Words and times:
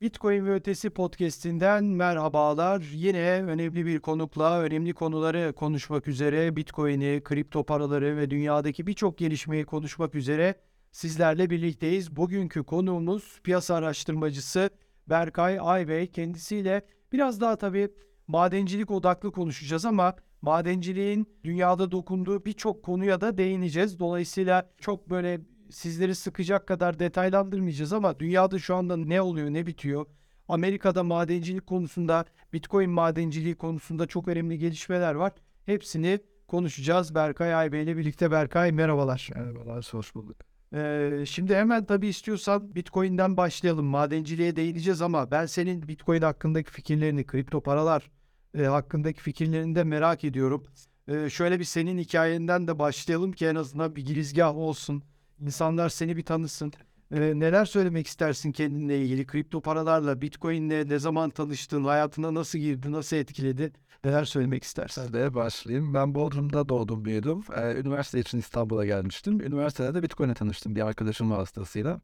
Bitcoin 0.00 0.46
ve 0.46 0.54
Ötesi 0.54 0.90
podcast'inden 0.90 1.84
merhabalar. 1.84 2.82
Yine 2.92 3.42
önemli 3.42 3.86
bir 3.86 4.00
konukla 4.00 4.60
önemli 4.60 4.92
konuları 4.94 5.52
konuşmak 5.52 6.08
üzere 6.08 6.56
Bitcoin'i, 6.56 7.20
kripto 7.24 7.64
paraları 7.64 8.16
ve 8.16 8.30
dünyadaki 8.30 8.86
birçok 8.86 9.18
gelişmeyi 9.18 9.64
konuşmak 9.64 10.14
üzere 10.14 10.54
sizlerle 10.92 11.50
birlikteyiz. 11.50 12.16
Bugünkü 12.16 12.64
konuğumuz 12.64 13.40
piyasa 13.44 13.74
araştırmacısı 13.74 14.70
Berkay 15.06 15.58
Aybey. 15.60 16.06
Kendisiyle 16.06 16.86
biraz 17.12 17.40
daha 17.40 17.56
tabii 17.56 17.88
madencilik 18.26 18.90
odaklı 18.90 19.32
konuşacağız 19.32 19.84
ama 19.84 20.14
madenciliğin 20.42 21.26
dünyada 21.44 21.90
dokunduğu 21.90 22.44
birçok 22.44 22.82
konuya 22.82 23.20
da 23.20 23.38
değineceğiz. 23.38 23.98
Dolayısıyla 23.98 24.70
çok 24.80 25.10
böyle 25.10 25.40
sizleri 25.70 26.14
sıkacak 26.14 26.66
kadar 26.66 26.98
detaylandırmayacağız 26.98 27.92
ama 27.92 28.20
dünyada 28.20 28.58
şu 28.58 28.74
anda 28.74 28.96
ne 28.96 29.20
oluyor, 29.20 29.50
ne 29.50 29.66
bitiyor? 29.66 30.06
Amerika'da 30.48 31.02
madencilik 31.02 31.66
konusunda, 31.66 32.24
Bitcoin 32.52 32.90
madenciliği 32.90 33.54
konusunda 33.54 34.06
çok 34.06 34.28
önemli 34.28 34.58
gelişmeler 34.58 35.14
var. 35.14 35.32
Hepsini 35.66 36.20
konuşacağız 36.48 37.14
Berkay 37.14 37.54
Aybey 37.54 37.82
ile 37.82 37.96
birlikte. 37.96 38.30
Berkay 38.30 38.72
merhabalar. 38.72 39.30
Merhabalar, 39.34 39.88
hoş 39.92 40.14
bulduk. 40.14 40.36
Ee, 40.74 41.24
şimdi 41.26 41.54
hemen 41.54 41.84
tabii 41.84 42.08
istiyorsan 42.08 42.74
Bitcoin'den 42.74 43.36
başlayalım. 43.36 43.86
Madenciliğe 43.86 44.56
değineceğiz 44.56 45.02
ama 45.02 45.30
ben 45.30 45.46
senin 45.46 45.88
Bitcoin 45.88 46.22
hakkındaki 46.22 46.70
fikirlerini, 46.70 47.26
kripto 47.26 47.60
paralar 47.60 48.10
e, 48.58 48.62
hakkındaki 48.62 49.20
fikirlerini 49.20 49.74
de 49.74 49.84
merak 49.84 50.24
ediyorum. 50.24 50.64
Ee, 51.08 51.30
şöyle 51.30 51.58
bir 51.58 51.64
senin 51.64 51.98
hikayenden 51.98 52.68
de 52.68 52.78
başlayalım 52.78 53.32
ki 53.32 53.46
en 53.46 53.54
azından 53.54 53.96
bir 53.96 54.04
girizgah 54.06 54.56
olsun. 54.56 55.02
İnsanlar 55.40 55.88
seni 55.88 56.16
bir 56.16 56.24
tanısın. 56.24 56.72
Ee, 57.12 57.20
neler 57.20 57.64
söylemek 57.64 58.06
istersin 58.06 58.52
kendinle 58.52 59.02
ilgili? 59.02 59.26
Kripto 59.26 59.60
paralarla, 59.60 60.20
Bitcoin'le 60.20 60.88
ne 60.88 60.98
zaman 60.98 61.30
tanıştın? 61.30 61.84
Hayatına 61.84 62.34
nasıl 62.34 62.58
girdi? 62.58 62.92
Nasıl 62.92 63.16
etkiledi? 63.16 63.72
Neler 64.04 64.24
söylemek 64.24 64.64
istersin? 64.64 65.02
Hadi 65.02 65.34
başlayayım. 65.34 65.94
Ben 65.94 66.14
Bodrum'da 66.14 66.68
doğdum, 66.68 67.04
büyüdüm. 67.04 67.40
Ee, 67.56 67.74
üniversite 67.80 68.20
için 68.20 68.38
İstanbul'a 68.38 68.86
gelmiştim. 68.86 69.40
Üniversitede 69.40 69.94
de 69.94 70.02
Bitcoin'e 70.02 70.34
tanıştım 70.34 70.76
bir 70.76 70.86
arkadaşım 70.86 71.30
vasıtasıyla. 71.30 72.00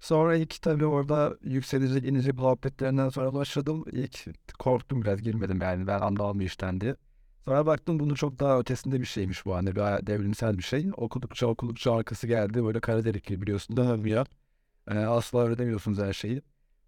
Sonra 0.00 0.36
ilk 0.36 0.62
tabii 0.62 0.86
orada 0.86 1.36
yükselecek 1.42 2.04
inici 2.04 2.32
muhabbetlerinden 2.32 3.08
sonra 3.08 3.34
başladım. 3.34 3.84
İlk 3.92 4.26
korktum 4.58 5.02
biraz 5.02 5.22
girmedim 5.22 5.58
yani 5.62 5.86
ben 5.86 6.00
anlamam 6.00 6.40
işten 6.40 6.80
diye. 6.80 6.96
Sonra 7.46 7.66
baktım 7.66 8.00
bunu 8.00 8.16
çok 8.16 8.38
daha 8.40 8.58
ötesinde 8.58 9.00
bir 9.00 9.06
şeymiş 9.06 9.46
bu 9.46 9.54
hani 9.54 9.76
bir 9.76 10.06
devrimsel 10.06 10.58
bir 10.58 10.62
şey. 10.62 10.90
Okudukça 10.96 11.46
okudukça 11.46 11.94
arkası 11.94 12.26
geldi 12.26 12.64
böyle 12.64 12.80
kara 12.80 13.04
delik 13.04 13.26
gibi 13.26 13.42
biliyorsun 13.42 13.76
dönmüyor. 13.76 14.26
Ee, 14.90 14.98
asla 14.98 15.40
öğrenemiyorsunuz 15.40 15.98
her 15.98 16.12
şeyi. 16.12 16.42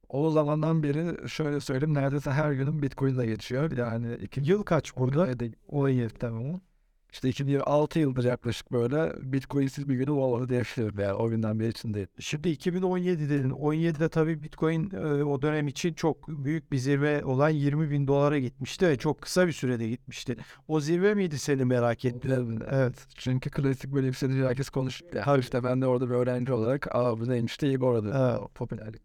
O 0.08 0.30
zamandan 0.30 0.82
beri 0.82 1.28
şöyle 1.28 1.60
söyleyeyim 1.60 1.94
neredeyse 1.94 2.30
her 2.30 2.52
günüm 2.52 2.82
Bitcoin'le 2.82 3.26
geçiyor. 3.26 3.72
Yani 3.72 4.14
iki 4.14 4.40
Yıl 4.40 4.62
kaç 4.62 4.96
burada? 4.96 5.28
17 5.68 6.14
tamam. 6.18 6.60
İşte 7.12 7.28
2006 7.28 7.98
yıldır 7.98 8.24
yaklaşık 8.24 8.72
böyle 8.72 9.12
Bitcoin'siz 9.22 9.88
bir 9.88 9.94
günüm 9.94 10.18
olmadı 10.18 10.48
diyebilirim 10.48 11.00
yani 11.00 11.12
o 11.12 11.28
günden 11.28 11.60
beri 11.60 11.68
içindeyim. 11.68 12.08
Şimdi 12.20 12.48
2017 12.48 13.30
dedin. 13.30 13.50
17'de 13.50 14.08
tabii 14.08 14.42
Bitcoin 14.42 14.90
e, 14.90 15.24
o 15.24 15.42
dönem 15.42 15.68
için 15.68 15.94
çok 15.94 16.28
büyük 16.28 16.72
bir 16.72 16.78
zirve 16.78 17.24
olan 17.24 17.48
20 17.48 17.90
bin 17.90 18.06
dolara 18.06 18.38
gitmişti 18.38 18.86
ve 18.86 18.98
çok 18.98 19.20
kısa 19.20 19.46
bir 19.46 19.52
sürede 19.52 19.88
gitmişti. 19.88 20.36
O 20.68 20.80
zirve 20.80 21.14
miydi 21.14 21.38
seni 21.38 21.64
merak 21.64 22.04
ettiren? 22.04 22.60
Evet. 22.70 23.06
Çünkü 23.14 23.50
klasik 23.50 23.92
böyle 23.92 24.06
yükselince 24.06 24.46
herkes 24.46 24.68
konuşuyor. 24.68 25.26
Ya, 25.26 25.36
işte 25.36 25.64
ben 25.64 25.82
de 25.82 25.86
orada 25.86 26.10
bir 26.10 26.14
öğrenci 26.14 26.52
olarak 26.52 26.94
aa 26.96 27.20
bu 27.20 27.28
neymiş 27.28 27.60
diye 27.60 27.78
orada 27.78 28.30
Evet. 28.30 28.40
o 28.40 28.48
popülerlik. 28.48 29.02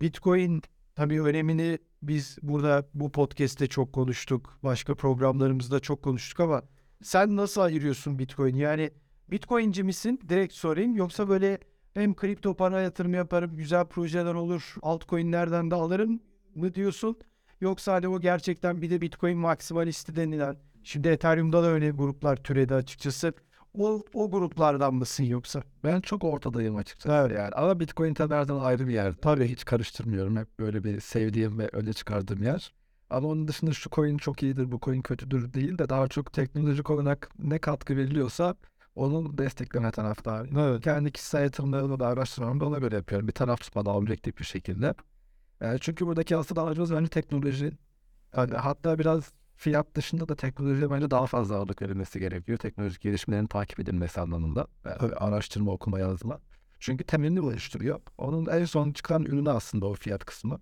Bitcoin 0.00 0.62
tabii 0.94 1.22
önemini 1.22 1.78
biz 2.02 2.38
burada 2.42 2.86
bu 2.94 3.12
podcast'te 3.12 3.66
çok 3.66 3.92
konuştuk. 3.92 4.58
Başka 4.62 4.94
programlarımızda 4.94 5.80
çok 5.80 6.02
konuştuk 6.02 6.40
ama 6.40 6.62
sen 7.02 7.36
nasıl 7.36 7.60
ayırıyorsun 7.60 8.18
Bitcoin? 8.18 8.54
Yani 8.56 8.90
Bitcoin'ci 9.30 9.82
misin? 9.82 10.20
Direkt 10.28 10.54
sorayım. 10.54 10.96
Yoksa 10.96 11.28
böyle 11.28 11.58
hem 11.94 12.14
kripto 12.14 12.54
para 12.56 12.80
yatırım 12.80 13.14
yaparım, 13.14 13.56
güzel 13.56 13.84
projeler 13.86 14.34
olur, 14.34 14.74
altcoin'lerden 14.82 15.70
de 15.70 15.74
alırım 15.74 16.20
mı 16.54 16.74
diyorsun? 16.74 17.16
Yoksa 17.60 17.92
hani 17.92 18.08
o 18.08 18.20
gerçekten 18.20 18.82
bir 18.82 18.90
de 18.90 19.00
Bitcoin 19.00 19.38
maksimalisti 19.38 20.16
denilen, 20.16 20.56
şimdi 20.82 21.08
Ethereum'da 21.08 21.62
da 21.62 21.66
öyle 21.66 21.90
gruplar 21.90 22.36
türedi 22.36 22.74
açıkçası. 22.74 23.32
O, 23.78 24.04
o 24.14 24.30
gruplardan 24.30 24.94
mısın 24.94 25.24
yoksa? 25.24 25.62
Ben 25.84 26.00
çok 26.00 26.24
ortadayım 26.24 26.76
açıkçası 26.76 27.16
Evet. 27.26 27.38
yani. 27.38 27.50
Ama 27.54 27.80
Bitcoin 27.80 28.14
tabii 28.14 28.34
her 28.34 28.42
zaman 28.44 28.64
ayrı 28.64 28.88
bir 28.88 28.92
yer. 28.92 29.12
Tabii 29.12 29.48
hiç 29.48 29.64
karıştırmıyorum. 29.64 30.36
Hep 30.36 30.58
böyle 30.58 30.84
bir 30.84 31.00
sevdiğim 31.00 31.58
ve 31.58 31.68
öne 31.72 31.92
çıkardığım 31.92 32.42
yer. 32.42 32.72
Ama 33.12 33.28
onun 33.28 33.48
dışında 33.48 33.72
şu 33.72 33.90
coin 33.90 34.16
çok 34.16 34.42
iyidir, 34.42 34.72
bu 34.72 34.80
coin 34.82 35.02
kötüdür 35.02 35.52
değil 35.52 35.78
de 35.78 35.88
daha 35.88 36.08
çok 36.08 36.32
teknolojik 36.32 36.90
olarak 36.90 37.28
ne 37.38 37.58
katkı 37.58 37.96
veriliyorsa 37.96 38.54
onu 38.94 39.38
destekleme 39.38 39.90
taraftarıyım. 39.90 40.58
Evet. 40.58 40.84
Kendi 40.84 41.12
kişisel 41.12 41.42
yatırımlarımı 41.42 42.00
da 42.00 42.06
araştırmamı 42.06 42.60
da 42.60 42.66
ona 42.66 42.78
göre 42.78 42.94
yapıyorum. 42.94 43.28
Bir 43.28 43.32
taraf 43.32 43.60
tutmadan 43.60 43.94
objektif 43.94 44.38
bir 44.38 44.44
şekilde. 44.44 44.94
Yani 45.60 45.78
çünkü 45.80 46.06
buradaki 46.06 46.36
asıl 46.36 46.56
amacımız 46.56 46.92
bence 46.94 47.08
teknoloji. 47.08 47.72
Yani 48.36 48.54
hatta 48.54 48.98
biraz 48.98 49.32
fiyat 49.56 49.94
dışında 49.94 50.28
da 50.28 50.36
teknolojiye 50.36 50.90
bence 50.90 51.10
daha 51.10 51.26
fazla 51.26 51.56
ağırlık 51.56 51.82
verilmesi 51.82 52.20
gerekiyor. 52.20 52.58
Teknolojik 52.58 53.00
gelişmelerin 53.00 53.46
takip 53.46 53.80
edilmesi 53.80 54.20
anlamında. 54.20 54.66
Yani 54.84 55.14
araştırma, 55.14 55.72
okuma, 55.72 55.98
yazma. 55.98 56.40
Çünkü 56.80 57.04
temelini 57.04 57.40
oluşturuyor. 57.40 58.00
Onun 58.18 58.46
en 58.46 58.64
son 58.64 58.92
çıkan 58.92 59.22
ürünü 59.24 59.50
aslında 59.50 59.86
o 59.86 59.94
fiyat 59.94 60.24
kısmı. 60.24 60.60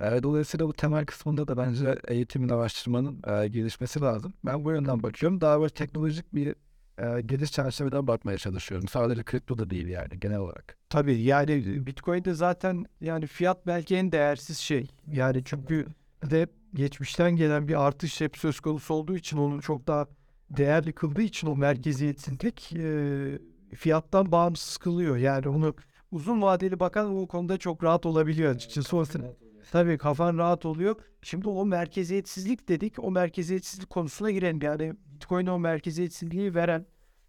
Dolayısıyla 0.00 0.66
bu 0.68 0.72
temel 0.72 1.06
kısmında 1.06 1.48
da 1.48 1.56
bence 1.56 1.98
eğitimin, 2.08 2.48
araştırmanın 2.48 3.22
e, 3.26 3.48
gelişmesi 3.48 4.00
lazım. 4.00 4.32
Ben 4.44 4.64
bu 4.64 4.70
yönden 4.70 5.02
bakıyorum. 5.02 5.40
Daha 5.40 5.60
böyle 5.60 5.70
teknolojik 5.70 6.34
bir 6.34 6.54
e, 6.98 7.20
geliş 7.20 7.52
çerçeveden 7.52 8.06
bakmaya 8.06 8.38
çalışıyorum. 8.38 8.88
Sadece 8.88 9.22
kripto 9.22 9.58
da 9.58 9.70
değil 9.70 9.88
yani 9.88 10.20
genel 10.20 10.38
olarak. 10.38 10.76
Tabii 10.90 11.20
yani 11.20 11.86
Bitcoin'de 11.86 12.34
zaten 12.34 12.84
yani 13.00 13.26
fiyat 13.26 13.66
belki 13.66 13.96
en 13.96 14.12
değersiz 14.12 14.58
şey. 14.58 14.86
Yani 15.12 15.42
çünkü 15.44 15.86
de 16.30 16.46
geçmişten 16.74 17.36
gelen 17.36 17.68
bir 17.68 17.86
artış 17.86 18.20
hep 18.20 18.36
söz 18.36 18.60
konusu 18.60 18.94
olduğu 18.94 19.16
için 19.16 19.36
onun 19.36 19.60
çok 19.60 19.86
daha 19.86 20.06
değerli 20.50 20.92
kıldığı 20.92 21.22
için 21.22 21.46
o 21.48 21.56
merkeziyetsizlik 21.56 22.72
e, 22.72 23.38
fiyattan 23.74 24.32
bağımsız 24.32 24.76
kılıyor. 24.76 25.16
Yani 25.16 25.48
onu 25.48 25.74
uzun 26.12 26.42
vadeli 26.42 26.80
bakan 26.80 27.16
o 27.16 27.26
konuda 27.26 27.58
çok 27.58 27.84
rahat 27.84 28.06
olabiliyor 28.06 28.54
açıkçası. 28.54 28.96
Yüzden- 28.96 29.47
Tabii 29.72 29.98
kafan 29.98 30.38
rahat 30.38 30.66
oluyor. 30.66 30.96
Şimdi 31.22 31.48
o 31.48 31.66
merkeziyetsizlik 31.66 32.68
dedik. 32.68 33.04
O 33.04 33.10
merkeziyetsizlik 33.10 33.90
konusuna 33.90 34.30
girelim. 34.30 34.62
Yani 34.62 34.94
Bitcoin'e 35.14 35.50
o 35.50 35.58
merkeziyetsizliği 35.58 36.54
veren 36.54 36.86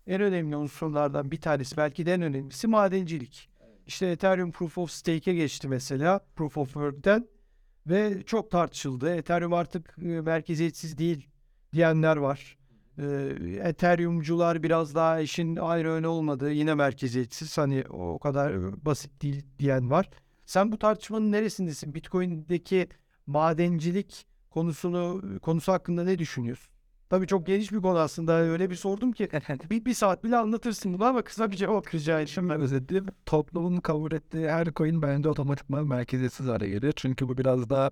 en 0.08 0.22
önemli 0.22 0.56
unsurlardan 0.56 1.32
bir 1.32 1.42
tanesi 1.42 1.78
belki 1.78 2.06
de 2.06 2.14
en 2.14 2.22
önemlisi 2.22 2.68
madencilik. 2.68 3.50
İşte 3.88 4.08
Ethereum 4.08 4.52
Proof 4.52 4.78
of 4.78 4.92
Stake'e 4.92 5.34
geçti 5.34 5.68
mesela 5.68 6.20
Proof 6.36 6.58
of 6.58 6.68
Work'ten 6.68 7.28
ve 7.88 8.24
çok 8.26 8.52
tartışıldı. 8.52 9.16
Ethereum 9.16 9.54
artık 9.54 9.96
e, 10.02 10.22
merkeziyetsiz 10.22 10.98
değil 10.98 11.28
diyenler 11.74 12.18
var. 12.18 12.58
E, 12.98 13.04
Ethereum'cular 13.64 14.64
biraz 14.64 14.96
daha 14.96 15.20
işin 15.20 15.56
ayrı 15.56 15.92
öne 15.92 16.08
olmadığı 16.08 16.52
yine 16.52 16.74
merkeziyetsiz 16.74 17.58
hani 17.58 17.84
o 17.90 18.20
kadar 18.20 18.52
e, 18.52 18.86
basit 18.86 19.22
değil 19.22 19.46
diyen 19.60 19.90
var. 19.90 20.10
Sen 20.50 20.72
bu 20.72 20.80
tartışmanın 20.80 21.32
neresindesin? 21.32 21.94
Bitcoin'deki 21.96 22.90
madencilik 23.28 24.26
konusunu 24.50 25.22
konusu 25.42 25.72
hakkında 25.72 26.04
ne 26.04 26.20
düşünüyorsun? 26.20 26.74
Tabii 27.10 27.28
çok 27.28 27.46
geniş 27.48 27.72
bir 27.72 27.82
konu 27.82 27.98
aslında. 28.00 28.34
Öyle 28.34 28.70
bir 28.70 28.76
sordum 28.76 29.12
ki 29.12 29.30
bir, 29.70 29.86
bir 29.86 29.94
saat 29.94 30.24
bile 30.24 30.38
anlatırsın 30.38 30.94
bunu 30.94 31.06
ama 31.06 31.22
kısa 31.22 31.52
bir 31.52 31.56
cevap 31.56 31.96
rica 31.96 32.14
edeyim. 32.14 32.28
Şimdi 32.28 32.54
özetleyeyim. 32.54 33.12
Toplumun 33.26 33.78
kabul 33.78 34.12
ettiği 34.12 34.50
her 34.50 34.74
coin 34.74 35.02
bence 35.02 35.30
otomatikman 35.30 35.88
merkeziyetsiz 35.88 36.48
hale 36.48 36.70
geliyor. 36.70 36.94
Çünkü 36.96 37.30
bu 37.30 37.38
biraz 37.38 37.70
da 37.70 37.92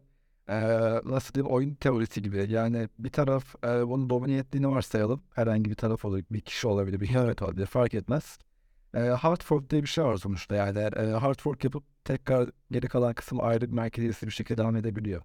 eee 0.50 1.02
nasıl 1.06 1.34
diyeyim 1.34 1.54
oyun 1.54 1.76
teorisi 1.76 2.22
gibi. 2.22 2.46
Yani 2.50 2.90
bir 3.00 3.10
taraf 3.10 3.56
eee 3.64 3.88
bunu 3.88 4.10
domine 4.10 4.38
ettiğini 4.38 4.68
varsayalım. 4.68 5.22
Herhangi 5.36 5.70
bir 5.70 5.76
taraf 5.76 6.06
olur. 6.06 6.24
Bir 6.32 6.42
kişi 6.42 6.68
olabilir, 6.68 7.00
bir 7.00 7.08
hükümet 7.08 7.42
olabilir. 7.42 7.66
Fark 7.66 7.94
etmez. 7.94 8.40
Eee 8.98 9.10
hard 9.10 9.42
fork 9.44 9.70
diye 9.70 9.82
bir 9.84 9.88
şey 9.88 10.04
var 10.04 10.18
sonuçta. 10.18 10.56
Yani 10.56 10.80
eee, 10.98 11.12
hard 11.12 11.40
fork 11.40 11.64
yapıp 11.64 11.84
tekrar 12.06 12.50
geri 12.72 12.88
kalan 12.88 13.14
kısım 13.14 13.42
ayrı 13.42 13.68
merkeziyetsiz 13.70 14.28
bir 14.28 14.34
şekilde 14.34 14.58
devam 14.62 14.76
edebiliyor. 14.76 15.22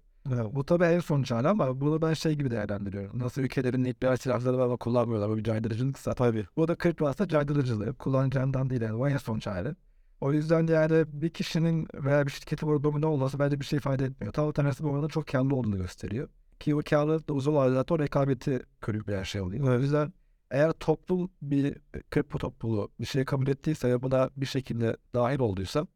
Bu 0.51 0.65
tabii 0.65 0.83
en 0.83 0.99
son 0.99 1.23
çare 1.23 1.47
ama 1.47 1.81
bunu 1.81 2.01
ben 2.01 2.13
şey 2.13 2.33
gibi 2.35 2.51
değerlendiriyorum. 2.51 3.19
Nasıl 3.19 3.41
ülkelerin 3.41 3.83
nükleer 3.83 4.15
silahları 4.15 4.57
var 4.57 4.65
ama 4.65 4.77
kullanmıyorlar. 4.77 5.29
Bu 5.29 5.37
bir 5.37 5.43
caydırıcılıksa. 5.43 6.13
Tabii. 6.13 6.45
Bu 6.57 6.67
da 6.67 6.75
kripto 6.75 7.07
aslında 7.07 7.27
caydırıcılığı. 7.29 7.93
Kullanacağından 7.93 8.69
değil 8.69 8.81
yani. 8.81 8.99
Bu 8.99 9.09
en 9.09 9.17
son 9.17 9.39
çare. 9.39 9.75
O 10.21 10.33
yüzden 10.33 10.67
de 10.67 10.71
yani 10.73 11.05
bir 11.13 11.29
kişinin 11.29 11.87
veya 11.93 12.25
bir 12.25 12.31
şirketin 12.31 12.69
burada 12.69 12.83
domine 12.83 13.05
olması 13.05 13.39
bence 13.39 13.59
bir 13.59 13.65
şey 13.65 13.77
ifade 13.77 14.05
etmiyor. 14.05 14.33
Tam 14.33 14.51
tersi 14.51 14.83
bu 14.83 14.95
arada 14.95 15.07
çok 15.07 15.27
karlı 15.27 15.55
olduğunu 15.55 15.77
gösteriyor. 15.77 16.29
Ki 16.59 16.75
o 16.75 16.81
karlılık 16.89 17.29
da 17.29 17.33
uzun 17.33 17.55
vadede 17.55 17.93
o 17.93 17.99
rekabeti 17.99 18.59
körük 18.81 19.07
bir 19.07 19.23
şey 19.25 19.41
oluyor. 19.41 19.67
O 19.77 19.79
yüzden 19.79 20.13
eğer 20.53 20.71
toplum 20.71 21.31
bir 21.41 21.77
kripto 22.11 22.37
topluluğu 22.37 22.91
bir 22.99 23.05
şey 23.05 23.25
kabul 23.25 23.47
ettiyse 23.47 23.89
ve 23.89 24.03
buna 24.03 24.29
bir 24.37 24.45
şekilde 24.45 24.97
dahil 25.15 25.39
olduysa 25.39 25.87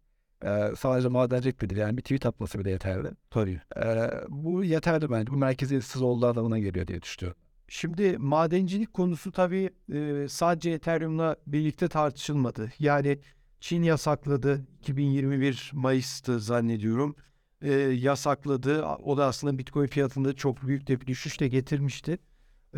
Ee, 0.46 0.72
sadece 0.78 1.08
madencilik 1.08 1.62
de 1.62 1.70
değil 1.70 1.82
yani 1.82 1.98
bir 1.98 2.02
tweet 2.02 2.26
atması 2.26 2.60
bile 2.60 2.72
yeterli. 2.72 3.12
Tabii. 3.30 3.62
Ee, 3.78 4.10
bu 4.30 4.64
yeterli 4.64 5.10
bence. 5.12 5.32
Bu 5.32 5.38
merkeziyetsiz 5.38 6.02
olduğu 6.02 6.28
anlamına 6.28 6.60
geliyor 6.60 6.88
diye 6.88 7.02
düşünüyorum. 7.02 7.42
Şimdi 7.68 8.18
madencilik 8.18 8.94
konusu 8.94 9.32
tabii 9.32 9.70
e, 9.94 10.28
sadece 10.30 10.70
Ethereum'la 10.72 11.36
birlikte 11.48 11.88
tartışılmadı. 11.88 12.72
Yani 12.80 13.20
Çin 13.60 13.84
yasakladı. 13.84 14.68
2021 14.80 15.72
Mayıs'tı 15.74 16.40
zannediyorum. 16.40 17.16
E, 17.62 17.72
yasakladı. 17.74 18.84
O 18.86 19.18
da 19.18 19.26
aslında 19.26 19.58
Bitcoin 19.58 19.88
fiyatında 19.88 20.34
çok 20.36 20.68
büyük 20.68 20.88
de 20.88 21.02
bir 21.02 21.08
düşüş 21.08 21.40
de 21.40 21.48
getirmişti. 21.48 22.18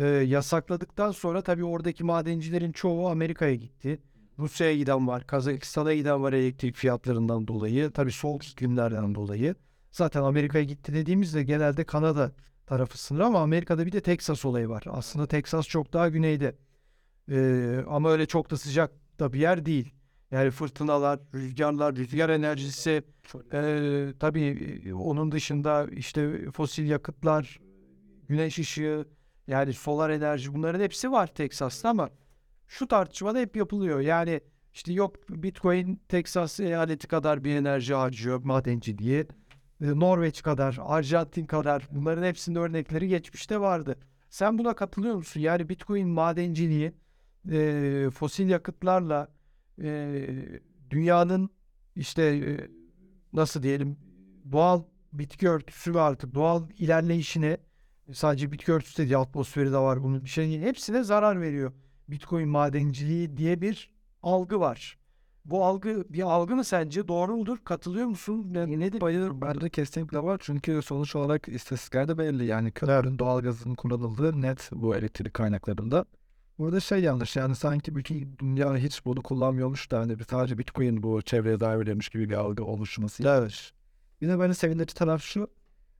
E, 0.00 0.06
yasakladıktan 0.06 1.10
sonra 1.10 1.42
tabii 1.42 1.64
oradaki 1.64 2.04
madencilerin 2.04 2.72
çoğu 2.72 3.08
Amerika'ya 3.08 3.54
gitti. 3.54 4.00
Rusya'ya 4.38 4.76
giden 4.76 5.08
var, 5.08 5.26
Kazakistan'a 5.26 5.94
giden 5.94 6.22
var 6.22 6.32
elektrik 6.32 6.76
fiyatlarından 6.76 7.48
dolayı. 7.48 7.90
Tabii 7.90 8.12
soğuk 8.12 8.46
iklimlerden 8.46 9.14
dolayı. 9.14 9.54
Zaten 9.90 10.22
Amerika'ya 10.22 10.64
gitti 10.64 10.94
dediğimizde 10.94 11.42
genelde 11.42 11.84
Kanada 11.84 12.32
tarafı 12.66 12.98
sınır 12.98 13.20
ama 13.20 13.40
Amerika'da 13.40 13.86
bir 13.86 13.92
de 13.92 14.00
Texas 14.00 14.44
olayı 14.44 14.68
var. 14.68 14.84
Aslında 14.86 15.26
Texas 15.26 15.68
çok 15.68 15.92
daha 15.92 16.08
güneyde. 16.08 16.56
Ee, 17.30 17.80
ama 17.88 18.10
öyle 18.10 18.26
çok 18.26 18.50
da 18.50 18.56
sıcak 18.56 18.92
da 19.18 19.32
bir 19.32 19.40
yer 19.40 19.66
değil. 19.66 19.94
Yani 20.30 20.50
fırtınalar, 20.50 21.20
rüzgarlar, 21.34 21.96
rüzgar 21.96 22.28
enerjisi 22.28 23.02
ee, 23.52 24.08
tabii 24.20 24.80
e, 24.86 24.94
onun 24.94 25.32
dışında 25.32 25.86
işte 25.92 26.50
fosil 26.50 26.88
yakıtlar, 26.88 27.60
güneş 28.28 28.58
ışığı 28.58 29.06
yani 29.50 29.72
solar 29.72 30.10
enerji 30.10 30.54
bunların 30.54 30.80
hepsi 30.80 31.12
var 31.12 31.26
Texas'ta 31.26 31.88
ama 31.88 32.10
şu 32.68 32.88
tartışmada 32.88 33.38
hep 33.38 33.56
yapılıyor. 33.56 34.00
Yani 34.00 34.40
işte 34.72 34.92
yok 34.92 35.16
Bitcoin 35.28 36.00
Texas 36.08 36.60
eyaleti 36.60 37.08
kadar 37.08 37.44
bir 37.44 37.54
enerji 37.56 37.94
harcıyor 37.94 38.44
madenci 38.44 38.98
diye. 38.98 39.20
E, 39.20 39.26
Norveç 39.80 40.42
kadar, 40.42 40.78
Arjantin 40.82 41.46
kadar 41.46 41.88
bunların 41.90 42.22
hepsinin 42.22 42.56
örnekleri 42.56 43.08
geçmişte 43.08 43.60
vardı. 43.60 43.96
Sen 44.28 44.58
buna 44.58 44.74
katılıyor 44.74 45.14
musun? 45.14 45.40
Yani 45.40 45.68
Bitcoin 45.68 46.08
madenciliği 46.08 46.92
e, 47.50 48.08
fosil 48.14 48.48
yakıtlarla 48.48 49.28
e, 49.82 50.26
dünyanın 50.90 51.50
işte 51.96 52.22
e, 52.22 52.68
nasıl 53.32 53.62
diyelim 53.62 53.96
doğal 54.52 54.82
bitki 55.12 55.48
örtüsü 55.48 55.94
ve 55.94 56.00
artık 56.00 56.34
doğal 56.34 56.68
ilerleyişine 56.78 57.58
sadece 58.12 58.52
bitki 58.52 58.72
örtüsü 58.72 58.96
de 58.96 59.02
değil 59.02 59.20
atmosferi 59.20 59.72
de 59.72 59.78
var 59.78 60.02
bunun 60.02 60.24
bir 60.24 60.30
şey 60.30 60.60
hepsine 60.60 61.04
zarar 61.04 61.40
veriyor. 61.40 61.72
Bitcoin 62.08 62.48
madenciliği 62.48 63.36
diye 63.36 63.60
bir 63.60 63.90
algı 64.22 64.60
var. 64.60 64.98
Bu 65.44 65.64
algı 65.64 66.04
bir 66.08 66.22
algı 66.22 66.56
mı 66.56 66.64
sence? 66.64 67.08
Doğru 67.08 67.36
mudur? 67.36 67.58
Katılıyor 67.64 68.06
musun? 68.06 68.46
Ne, 68.50 68.80
nedir? 68.80 69.00
Hayır 69.00 69.40
bence 69.40 69.68
kesinlikle 69.68 70.18
var 70.22 70.40
çünkü 70.42 70.82
sonuç 70.82 71.16
olarak 71.16 71.48
istatistiklerde 71.48 72.18
belli 72.18 72.44
yani 72.44 72.72
kölerin 72.72 73.18
doğalgazın 73.18 73.74
kullanıldığı 73.74 74.42
net 74.42 74.70
bu 74.72 74.96
elektrik 74.96 75.34
kaynaklarında. 75.34 76.04
Burada 76.58 76.80
şey 76.80 77.00
yanlış 77.00 77.36
yani 77.36 77.54
sanki 77.54 77.96
bütün 77.96 78.36
dünya 78.38 78.76
hiç 78.76 79.04
bunu 79.04 79.22
kullanmıyormuş 79.22 79.90
da 79.90 79.98
hani 79.98 80.16
sadece 80.30 80.58
Bitcoin 80.58 81.02
bu 81.02 81.22
çevreye 81.22 81.56
zarar 81.56 81.80
veriyormuş 81.80 82.08
gibi 82.08 82.30
bir 82.30 82.34
algı 82.34 82.64
oluşması. 82.64 83.28
Evet. 83.28 83.72
Bir 84.20 84.28
de 84.28 84.40
beni 84.40 84.54
sevindirici 84.54 84.94
taraf 84.94 85.22
şu 85.22 85.48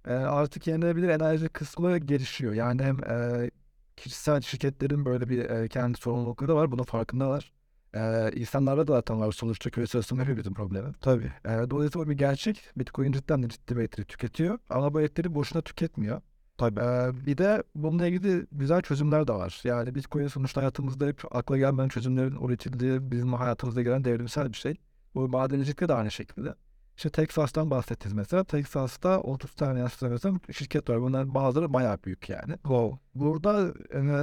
e, 0.07 0.13
artık 0.13 0.67
yenilenebilir 0.67 1.09
enerji 1.09 1.49
kısmı 1.49 1.99
gelişiyor. 1.99 2.53
Yani 2.53 2.83
hem 2.83 3.05
e, 3.05 3.51
kişisel 3.97 4.41
şirketlerin 4.41 5.05
böyle 5.05 5.29
bir 5.29 5.51
e, 5.51 5.69
kendi 5.69 5.99
sorumlulukları 5.99 6.55
var 6.55 6.73
bunun 6.73 6.83
farkındalar. 6.83 7.53
E, 7.95 8.31
insanlarda 8.35 8.87
da 8.87 8.93
zaten 8.93 9.21
var 9.21 9.33
sonuçta 9.33 9.71
küresel 9.71 10.01
ısınma 10.01 10.23
hepimizin 10.23 10.55
problemi. 10.55 10.93
Tabii. 11.01 11.33
E, 11.45 11.71
dolayısıyla 11.71 12.07
o 12.07 12.09
bir 12.09 12.19
gerçek. 12.19 12.65
Bitcoin 12.77 13.13
cidden 13.13 13.43
de 13.43 13.49
ciddi 13.49 13.77
bir 13.77 13.81
elektrik 13.81 14.09
tüketiyor. 14.09 14.59
Ama 14.71 14.95
bu 14.95 15.01
elektriği 15.01 15.35
boşuna 15.35 15.63
tüketmiyor. 15.63 16.21
Tabii. 16.59 16.81
E, 16.81 17.27
bir 17.27 17.39
de 17.39 17.63
bununla 17.75 18.07
ilgili 18.07 18.47
güzel 18.53 18.83
çözümler 18.83 19.29
de 19.29 19.33
var. 19.33 19.61
Yani 19.65 19.95
Bitcoin 19.95 20.27
sonuçta 20.27 20.61
hayatımızda 20.61 21.07
hep 21.07 21.37
akla 21.37 21.59
gelmeyen 21.59 21.89
çözümlerin 21.89 22.47
üretildiği 22.47 23.11
bizim 23.11 23.33
hayatımıza 23.33 23.83
gelen 23.83 24.05
devrimsel 24.05 24.49
bir 24.53 24.57
şey. 24.57 24.75
Bu 25.15 25.29
madencilikte 25.29 25.89
de 25.89 25.95
aynı 25.95 26.11
şekilde. 26.11 26.55
İşte 27.01 27.11
Texas'tan 27.11 27.71
bahsettiniz 27.71 28.15
mesela. 28.15 28.45
Texas'ta 28.45 29.21
30 29.21 29.55
tane 29.55 29.81
yaşlanıyorsam 29.81 30.41
şirket 30.53 30.91
var. 30.91 31.03
Bunların 31.03 31.35
bazıları 31.35 31.73
bayağı 31.73 31.99
büyük 32.05 32.29
yani. 32.29 32.53
Wow. 32.53 32.99
Burada 33.15 33.75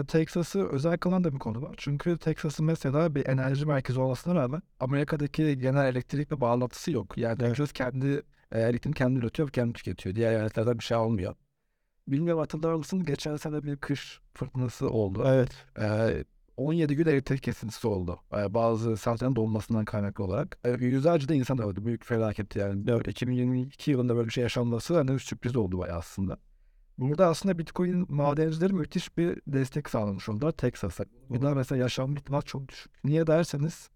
e, 0.01 0.05
Texas'ı 0.05 0.67
özel 0.67 0.97
kılan 0.97 1.23
da 1.23 1.33
bir 1.33 1.39
konu 1.39 1.61
var. 1.61 1.75
Çünkü 1.77 2.17
Texas'ın 2.17 2.65
mesela 2.65 3.15
bir 3.15 3.27
enerji 3.27 3.65
merkezi 3.65 3.99
olmasına 3.99 4.35
rağmen 4.35 4.61
Amerika'daki 4.79 5.59
genel 5.59 5.85
elektrikle 5.85 6.41
bağlantısı 6.41 6.91
yok. 6.91 7.17
Yani 7.17 7.37
Texas 7.37 7.71
kendi 7.71 8.21
e, 8.51 8.61
elektriğini 8.61 8.95
kendi 8.95 9.19
üretiyor 9.19 9.47
ve 9.47 9.51
kendi 9.51 9.73
tüketiyor. 9.73 10.15
Diğer 10.15 10.31
eyaletlerden 10.31 10.79
bir 10.79 10.83
şey 10.83 10.97
almıyor. 10.97 11.35
Bilmiyorum 12.07 12.39
hatırlar 12.39 12.73
mısın? 12.73 13.03
Geçen 13.03 13.35
sene 13.35 13.63
bir 13.63 13.77
kış 13.77 14.19
fırtınası 14.33 14.89
oldu. 14.89 15.23
Evet. 15.27 15.65
E, 15.79 16.23
17 16.57 16.95
gün 16.95 17.05
elektrik 17.07 17.43
kesintisi 17.43 17.87
oldu. 17.87 18.19
Bazı 18.49 18.97
saatlerin 18.97 19.35
dolmasından 19.35 19.85
kaynaklı 19.85 20.23
olarak. 20.23 20.59
Yüzlerce 20.79 21.29
de 21.29 21.35
insan 21.35 21.57
öldü. 21.57 21.85
Büyük 21.85 22.05
felaketti 22.05 22.59
yani. 22.59 22.83
Evet, 22.87 23.07
2022 23.07 23.91
yılında 23.91 24.15
böyle 24.15 24.27
bir 24.27 24.33
şey 24.33 24.41
yaşanması 24.43 24.95
hani 24.97 25.19
sürpriz 25.19 25.55
oldu 25.55 25.77
bayağı 25.77 25.97
aslında. 25.97 26.37
Burada 26.97 27.27
aslında 27.27 27.57
Bitcoin 27.57 28.05
madencileri 28.09 28.73
müthiş 28.73 29.17
bir 29.17 29.41
destek 29.47 29.89
sağlamış 29.89 30.29
oldular 30.29 30.51
Texas'a. 30.51 31.05
Bunlar 31.29 31.53
mesela 31.53 31.79
yaşanma 31.79 32.15
ihtimali 32.15 32.45
çok 32.45 32.67
düşük. 32.67 32.91
Niye 33.03 33.27
derseniz 33.27 33.89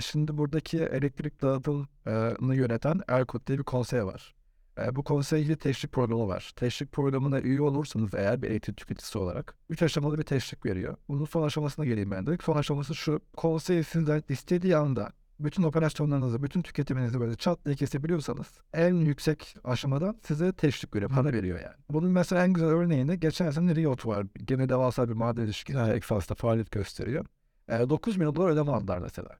şimdi 0.00 0.38
buradaki 0.38 0.78
elektrik 0.78 1.42
dağıtımını 1.42 2.54
yöneten 2.56 3.00
ERCOT 3.08 3.46
diye 3.46 3.58
bir 3.58 3.64
konsey 3.64 4.04
var. 4.04 4.34
E, 4.86 4.96
bu 4.96 5.04
konseyde 5.04 5.56
teşvik 5.56 5.92
programı 5.92 6.28
var. 6.28 6.52
Teşvik 6.56 6.92
programına 6.92 7.40
üye 7.40 7.62
olursanız 7.62 8.14
eğer 8.14 8.42
bir 8.42 8.50
elektrik 8.50 8.76
tüketicisi 8.76 9.18
olarak 9.18 9.54
3 9.68 9.82
aşamalı 9.82 10.18
bir 10.18 10.22
teşvik 10.22 10.66
veriyor. 10.66 10.96
Bunun 11.08 11.24
son 11.24 11.42
aşamasına 11.42 11.84
geleyim 11.84 12.10
ben 12.10 12.26
de. 12.26 12.38
Son 12.42 12.56
aşaması 12.56 12.94
şu. 12.94 13.20
Konsey 13.36 13.82
sizden 13.82 14.22
istediği 14.28 14.76
anda 14.76 15.12
bütün 15.40 15.62
operasyonlarınızı, 15.62 16.42
bütün 16.42 16.62
tüketiminizi 16.62 17.20
böyle 17.20 17.34
çat 17.34 17.64
diye 17.64 17.76
kesebiliyorsanız 17.76 18.46
en 18.74 18.94
yüksek 18.94 19.56
aşamadan 19.64 20.16
size 20.22 20.52
teşvik 20.52 20.94
veriyor, 20.94 21.10
para 21.10 21.32
veriyor 21.32 21.60
yani. 21.60 21.76
Bunun 21.90 22.10
mesela 22.10 22.44
en 22.44 22.52
güzel 22.52 22.68
örneğini 22.68 23.20
geçen 23.20 23.50
sene 23.50 23.74
Riot 23.74 24.06
var. 24.06 24.26
Gene 24.44 24.68
devasa 24.68 25.08
bir 25.08 25.14
maden 25.14 25.42
ilişkisi 25.42 25.78
Texas'ta 25.84 26.34
faaliyet 26.34 26.70
gösteriyor. 26.70 27.26
E, 27.68 27.90
9 27.90 28.16
milyon 28.16 28.34
dolar 28.34 28.50
ödeme 28.50 28.72
aldılar 28.72 28.98
mesela. 28.98 29.38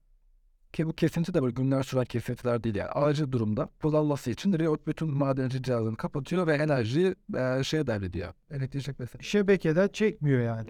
Ki 0.73 0.87
bu 0.87 0.93
kesinti 0.93 1.33
de 1.33 1.41
böyle 1.41 1.53
günler 1.53 1.83
süren 1.83 2.05
kesintiler 2.05 2.63
değil 2.63 2.75
yani. 2.75 2.89
Acil 2.89 3.31
durumda 3.31 3.69
kullanılması 3.81 4.31
için 4.31 4.53
Riot 4.59 4.87
bütün 4.87 5.09
madenci 5.13 5.63
cihazını 5.63 5.97
kapatıyor 5.97 6.47
ve 6.47 6.55
enerjiyi 6.55 7.15
e, 7.37 7.63
şeye 7.63 7.87
devrediyor. 7.87 8.33
Elektriği 8.51 8.81
çekmesi. 8.81 9.17
Şebekeden 9.21 9.87
çekmiyor 9.87 10.41
yani. 10.41 10.69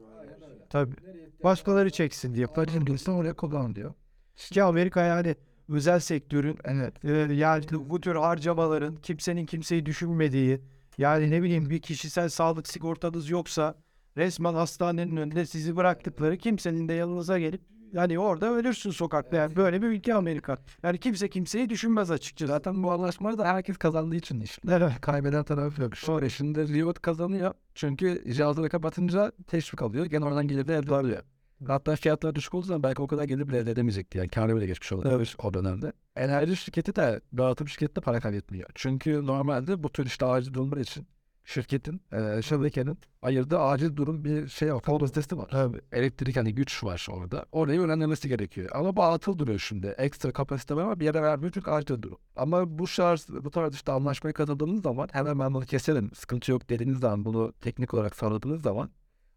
Tabii. 0.70 0.96
Başkaları 1.44 1.90
çeksin 1.90 2.34
diye. 2.34 2.46
Acil 2.46 2.86
durumda 2.86 3.12
oraya 3.12 3.34
kullan 3.34 3.76
diyor. 3.76 3.94
Ki 4.36 4.64
Amerika 4.64 5.02
yani 5.02 5.36
özel 5.70 6.00
sektörün 6.00 6.58
Evet. 6.64 7.06
e, 7.06 7.34
yani 7.34 7.64
bu 7.72 8.02
tür 8.02 8.16
harcamaların 8.16 8.96
kimsenin 8.96 9.46
kimseyi 9.46 9.86
düşünmediği 9.86 10.62
yani 10.98 11.32
ne 11.32 11.44
bileyim 11.44 11.70
bir 11.70 11.80
kişisel 11.80 12.30
sağlık 12.30 12.68
sigortanız 12.68 13.30
yoksa 13.30 13.76
resmen 14.18 14.54
hastanenin 14.54 15.18
önünde 15.18 15.46
sizi 15.46 15.76
bıraktıkları 15.76 16.38
kimsenin 16.38 16.88
de 16.88 16.94
yanınıza 16.94 17.40
gelip 17.40 17.62
yani 17.94 18.20
orada 18.20 18.54
ölürsün 18.54 18.92
sokakta 18.92 19.38
yani 19.38 19.56
böyle 19.56 19.82
bir 19.82 19.88
ülke 19.88 20.14
Amerika. 20.14 20.58
Yani 20.84 20.98
kimse 20.98 21.30
kimseyi 21.30 21.70
düşünmez 21.70 22.12
açıkçası. 22.12 22.52
Zaten 22.54 22.84
bu 22.84 22.92
anlaşmayı 22.92 23.38
da 23.38 23.46
herkes 23.46 23.78
kazandığı 23.78 24.16
için 24.16 24.42
işte. 24.42 24.62
Evet. 24.72 25.02
Kaybeden 25.02 25.44
taraf 25.44 25.80
yok. 25.80 25.96
Şöyle 25.96 26.30
şimdi 26.30 26.74
Riot 26.74 27.02
kazanıyor. 27.02 27.54
Çünkü 27.76 28.24
cihazları 28.34 28.70
kapatınca 28.70 29.32
teşvik 29.48 29.82
alıyor. 29.82 30.06
Gene 30.06 30.26
oradan 30.26 30.48
gelir 30.48 30.68
de 30.68 30.76
elde 30.76 30.96
alıyor. 30.96 31.24
Hatta 31.68 31.96
fiyatlar 31.96 32.36
düşük 32.36 32.54
olduğu 32.54 32.66
zaman 32.66 32.84
belki 32.84 33.02
o 33.02 33.08
kadar 33.08 33.24
gelir 33.24 33.48
bile 33.48 33.58
elde 33.58 33.72
edemeyecekti. 33.72 34.18
Yani 34.18 34.30
kârı 34.30 34.56
bile 34.56 34.66
geçmiş 34.66 34.92
olur 34.92 35.06
Evet. 35.06 35.36
o 35.44 35.54
dönemde. 35.54 35.94
Enerji 36.16 36.56
şirketi 36.56 36.96
de 36.96 37.22
dağıtım 37.38 37.68
şirketi 37.68 37.96
de 37.96 38.02
para 38.02 38.20
kaybetmiyor. 38.20 38.70
Çünkü 38.76 39.26
normalde 39.26 39.84
bu 39.84 39.90
tür 39.90 40.06
işte 40.06 40.26
acil 40.26 40.54
durumlar 40.54 40.78
için 40.78 41.08
şirketin, 41.44 42.02
e, 42.12 42.42
şebekenin 42.42 42.98
ayırdığı 43.22 43.60
acil 43.60 43.96
durum 43.96 44.24
bir 44.24 44.48
şey 44.48 44.74
var. 44.74 44.82
Kapasitesi 44.82 45.38
var. 45.38 45.48
Tabii. 45.52 45.82
Elektrik 45.92 46.38
hani 46.38 46.56
güç 46.56 46.84
var 46.84 47.08
orada. 47.12 47.46
Orayı 47.52 47.80
yönlendirmesi 47.80 48.30
gerekiyor. 48.30 48.70
Ama 48.74 48.96
bu 48.96 49.04
atıl 49.04 49.38
duruyor 49.38 49.60
şimdi. 49.60 49.88
Ekstra 49.88 50.32
kapasite 50.32 50.76
var 50.76 50.84
ama 50.84 51.00
bir 51.00 51.06
yere 51.06 51.22
vermiyor 51.22 51.52
çünkü 51.52 51.72
acil 51.72 52.02
durum. 52.02 52.18
Ama 52.36 52.80
bu 52.80 52.88
şarj, 52.88 53.22
bu 53.30 53.52
tarz 53.52 53.74
işte 53.74 53.92
anlaşmayı 53.92 54.34
kazandığınız 54.34 54.84
zaman 54.84 55.10
hemen 55.12 55.40
ben 55.40 55.54
bunu 55.54 55.66
keserim, 55.66 56.12
sıkıntı 56.14 56.52
yok 56.52 56.70
dediğiniz 56.70 57.00
zaman 57.00 57.26
bunu 57.26 57.54
teknik 57.62 57.94
olarak 57.94 58.16
sağladığınız 58.16 58.62
zaman 58.62 58.92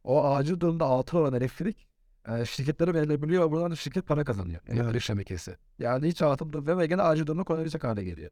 o 0.04 0.24
acil 0.34 0.60
durumda 0.60 0.90
atıl 0.90 1.18
olan 1.18 1.34
elektrik 1.34 1.88
e, 2.28 2.44
şirketlere 2.44 2.94
verilebiliyor 2.94 3.46
ve 3.46 3.50
buradan 3.50 3.70
da 3.70 3.76
şirket 3.76 4.06
para 4.06 4.24
kazanıyor. 4.24 4.60
Elektrik 4.68 5.02
şebekesi. 5.02 5.56
Yani 5.78 6.08
hiç 6.08 6.22
atıldı 6.22 6.78
ve 6.78 6.86
gene 6.86 7.02
acil 7.02 7.26
durumda 7.26 7.44
kullanabilecek 7.44 7.84
hale 7.84 8.04
geliyor. 8.04 8.30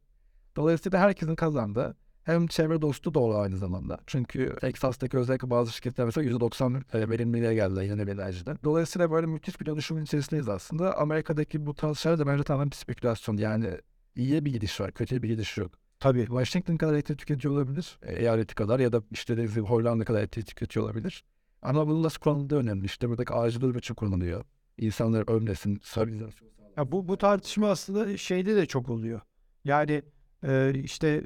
Dolayısıyla 0.57 0.99
herkesin 0.99 1.35
kazandığı 1.35 1.97
hem 2.25 2.47
çevre 2.47 2.83
dostu 2.83 3.15
da 3.15 3.21
oluyor 3.21 3.43
aynı 3.43 3.57
zamanda. 3.57 3.99
Çünkü 4.07 4.57
Texas'taki 4.61 5.19
özellikle 5.19 5.51
bazı 5.51 5.73
şirketler 5.73 6.07
mesela 6.07 6.31
%90 6.31 6.83
e, 6.93 7.11
verimliliğe 7.11 7.55
geldiler 7.55 7.83
yine 7.83 8.11
enerjiden. 8.11 8.59
Dolayısıyla 8.65 9.11
böyle 9.11 9.27
müthiş 9.27 9.61
bir 9.61 9.67
dönüşümün 9.67 10.05
içerisindeyiz 10.05 10.49
aslında. 10.49 10.99
Amerika'daki 10.99 11.67
bu 11.67 11.75
tarz 11.75 11.99
şeyler 11.99 12.19
de 12.19 12.27
bence 12.27 12.43
tamamen 12.43 12.71
bir 12.71 12.77
spekülasyon. 12.77 13.37
Yani 13.37 13.71
İyiye 14.17 14.45
bir 14.45 14.53
gidiş 14.53 14.81
var, 14.81 14.93
kötüye 14.93 15.23
bir 15.23 15.29
gidiş 15.29 15.59
yok. 15.59 15.73
Tabii. 16.01 16.27
Washington 16.27 16.77
kadar 16.77 16.93
elektrik 16.93 17.19
tüketiyor 17.19 17.55
olabilir. 17.55 17.99
e, 18.03 18.15
Eyaleti 18.15 18.55
kadar 18.55 18.81
ya 18.81 18.93
da 18.93 19.03
işte 19.11 19.35
gibi 19.35 19.61
Hollanda 19.61 20.05
kadar 20.05 20.19
elektrik 20.19 20.47
tüketiyor 20.47 20.87
olabilir. 20.87 21.25
Ama 21.63 21.87
bunun 21.87 22.03
nasıl 22.03 22.21
kullanıldığı 22.21 22.57
önemli. 22.57 22.87
İşte 22.87 23.09
buradaki 23.09 23.33
ağacılığı 23.33 23.79
için 23.79 23.95
kullanılıyor. 23.95 24.45
İnsanlar 24.79 25.31
ölmesin, 25.31 25.81
stabilizasyon. 25.83 26.51
Ya 26.77 26.93
bu 26.93 27.09
bu 27.09 27.19
tartışma 27.19 27.71
aslında 27.71 28.17
şeyde 28.17 28.57
de 28.57 28.67
çok 28.67 28.89
oluyor. 28.89 29.21
Yani 29.65 30.03
e, 30.45 30.73
işte 30.75 31.25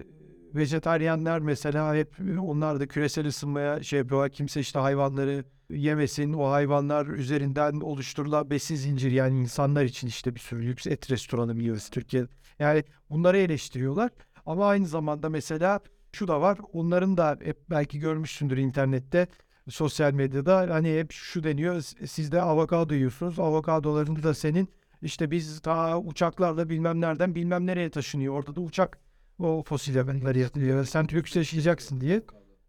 vejetaryenler 0.56 1.40
mesela 1.40 1.94
hep 1.94 2.14
onlar 2.40 2.80
da 2.80 2.86
küresel 2.86 3.26
ısınmaya 3.26 3.82
şey 3.82 3.98
yapıyorlar. 3.98 4.30
Kimse 4.30 4.60
işte 4.60 4.78
hayvanları 4.78 5.44
yemesin. 5.70 6.32
O 6.32 6.50
hayvanlar 6.50 7.06
üzerinden 7.06 7.80
oluşturulan 7.80 8.50
besin 8.50 8.76
zinciri 8.76 9.14
yani 9.14 9.40
insanlar 9.40 9.84
için 9.84 10.08
işte 10.08 10.34
bir 10.34 10.40
sürü 10.40 10.66
lüks 10.66 10.86
et 10.86 11.10
restoranı 11.10 11.56
biliyoruz 11.56 11.88
Türkiye. 11.90 12.26
Yani 12.58 12.84
bunları 13.10 13.38
eleştiriyorlar. 13.38 14.10
Ama 14.46 14.66
aynı 14.66 14.86
zamanda 14.86 15.28
mesela 15.28 15.80
şu 16.12 16.28
da 16.28 16.40
var. 16.40 16.58
Onların 16.72 17.16
da 17.16 17.38
hep 17.44 17.70
belki 17.70 17.98
görmüşsündür 17.98 18.56
internette 18.56 19.26
sosyal 19.68 20.12
medyada 20.12 20.66
hani 20.70 20.98
hep 20.98 21.12
şu 21.12 21.44
deniyor. 21.44 21.82
Siz 22.06 22.32
de 22.32 22.42
avokado 22.42 22.94
yiyorsunuz. 22.94 23.40
Avokadoların 23.40 24.22
da 24.22 24.34
senin 24.34 24.68
işte 25.02 25.30
biz 25.30 25.60
ta 25.60 25.98
uçaklarla 25.98 26.68
bilmem 26.68 27.00
nereden 27.00 27.34
bilmem 27.34 27.66
nereye 27.66 27.90
taşınıyor. 27.90 28.34
Orada 28.34 28.56
da 28.56 28.60
uçak 28.60 28.98
o 29.38 29.62
fosil 29.62 29.94
yakıtları 29.94 30.38
yapıyor. 30.38 30.84
Sen 30.84 31.08
lüks 31.12 31.36
yaşayacaksın 31.36 32.00
diye. 32.00 32.22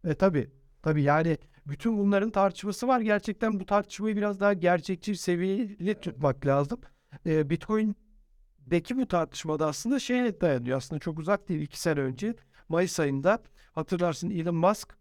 E 0.04 0.14
tabi. 0.14 0.50
Tabi 0.84 1.04
yani 1.04 1.38
bütün 1.66 1.98
bunların 1.98 2.30
tartışması 2.30 2.88
var. 2.88 3.00
Gerçekten 3.00 3.60
bu 3.60 3.66
tartışmayı 3.66 4.18
biraz 4.18 4.40
daha 4.40 4.54
gerçekçi 4.54 5.18
seviyeli 5.18 6.00
tutmak 6.02 6.46
lazım. 6.46 6.80
E, 7.26 7.50
Bitcoin'deki 7.50 8.98
bu 8.98 9.08
tartışmada 9.08 9.68
aslında 9.68 10.00
şeye 10.00 10.42
dayanıyor. 10.42 10.78
Aslında 10.78 11.00
çok 11.00 11.20
uzak 11.20 11.50
değil. 11.50 11.62
iki 11.62 11.80
sene 11.80 12.00
önce 12.00 12.36
Mayıs 12.70 13.00
ayında 13.00 13.44
hatırlarsın 13.72 14.30
Elon 14.30 14.56
Musk 14.56 14.98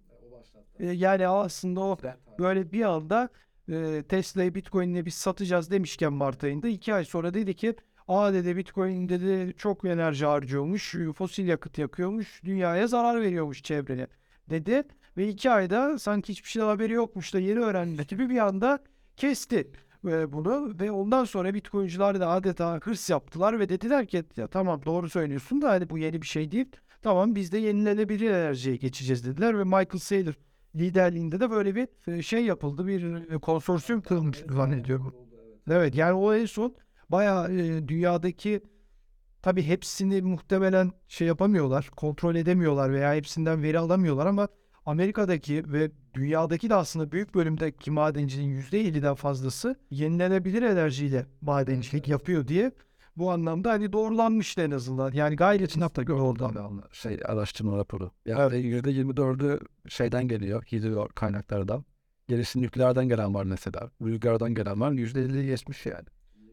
e, 0.79 0.87
yani 0.87 1.29
aslında 1.29 1.81
o 1.81 1.99
böyle 2.39 2.73
bir 2.73 2.83
anda 2.83 3.29
e, 3.69 4.05
Tesla'yı 4.09 4.55
Bitcoin'le 4.55 5.07
biz 5.07 5.15
satacağız 5.15 5.71
demişken 5.71 6.13
Mart 6.13 6.45
ayında 6.45 6.69
iki 6.69 6.95
ay 6.95 7.05
sonra 7.05 7.35
dedi 7.35 7.55
ki 7.55 7.77
Aa 8.09 8.33
dedi 8.33 8.57
Bitcoin 8.57 9.09
dedi 9.09 9.55
çok 9.57 9.85
enerji 9.85 10.27
harcıyormuş, 10.27 10.95
fosil 11.17 11.49
yakıt 11.49 11.79
yakıyormuş, 11.79 12.41
dünyaya 12.45 12.87
zarar 12.87 13.21
veriyormuş 13.21 13.63
çevreye 13.63 14.07
dedi. 14.51 14.83
Ve 15.17 15.29
iki 15.29 15.51
ayda 15.51 15.99
sanki 15.99 16.33
hiçbir 16.33 16.49
şeyden 16.49 16.67
haberi 16.67 16.93
yokmuş 16.93 17.35
da 17.35 17.39
yeni 17.39 17.61
öğrendi 17.61 18.07
gibi 18.07 18.31
bir 18.31 18.39
anda 18.39 18.79
kesti 19.17 19.71
e, 20.07 20.33
bunu. 20.33 20.73
Ve 20.81 20.91
ondan 20.91 21.25
sonra 21.25 21.55
Bitcoin'ciler 21.55 22.21
de 22.21 22.27
adeta 22.27 22.81
hırs 22.83 23.11
yaptılar 23.11 23.61
ve 23.61 23.69
dediler 23.69 24.07
ki 24.07 24.25
ya 24.37 24.47
tamam 24.47 24.81
doğru 24.85 25.09
söylüyorsun 25.11 25.63
da 25.63 25.71
hani 25.71 25.91
bu 25.91 25.99
yeni 25.99 26.23
bir 26.23 26.27
şey 26.27 26.51
değil. 26.51 26.67
Tamam 27.03 27.35
biz 27.35 27.53
de 27.53 27.59
yenilenebilir 27.59 28.31
enerjiye 28.31 28.77
geçeceğiz 28.77 29.27
dediler 29.27 29.59
ve 29.59 29.65
Michael 29.65 29.99
Saylor 29.99 30.35
liderliğinde 30.75 31.41
de 31.41 31.51
böyle 31.51 31.75
bir 31.75 31.89
e, 32.13 32.23
şey 32.23 32.45
yapıldı. 32.45 32.87
Bir 32.87 33.31
e, 33.31 33.39
konsorsiyum 33.39 34.01
kurulmuş 34.01 34.37
zannediyorum. 34.51 35.15
Evet 35.71 35.95
yani 35.95 36.13
o 36.13 36.35
en 36.35 36.47
son 36.47 36.75
bayağı 37.09 37.53
e, 37.53 37.89
dünyadaki 37.89 38.61
tabii 39.43 39.63
hepsini 39.63 40.23
muhtemelen 40.23 40.93
şey 41.09 41.27
yapamıyorlar, 41.29 41.91
kontrol 41.97 42.35
edemiyorlar 42.35 42.93
veya 42.93 43.15
hepsinden 43.15 43.63
veri 43.63 43.79
alamıyorlar 43.79 44.27
ama 44.27 44.49
Amerika'daki 44.87 45.73
ve 45.73 45.91
dünyadaki 46.15 46.71
de 46.71 46.75
aslında 46.75 47.13
büyük 47.13 47.35
bölümdeki 47.35 47.91
madenciliğin 47.91 48.63
%50'den 48.63 49.15
fazlası 49.15 49.77
yenilenebilir 49.91 50.63
enerjiyle 50.63 51.27
madencilik 51.41 52.09
yapıyor 52.09 52.49
diye 52.49 52.73
bu 53.17 53.31
anlamda 53.31 53.71
hani 53.71 53.93
doğrulanmıştı 53.93 54.61
en 54.61 54.71
azından. 54.71 55.13
Yani 55.13 55.37
gayret 55.37 55.81
hafta 55.81 56.15
oldu 56.15 56.53
şey 56.93 57.21
araştırma 57.25 57.77
raporu. 57.77 58.11
Yani 58.27 58.57
yirmi 58.91 59.17
dördü 59.17 59.61
şeyden 59.89 60.29
geliyor, 60.29 60.65
hidro 60.73 61.09
kaynaklardan. 61.15 61.85
Gerisi 62.29 62.63
nükleerden 62.63 63.09
gelen 63.09 63.35
var 63.35 63.45
mesela. 63.45 63.91
Rüzgardan 64.03 64.55
gelen 64.55 64.81
var. 64.81 64.93
Yüzde 64.93 65.21
elli 65.21 65.47
geçmiş 65.47 65.87
yani. 65.87 66.07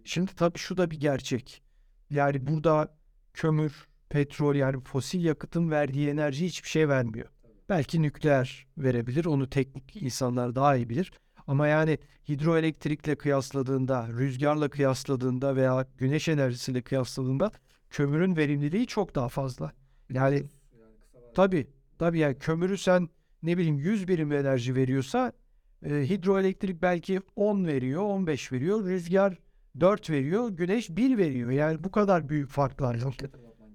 Şimdi 0.04 0.36
tabii 0.36 0.60
şu 0.60 0.78
da 0.78 0.92
bir 0.92 1.00
gerçek. 1.00 1.64
Yani 2.10 2.48
burada 2.48 2.98
kömür, 3.34 3.88
petrol 4.10 4.56
yani 4.56 4.84
fosil 4.84 5.26
yakıtın 5.26 5.72
verdiği 5.72 6.10
enerji 6.10 6.46
hiçbir 6.46 6.70
şey 6.70 6.90
vermiyor. 6.90 7.28
Belki 7.70 8.02
nükleer 8.02 8.68
verebilir. 8.78 9.26
Onu 9.26 9.50
teknik 9.50 9.96
insanlar 9.96 10.56
daha 10.56 10.76
iyi 10.76 10.90
bilir. 10.90 11.12
Ama 11.48 11.68
yani 11.68 11.98
hidroelektrikle 12.30 13.16
kıyasladığında, 13.16 14.08
rüzgarla 14.08 14.70
kıyasladığında 14.70 15.56
veya 15.56 15.88
güneş 15.98 16.28
enerjisiyle 16.28 16.82
kıyasladığında 16.82 17.52
kömürün 17.90 18.36
verimliliği 18.36 18.88
çok 18.88 19.16
daha 19.16 19.30
fazla. 19.30 19.72
Yani 20.10 20.44
tabii 21.36 21.68
tabii 22.00 22.20
yani 22.20 22.40
kömürü 22.40 22.78
sen 22.78 23.10
ne 23.44 23.58
bileyim 23.58 23.80
100 23.80 24.08
birim 24.08 24.32
enerji 24.32 24.76
veriyorsa 24.76 25.34
e, 25.86 25.90
hidroelektrik 25.90 26.82
belki 26.82 27.22
10 27.36 27.66
veriyor, 27.68 28.02
15 28.02 28.52
veriyor. 28.52 28.86
Rüzgar 28.86 29.38
4 29.80 30.10
veriyor, 30.10 30.50
güneş 30.50 30.90
1 30.90 31.18
veriyor. 31.18 31.52
Yani 31.52 31.84
bu 31.84 31.92
kadar 31.92 32.30
büyük 32.30 32.50
farklar 32.50 32.96
yok. 32.96 33.14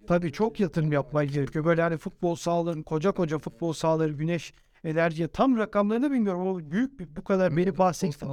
Tabii 0.07 0.33
çok 0.33 0.61
yatırım 0.61 0.93
yapman 0.93 1.27
gerekiyor. 1.27 1.65
Böyle 1.65 1.83
hani 1.83 1.97
futbol 1.97 2.35
sahaları, 2.35 2.83
koca 2.83 3.13
koca 3.13 3.39
futbol 3.39 3.73
sahaları, 3.73 4.13
güneş 4.13 4.55
enerjiye 4.85 5.29
tam 5.29 5.57
rakamlarını 5.57 6.13
bilmiyorum 6.13 6.41
ama 6.49 6.71
büyük 6.71 7.01
bir 7.01 7.17
bu 7.17 7.25
kadar 7.25 7.57
beni 7.57 7.79
bahsettim. 7.79 8.29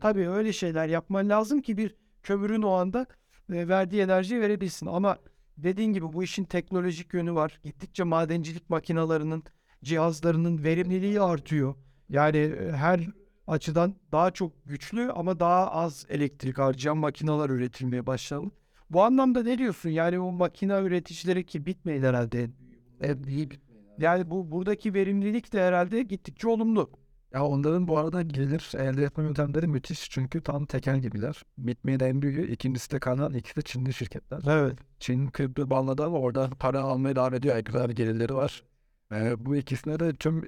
Tabii 0.00 0.28
öyle 0.28 0.52
şeyler 0.52 0.88
yapman 0.88 1.28
lazım 1.28 1.60
ki 1.62 1.76
bir 1.76 1.94
kömürün 2.22 2.62
o 2.62 2.70
anda 2.70 3.06
e, 3.52 3.68
verdiği 3.68 4.02
enerjiyi 4.02 4.40
verebilsin. 4.40 4.86
Ama 4.86 5.18
dediğin 5.56 5.92
gibi 5.92 6.12
bu 6.12 6.24
işin 6.24 6.44
teknolojik 6.44 7.14
yönü 7.14 7.34
var. 7.34 7.60
Gittikçe 7.64 8.02
madencilik 8.04 8.70
makinalarının, 8.70 9.42
cihazlarının 9.84 10.64
verimliliği 10.64 11.20
artıyor. 11.20 11.74
Yani 12.08 12.38
e, 12.38 12.72
her 12.72 13.00
açıdan 13.46 13.94
daha 14.12 14.30
çok 14.30 14.66
güçlü 14.66 15.12
ama 15.12 15.40
daha 15.40 15.70
az 15.70 16.06
elektrik 16.08 16.58
harcayan 16.58 16.96
makineler 16.96 17.50
üretilmeye 17.50 18.06
başlandı. 18.06 18.54
Bu 18.90 19.02
anlamda 19.02 19.42
ne 19.42 19.58
diyorsun? 19.58 19.90
Yani 19.90 20.18
o 20.18 20.32
makine 20.32 20.80
üreticileri 20.80 21.46
ki 21.46 21.66
bitmeyin 21.66 22.02
herhalde. 22.02 22.50
Evet, 23.00 23.26
iyi 23.26 23.48
Yani 23.98 24.30
bu 24.30 24.50
buradaki 24.50 24.94
verimlilik 24.94 25.52
de 25.52 25.62
herhalde 25.62 26.02
gittikçe 26.02 26.48
olumlu. 26.48 26.90
Ya 27.34 27.44
onların 27.44 27.88
bu 27.88 27.98
arada 27.98 28.22
gelir 28.22 28.72
elde 28.78 29.04
etme 29.04 29.24
yöntemleri 29.24 29.66
müthiş 29.66 30.10
çünkü 30.10 30.42
tam 30.42 30.66
tekel 30.66 30.98
gibiler. 31.00 31.42
Bitmeyin 31.58 32.00
en 32.00 32.22
büyüğü, 32.22 32.52
ikincisi 32.52 32.90
de 32.90 32.98
kanan, 32.98 33.34
ikisi 33.34 33.56
de 33.56 33.62
Çinli 33.62 33.92
şirketler. 33.92 34.40
Evet. 34.48 34.78
Çin 35.00 35.30
kripto 35.30 35.70
banladı 35.70 36.04
ama 36.04 36.18
oradan 36.18 36.50
para 36.50 36.80
almaya 36.80 37.16
devam 37.16 37.34
ediyor. 37.34 37.64
Kadar 37.64 37.90
gelirleri 37.90 38.34
var. 38.34 38.64
Bu 39.38 39.56
ikisine 39.56 40.00
de 40.00 40.14
tüm 40.14 40.42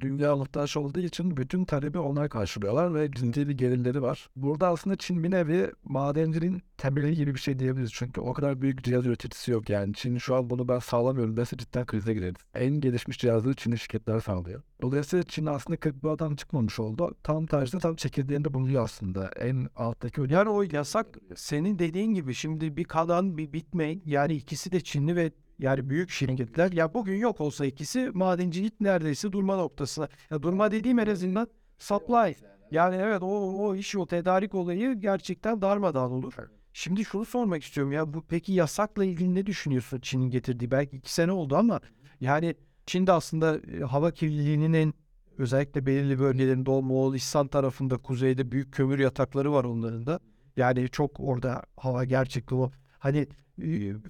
dünya 0.00 0.36
muhtaç 0.36 0.76
olduğu 0.76 1.00
için 1.00 1.36
bütün 1.36 1.64
talebi 1.64 1.98
onlar 1.98 2.28
karşılıyorlar 2.28 2.94
ve 2.94 3.10
ciddi 3.10 3.48
bir 3.48 3.58
gelirleri 3.58 4.02
var. 4.02 4.28
Burada 4.36 4.68
aslında 4.68 4.96
Çin 4.96 5.24
bir 5.24 5.30
nevi 5.30 5.72
madenciliğin 5.84 6.62
temeli 6.76 7.14
gibi 7.14 7.34
bir 7.34 7.40
şey 7.40 7.58
diyebiliriz. 7.58 7.92
Çünkü 7.92 8.20
o 8.20 8.32
kadar 8.32 8.62
büyük 8.62 8.84
cihaz 8.84 9.06
üreticisi 9.06 9.50
yok 9.50 9.70
yani. 9.70 9.94
Çin 9.94 10.18
şu 10.18 10.34
an 10.34 10.50
bunu 10.50 10.68
ben 10.68 10.78
sağlamıyorum 10.78 11.36
dese 11.36 11.56
cidden 11.56 11.86
krize 11.86 12.14
gireriz. 12.14 12.36
En 12.54 12.80
gelişmiş 12.80 13.18
cihazları 13.18 13.54
Çinli 13.54 13.78
şirketler 13.78 14.20
sağlıyor. 14.20 14.62
Dolayısıyla 14.82 15.22
Çin 15.22 15.46
aslında 15.46 15.76
kriptodan 15.80 16.36
çıkmamış 16.36 16.80
oldu. 16.80 17.14
Tam 17.22 17.46
tersine 17.46 17.80
tam 17.80 17.96
çekirdeğinde 17.96 18.54
bulunuyor 18.54 18.84
aslında. 18.84 19.30
En 19.40 19.68
alttaki. 19.76 20.20
Yani 20.28 20.48
o 20.48 20.62
yasak 20.62 21.18
senin 21.36 21.78
dediğin 21.78 22.14
gibi 22.14 22.34
şimdi 22.34 22.76
bir 22.76 22.84
kalan 22.84 23.38
bir 23.38 23.52
bitmeyin 23.52 24.02
yani 24.06 24.34
ikisi 24.34 24.72
de 24.72 24.80
Çinli 24.80 25.16
ve 25.16 25.32
yani 25.58 25.90
büyük 25.90 26.10
şirketler 26.10 26.72
ya 26.72 26.94
bugün 26.94 27.16
yok 27.16 27.40
olsa 27.40 27.66
ikisi 27.66 28.10
madencilik 28.14 28.80
neredeyse 28.80 29.32
durma 29.32 29.56
noktasına. 29.56 30.08
Ya 30.30 30.42
durma 30.42 30.70
dediğim 30.70 30.98
en 30.98 31.06
azından 31.06 31.48
supply. 31.78 32.34
Yani 32.70 32.96
evet 32.96 33.22
o, 33.22 33.66
o 33.66 33.74
iş 33.74 33.96
o 33.96 34.06
tedarik 34.06 34.54
olayı 34.54 34.92
gerçekten 34.94 35.62
darmadağın 35.62 36.10
olur. 36.10 36.34
Şimdi 36.72 37.04
şunu 37.04 37.24
sormak 37.24 37.62
istiyorum 37.62 37.92
ya 37.92 38.14
bu 38.14 38.24
peki 38.28 38.52
yasakla 38.52 39.04
ilgili 39.04 39.34
ne 39.34 39.46
düşünüyorsun 39.46 40.00
Çin'in 40.00 40.30
getirdiği? 40.30 40.70
Belki 40.70 40.96
iki 40.96 41.12
sene 41.12 41.32
oldu 41.32 41.56
ama 41.56 41.80
yani 42.20 42.54
Çin'de 42.86 43.12
aslında 43.12 43.58
e, 43.58 43.80
hava 43.80 44.10
kirliliğinin 44.10 44.72
en 44.72 44.94
özellikle 45.38 45.86
belirli 45.86 46.18
bölgelerinde 46.18 46.66
Doğu 46.66 46.82
Moğolistan 46.82 47.48
tarafında 47.48 47.96
kuzeyde 47.96 48.52
büyük 48.52 48.72
kömür 48.72 48.98
yatakları 48.98 49.52
var 49.52 49.64
onların 49.64 50.06
da. 50.06 50.20
Yani 50.56 50.88
çok 50.88 51.20
orada 51.20 51.62
hava 51.76 52.04
gerçekten 52.04 52.56
o 52.56 52.70
hani 52.98 53.26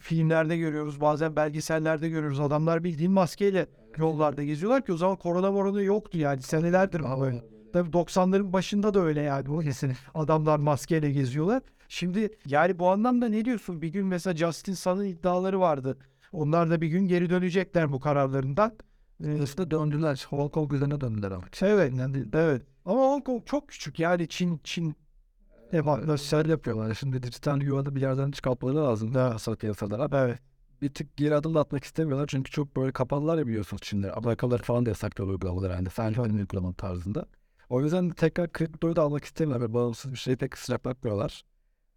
filmlerde 0.00 0.56
görüyoruz 0.56 1.00
bazen 1.00 1.36
belgesellerde 1.36 2.08
görüyoruz 2.08 2.40
adamlar 2.40 2.84
bildiğin 2.84 3.12
maskeyle 3.12 3.66
yollarda 3.96 4.44
geziyorlar 4.44 4.84
ki 4.84 4.92
o 4.92 4.96
zaman 4.96 5.16
korona 5.16 5.52
morona 5.52 5.82
yoktu 5.82 6.18
yani 6.18 6.42
senelerdir 6.42 7.00
ama 7.00 7.20
böyle. 7.20 7.44
Tabii 7.72 7.90
90'ların 7.90 8.52
başında 8.52 8.94
da 8.94 9.00
öyle 9.00 9.20
yani 9.22 9.50
o 9.50 9.58
kesin 9.58 9.92
adamlar 10.14 10.58
maskeyle 10.58 11.10
geziyorlar. 11.10 11.62
Şimdi 11.88 12.30
yani 12.46 12.78
bu 12.78 12.88
anlamda 12.90 13.28
ne 13.28 13.44
diyorsun? 13.44 13.82
Bir 13.82 13.88
gün 13.88 14.06
mesela 14.06 14.36
Justin 14.36 14.74
Sun'ın 14.74 15.04
iddiaları 15.04 15.60
vardı. 15.60 15.98
Onlar 16.32 16.70
da 16.70 16.80
bir 16.80 16.88
gün 16.88 17.08
geri 17.08 17.30
dönecekler 17.30 17.92
bu 17.92 18.00
kararlarından. 18.00 18.72
Ee, 19.24 19.42
Aslında 19.42 19.70
döndüler. 19.70 20.26
Hong 20.30 20.52
Kong 20.52 20.72
üzerine 20.72 21.00
döndüler 21.00 21.30
ama. 21.30 21.44
evet, 21.62 21.92
evet. 22.34 22.62
Ama 22.84 23.00
Hong 23.00 23.24
Kong 23.24 23.46
çok 23.46 23.68
küçük 23.68 23.98
yani 23.98 24.28
Çin 24.28 24.60
Çin 24.64 24.94
Evaluasyon 25.72 26.48
yapıyorlar. 26.48 26.94
Şimdi 26.94 27.22
dijital 27.22 27.62
yuvada 27.62 27.94
bir 27.94 28.00
yerden 28.00 28.30
çıkartmaları 28.30 28.76
lazım. 28.84 29.14
Daha 29.14 29.30
asıl 29.30 29.56
piyasalara. 29.56 30.24
Evet. 30.24 30.38
bir 30.82 30.94
tık 30.94 31.16
geri 31.16 31.34
adım 31.34 31.54
da 31.54 31.60
atmak 31.60 31.84
istemiyorlar. 31.84 32.26
Çünkü 32.26 32.50
çok 32.50 32.76
böyle 32.76 32.92
kapalılar 32.92 33.38
ya 33.38 33.46
biliyorsunuz 33.46 33.82
Çin'de. 33.82 34.12
Amerikalılar 34.12 34.58
falan 34.62 34.86
da 34.86 34.90
yasaklıyor 34.90 35.30
uygulamaları 35.30 35.72
yani. 35.72 35.90
Sadece 35.90 36.20
hani 36.20 36.32
uygulama 36.32 36.72
tarzında. 36.72 37.26
O 37.68 37.82
yüzden 37.82 38.10
tekrar 38.10 38.52
kriptoyu 38.52 38.96
da 38.96 39.02
almak 39.02 39.24
istemiyorlar. 39.24 39.60
Böyle 39.60 39.74
bağımsız 39.74 40.12
bir 40.12 40.18
şey 40.18 40.36
pek 40.36 40.58
sıcak 40.58 40.84
bakmıyorlar. 40.84 41.42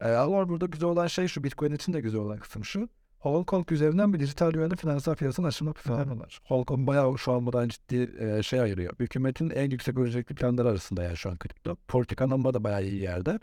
Ee, 0.01 0.12
ama 0.12 0.50
burada 0.50 0.66
güzel 0.66 0.90
olan 0.90 1.08
şey 1.08 1.28
şu. 1.28 1.44
Bitcoin 1.44 1.72
için 1.72 1.94
de 1.94 2.01
güzel 2.01 2.22
olan 2.22 2.38
kısım 2.40 2.66
şu. 2.66 2.90
Hong 3.20 3.48
Kong 3.48 3.72
üzerinden 3.72 4.13
bir 4.13 4.20
dijital 4.20 4.51
güvenli 4.51 4.75
finansal 4.75 5.16
piyasanın 5.16 5.48
açılma 5.48 5.74
planı 5.74 6.20
var. 6.20 6.40
Hong 6.44 6.68
Kong 6.68 6.88
bayağı 6.88 7.18
şu 7.18 7.32
an 7.32 7.46
buradan 7.46 7.68
ciddi 7.68 8.12
e, 8.20 8.44
şey 8.44 8.62
ayırıyor. 8.62 8.94
Hükümetin 9.00 9.50
en 9.50 9.70
yüksek 9.70 9.98
öncelikli 9.98 10.36
planları 10.36 10.70
arasında 10.70 11.04
yani 11.04 11.18
şu 11.18 11.30
an 11.30 11.38
kripto. 11.38 11.75
Politik 11.88 12.22
anlamda 12.22 12.54
da 12.54 12.63
bayağı 12.63 12.84
iyi 12.84 13.01
yerde. 13.01 13.40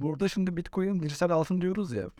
Burada 0.00 0.28
şimdi 0.28 0.56
Bitcoin 0.56 1.02
dijital 1.02 1.30
altın 1.30 1.60
diyoruz 1.60 1.92
ya. 1.92 2.10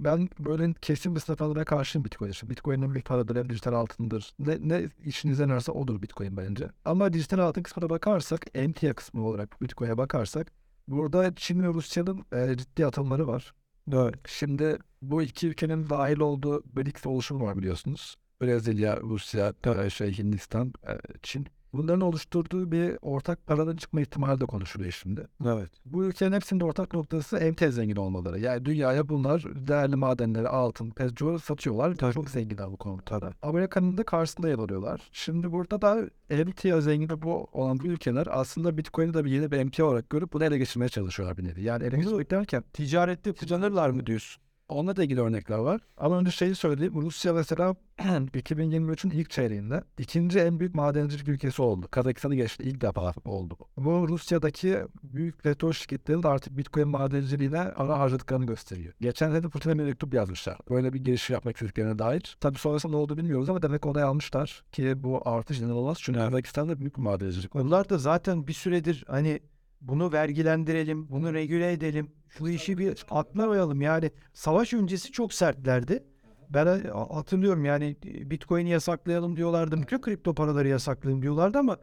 Ben 0.00 0.28
böyle 0.38 0.74
kesin 0.80 1.14
bir 1.14 1.20
sınıflandırmaya 1.20 1.64
karşıyım 1.64 2.04
Bitcoin 2.04 2.30
için. 2.30 2.50
Bitcoin'in 2.50 2.94
bir 2.94 3.02
paradır 3.02 3.36
hem 3.36 3.50
dijital 3.50 3.72
altındır. 3.72 4.34
Ne, 4.38 4.58
ne 4.60 4.88
işinize 5.04 5.48
neresi 5.48 5.72
odur 5.72 6.02
Bitcoin 6.02 6.36
bence. 6.36 6.68
Ama 6.84 7.12
dijital 7.12 7.38
altın 7.38 7.62
kısmına 7.62 7.90
bakarsak, 7.90 8.46
emtia 8.54 8.94
kısmı 8.94 9.26
olarak 9.26 9.62
Bitcoin'e 9.62 9.98
bakarsak 9.98 10.52
burada 10.88 11.34
Çin 11.34 11.62
ve 11.62 11.66
Rusya'nın 11.66 12.24
e, 12.32 12.56
ciddi 12.56 12.86
atılımları 12.86 13.26
var. 13.26 13.54
Evet. 13.92 14.14
Şimdi 14.26 14.78
bu 15.02 15.22
iki 15.22 15.48
ülkenin 15.48 15.90
dahil 15.90 16.20
olduğu 16.20 16.62
BRICS 16.76 17.06
oluşumu 17.06 17.44
var 17.44 17.58
biliyorsunuz. 17.58 18.16
Brezilya, 18.42 19.00
Rusya, 19.00 19.54
e, 19.84 19.90
şey 19.90 20.18
Hindistan, 20.18 20.72
e, 20.86 20.98
Çin. 21.22 21.46
Bunların 21.72 22.00
oluşturduğu 22.00 22.72
bir 22.72 22.98
ortak 23.02 23.46
paranın 23.46 23.76
çıkma 23.76 24.00
ihtimali 24.00 24.40
de 24.40 24.46
konuşuluyor 24.46 24.92
şimdi. 24.92 25.26
Evet. 25.46 25.70
Bu 25.84 26.04
ülkelerin 26.04 26.34
hepsinin 26.34 26.60
de 26.60 26.64
ortak 26.64 26.94
noktası 26.94 27.36
emtia 27.36 27.70
zengin 27.70 27.96
olmaları. 27.96 28.38
Yani 28.40 28.64
dünyaya 28.64 29.08
bunlar 29.08 29.44
değerli 29.68 29.96
madenleri, 29.96 30.48
altın, 30.48 30.90
petrol 30.90 31.38
satıyorlar. 31.38 32.12
Çok 32.12 32.30
zenginler 32.30 32.72
bu 32.72 32.76
konuda. 32.76 33.32
Amerika'nın 33.42 33.98
da 33.98 34.02
karşısında 34.02 34.48
yer 34.48 34.58
alıyorlar. 34.58 35.00
Şimdi 35.12 35.52
burada 35.52 35.82
da 35.82 36.10
emtia 36.30 36.80
zengini 36.80 37.22
bu 37.22 37.48
olan 37.52 37.78
bu 37.78 37.86
ülkeler 37.86 38.26
aslında 38.30 38.78
Bitcoin'i 38.78 39.14
de 39.14 39.24
bir 39.24 39.30
yeni 39.30 39.50
bir 39.50 39.58
emtia 39.58 39.86
olarak 39.86 40.10
görüp 40.10 40.32
bunu 40.32 40.44
ele 40.44 40.58
geçirmeye 40.58 40.88
çalışıyorlar 40.88 41.38
bir 41.38 41.44
nevi. 41.44 41.62
Yani 41.62 41.84
ele 41.84 41.96
geçirmek 41.96 42.30
derken 42.30 42.64
Ticarette 42.72 43.32
kullanırlar 43.32 43.90
mı 43.90 44.06
diyorsun? 44.06 44.42
Onunla 44.72 44.96
da 44.96 45.04
ilgili 45.04 45.20
örnekler 45.20 45.58
var. 45.58 45.80
Ama 45.96 46.18
önce 46.18 46.30
şeyi 46.30 46.54
söyleyeyim. 46.54 46.94
Rusya 47.02 47.32
mesela 47.32 47.74
2023'ün 47.98 49.10
ilk 49.10 49.30
çeyreğinde 49.30 49.82
ikinci 49.98 50.38
en 50.40 50.60
büyük 50.60 50.74
madencilik 50.74 51.28
ülkesi 51.28 51.62
oldu. 51.62 51.86
Kazakistan'ı 51.90 52.34
geçti. 52.34 52.62
İlk 52.62 52.80
defa 52.80 53.14
oldu. 53.24 53.56
bu. 53.76 54.08
Rusya'daki 54.08 54.78
büyük 55.02 55.42
petrol 55.42 55.72
şirketlerinin 55.72 56.22
de 56.22 56.28
artık 56.28 56.56
Bitcoin 56.56 56.88
madenciliğine 56.88 57.60
ara 57.60 57.98
harcadıklarını 57.98 58.46
gösteriyor. 58.46 58.94
Geçen 59.00 59.30
sene 59.30 59.48
Putin'e 59.48 59.74
mektup 59.74 60.14
yazmışlar. 60.14 60.58
Böyle 60.70 60.92
bir 60.92 61.04
giriş 61.04 61.30
yapmak 61.30 61.56
istediklerine 61.56 61.98
dair. 61.98 62.36
Tabii 62.40 62.58
sonrasında 62.58 62.92
ne 62.92 62.98
oldu 62.98 63.16
bilmiyoruz 63.16 63.48
ama 63.50 63.62
demek 63.62 63.86
onay 63.86 64.02
almışlar 64.02 64.62
ki 64.72 65.02
bu 65.02 65.22
artış 65.24 65.60
inanılmaz. 65.60 65.98
Çünkü 66.00 66.18
Kazakistan'da 66.18 66.80
büyük 66.80 66.96
bir 66.96 67.02
madencilik. 67.02 67.56
Onlar 67.56 67.88
da 67.88 67.98
zaten 67.98 68.46
bir 68.46 68.52
süredir 68.52 69.04
hani 69.08 69.40
bunu 69.82 70.12
vergilendirelim, 70.12 71.08
bunu 71.08 71.34
regüle 71.34 71.72
edelim, 71.72 72.10
şu 72.28 72.48
işi 72.48 72.78
bir 72.78 73.04
atlamayalım. 73.10 73.80
Yani 73.80 74.10
savaş 74.32 74.72
öncesi 74.72 75.12
çok 75.12 75.32
sertlerdi. 75.32 76.04
Ben 76.50 76.66
e, 76.66 76.88
hatırlıyorum 76.90 77.64
yani 77.64 77.96
e, 78.06 78.30
Bitcoin'i 78.30 78.70
yasaklayalım 78.70 79.36
diyorlardı, 79.36 79.82
bütün 79.82 80.00
kripto 80.00 80.34
paraları 80.34 80.68
yasaklayalım 80.68 81.22
diyorlardı 81.22 81.58
ama 81.58 81.76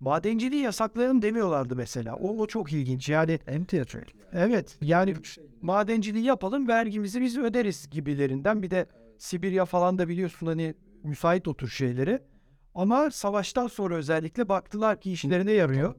madenciliği 0.00 0.62
yasaklayalım 0.62 1.22
demiyorlardı 1.22 1.76
mesela. 1.76 2.16
O, 2.16 2.38
o 2.38 2.46
çok 2.46 2.72
ilginç. 2.72 3.08
Yani 3.08 3.38
çünkü. 3.88 4.12
evet 4.32 4.78
yani 4.80 5.14
madenciliği 5.62 6.24
yapalım, 6.24 6.68
vergimizi 6.68 7.20
biz 7.20 7.38
öderiz 7.38 7.90
gibilerinden. 7.90 8.62
Bir 8.62 8.70
de 8.70 8.86
Sibirya 9.18 9.64
falan 9.64 9.98
da 9.98 10.08
biliyorsun 10.08 10.46
hani 10.46 10.74
müsait 11.04 11.48
o 11.48 11.54
tür 11.54 11.68
şeyleri. 11.68 12.22
Ama 12.74 13.10
savaştan 13.10 13.66
sonra 13.66 13.94
özellikle 13.94 14.48
baktılar 14.48 15.00
ki 15.00 15.12
işlerine 15.12 15.52
yarıyor. 15.52 15.94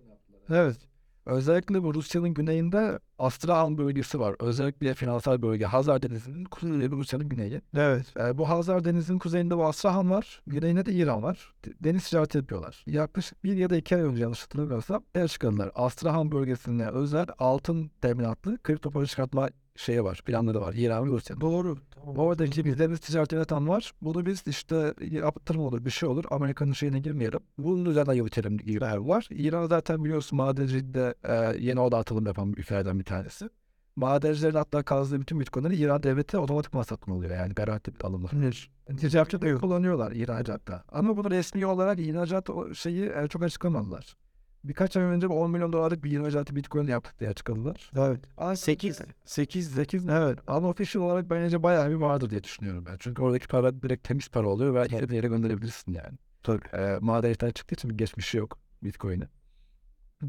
Evet. 0.49 0.90
Özellikle 1.25 1.83
bu 1.83 1.93
Rusya'nın 1.93 2.33
güneyinde 2.33 2.99
Astrahan 3.19 3.77
bölgesi 3.77 4.19
var. 4.19 4.35
Özellikle 4.39 4.93
finansal 4.93 5.41
bölge. 5.41 5.65
Hazar 5.65 6.01
Denizi'nin 6.01 6.45
kuzeyi 6.45 6.91
Rusya'nın 6.91 7.29
güneyi. 7.29 7.61
Evet. 7.75 8.13
Ee, 8.19 8.37
bu 8.37 8.49
Hazar 8.49 8.85
Denizi'nin 8.85 9.19
kuzeyinde 9.19 9.57
bu 9.57 9.65
Astrahan 9.65 10.09
var. 10.09 10.41
Güneyinde 10.47 10.85
de 10.85 10.93
İran 10.93 11.23
var. 11.23 11.53
Deniz 11.83 12.09
ticareti 12.09 12.37
yapıyorlar. 12.37 12.83
Yaklaşık 12.87 13.43
bir 13.43 13.57
ya 13.57 13.69
da 13.69 13.77
iki 13.77 13.95
ay 13.95 14.01
önce 14.01 14.21
yanlış 14.21 14.43
hatırlamıyorsam 14.43 15.03
el 15.15 15.27
çıkardılar. 15.27 15.71
Astrahan 15.75 16.31
bölgesine 16.31 16.89
özel 16.89 17.25
altın 17.39 17.91
teminatlı 18.01 18.57
kripto 18.63 18.91
para 18.91 19.05
çıkartma 19.05 19.49
şeyi 19.75 20.03
var. 20.03 20.21
Planları 20.25 20.61
var. 20.61 20.73
İran 20.73 21.05
ve 21.05 21.11
Rusya'nın. 21.11 21.41
Doğru. 21.41 21.77
Oradaki 22.05 22.65
bir 22.65 22.79
deniz 22.79 22.99
ticareti 22.99 23.35
yöneten 23.35 23.67
var. 23.67 23.91
Bunu 24.01 24.25
biz 24.25 24.43
işte 24.47 24.93
yaptırım 25.11 25.61
olur 25.61 25.85
bir 25.85 25.89
şey 25.89 26.09
olur. 26.09 26.23
Amerika'nın 26.31 26.73
şeyine 26.73 26.99
girmeyelim. 26.99 27.39
Bunun 27.57 27.85
üzerinden 27.85 28.13
yürütelim 28.13 28.57
İran 28.65 29.07
var. 29.09 29.27
İran 29.31 29.67
zaten 29.67 30.03
biliyorsun 30.03 30.37
madencilikte 30.37 31.15
e, 31.23 31.33
yeni 31.59 31.79
oda 31.79 31.97
atılım 31.97 32.25
yapan 32.25 32.53
ülkelerden 32.57 32.99
bir 32.99 33.05
tanesi. 33.05 33.49
Madencilerin 33.95 34.55
hatta 34.55 34.83
kazdığı 34.83 35.21
bütün 35.21 35.39
bitcoinleri 35.39 35.75
İran 35.75 36.03
devleti 36.03 36.37
otomatik 36.37 36.73
satın 36.85 37.11
alıyor. 37.11 37.35
Yani 37.35 37.53
garanti 37.53 37.91
alımlar. 38.03 38.31
Ticaretçi 38.99 39.41
de 39.41 39.55
kullanıyorlar 39.55 40.11
ihracatta. 40.11 40.83
Ama 40.91 41.17
bunu 41.17 41.31
resmi 41.31 41.65
olarak 41.65 41.99
ihracat 41.99 42.49
şeyi 42.73 43.11
e, 43.15 43.27
çok 43.27 43.43
açıklamadılar. 43.43 44.15
Birkaç 44.63 44.97
ay 44.97 45.03
önce 45.03 45.29
bu 45.29 45.41
10 45.41 45.51
milyon 45.51 45.73
dolarlık 45.73 46.03
bir 46.03 46.11
ihracatı 46.11 46.55
bitcoin 46.55 46.87
yaptık 46.87 47.19
diye 47.19 47.29
açıkladılar. 47.29 47.91
Evet. 47.97 48.19
Aa, 48.37 48.55
8. 48.55 48.99
8. 49.25 49.71
8 49.71 50.09
evet. 50.09 50.39
Ama 50.47 50.69
official 50.69 51.03
olarak 51.03 51.29
bence 51.29 51.63
bayağı 51.63 51.89
bir 51.89 51.95
vardır 51.95 52.29
diye 52.29 52.43
düşünüyorum 52.43 52.85
ben. 52.85 52.97
Çünkü 52.99 53.21
oradaki 53.21 53.47
para 53.47 53.81
direkt 53.81 54.07
temiz 54.07 54.29
para 54.29 54.47
oluyor 54.47 54.73
ve 54.73 55.09
bir 55.09 55.15
yere 55.15 55.27
gönderebilirsin 55.27 55.93
yani. 55.93 56.17
Tabii. 56.43 56.61
Ee, 56.73 56.97
madencilikten 57.01 57.51
çıktığı 57.51 57.75
için 57.75 57.89
bir 57.89 57.97
geçmişi 57.97 58.37
yok 58.37 58.59
Bitcoin'e. 58.83 59.27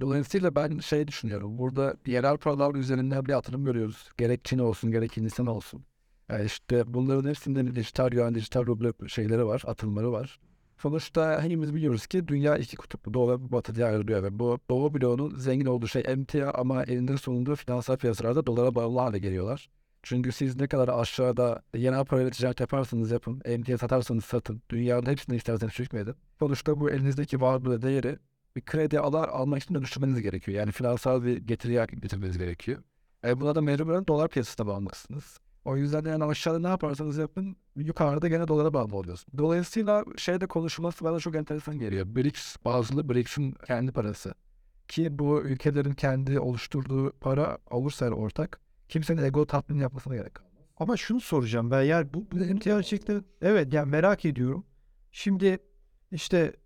Dolayısıyla 0.01 0.55
ben 0.55 0.79
şey 0.79 1.09
düşünüyorum. 1.09 1.59
Burada 1.59 1.97
yerel 2.07 2.37
paralar 2.37 2.75
üzerinden 2.75 3.27
bir 3.27 3.33
atılım 3.33 3.65
görüyoruz. 3.65 4.09
Gerek 4.19 4.45
Çin 4.45 4.59
olsun 4.59 4.91
gerek 4.91 5.17
Hindistan 5.17 5.47
olsun. 5.47 5.85
Yani 6.29 6.45
işte 6.45 6.95
bunların 6.95 7.29
hepsinde 7.29 7.75
dijital 7.75 8.13
yuan, 8.13 8.35
dijital 8.35 8.67
ruble 8.67 9.09
şeyleri 9.09 9.47
var, 9.47 9.63
atılımları 9.67 10.13
var. 10.13 10.39
Sonuçta 10.83 11.43
hepimiz 11.43 11.75
biliyoruz 11.75 12.07
ki 12.07 12.29
dünya 12.29 12.57
iki 12.57 12.77
kutuplu 12.77 13.15
doğu 13.15 13.31
ve 13.31 13.53
batı 13.53 13.75
diye 13.75 13.87
ayrılıyor 13.87 14.23
ve 14.23 14.39
bu 14.39 14.59
doğu 14.71 14.95
bloğunun 14.95 15.37
zengin 15.37 15.67
olduğu 15.67 15.89
şey 15.89 16.03
emtia 16.07 16.51
ama 16.55 16.83
elinde 16.83 17.17
sonunda 17.17 17.55
finansal 17.55 17.97
piyasalarda 17.97 18.47
dolara 18.47 18.75
bağlı 18.75 18.99
hale 18.99 19.19
geliyorlar. 19.19 19.71
Çünkü 20.03 20.33
siz 20.33 20.61
ne 20.61 20.67
kadar 20.67 20.89
aşağıda 20.89 21.63
yeni 21.77 22.05
parayla 22.05 22.31
ticaret 22.31 22.61
yaparsanız 22.61 23.11
yapın, 23.11 23.43
emtia 23.45 23.79
satarsanız 23.79 24.25
satın, 24.25 24.63
dünyanın 24.71 25.07
hepsini 25.07 25.37
isterseniz 25.37 25.79
hükmedin. 25.79 26.15
Sonuçta 26.39 26.81
bu 26.81 26.91
elinizdeki 26.91 27.41
varlığı 27.41 27.83
değeri 27.83 28.19
bir 28.57 28.63
kredi 28.63 29.01
alar, 29.01 29.29
almak 29.29 29.63
için 29.63 29.75
dönüştürmeniz 29.75 30.23
gerekiyor. 30.23 30.59
Yani 30.59 30.73
finansal 30.73 31.25
bir 31.25 31.37
getiriye 31.37 31.87
getirmeniz 32.03 32.39
gerekiyor. 32.39 32.83
E 33.25 33.41
buna 33.41 33.55
da 33.55 33.61
mecburen 33.61 34.07
dolar 34.07 34.29
piyasasına 34.29 34.67
bağımlısınız. 34.67 35.39
O 35.65 35.77
yüzden 35.77 36.05
yani 36.05 36.25
aşağıda 36.25 36.59
ne 36.59 36.69
yaparsanız 36.69 37.19
yapın 37.19 37.57
yukarıda 37.77 38.29
gene 38.29 38.49
dolara 38.49 38.75
bağlı 38.75 38.97
oluyorsun. 38.97 39.39
Dolayısıyla 39.39 40.05
şeyde 40.17 40.47
konuşulması 40.47 41.05
bana 41.05 41.21
çok 41.21 41.37
enteresan 41.37 41.79
geliyor. 41.79 42.07
BRICS 42.07 42.57
bazılı 42.65 43.09
BRICS'in 43.09 43.53
kendi 43.67 43.93
parası. 43.93 44.35
Ki 44.89 45.19
bu 45.19 45.43
ülkelerin 45.43 45.93
kendi 45.93 46.41
oluşturduğu 46.41 47.13
para 47.21 47.59
olursa 47.71 48.11
ortak 48.11 48.61
kimsenin 48.89 49.23
ego 49.23 49.47
tatmin 49.47 49.79
yapmasına 49.79 50.15
gerek 50.15 50.35
kalmaz. 50.35 50.53
Ama 50.77 50.97
şunu 50.97 51.21
soracağım 51.21 51.71
ben 51.71 51.83
yani 51.83 52.15
bu, 52.15 52.27
bu 52.33 52.39
gerçekten 52.61 53.25
evet 53.43 53.73
yani 53.73 53.91
merak 53.91 54.25
ediyorum. 54.25 54.65
Şimdi 55.13 55.59
işte 56.13 56.57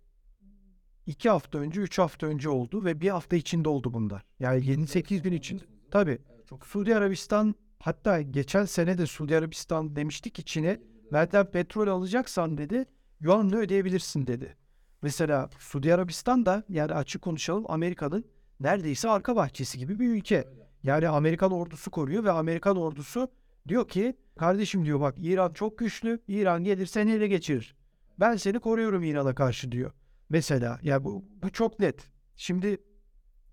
iki 1.05 1.29
hafta 1.29 1.57
önce, 1.57 1.81
üç 1.81 1.99
hafta 1.99 2.27
önce 2.27 2.49
oldu 2.49 2.85
ve 2.85 3.01
bir 3.01 3.09
hafta 3.09 3.35
içinde 3.35 3.69
oldu 3.69 3.93
bunlar. 3.93 4.23
Yani 4.39 4.65
7-8 4.65 5.21
gün 5.21 5.31
için. 5.31 5.61
Tabii. 5.91 6.19
Suudi 6.63 6.95
Arabistan 6.95 7.55
hatta 7.79 8.21
geçen 8.21 8.65
sene 8.65 8.97
de 8.97 9.05
Suudi 9.05 9.37
Arabistan 9.37 9.95
demişti 9.95 10.29
ki 10.29 10.45
Çin'e 10.45 10.79
benden 11.13 11.51
petrol 11.51 11.87
alacaksan 11.87 12.57
dedi 12.57 12.85
yuanla 13.19 13.57
ödeyebilirsin 13.57 14.27
dedi. 14.27 14.57
Mesela 15.01 15.49
Suudi 15.59 15.93
Arabistan 15.93 16.45
da 16.45 16.63
yani 16.69 16.93
açık 16.93 17.21
konuşalım 17.21 17.65
Amerika'nın 17.67 18.25
neredeyse 18.59 19.09
arka 19.09 19.35
bahçesi 19.35 19.77
gibi 19.77 19.99
bir 19.99 20.09
ülke. 20.09 20.47
Yani 20.83 21.09
Amerikan 21.09 21.51
ordusu 21.51 21.91
koruyor 21.91 22.23
ve 22.23 22.31
Amerikan 22.31 22.77
ordusu 22.77 23.31
diyor 23.67 23.87
ki 23.87 24.17
kardeşim 24.39 24.85
diyor 24.85 24.99
bak 24.99 25.15
İran 25.17 25.53
çok 25.53 25.77
güçlü. 25.77 26.19
İran 26.27 26.63
gelir 26.63 26.85
seni 26.85 27.11
ele 27.11 27.27
geçirir. 27.27 27.75
Ben 28.19 28.35
seni 28.35 28.59
koruyorum 28.59 29.03
İran'a 29.03 29.35
karşı 29.35 29.71
diyor. 29.71 29.91
Mesela 30.29 30.79
ya 30.83 31.03
bu, 31.03 31.25
bu 31.43 31.49
çok 31.49 31.79
net. 31.79 32.09
Şimdi 32.35 32.77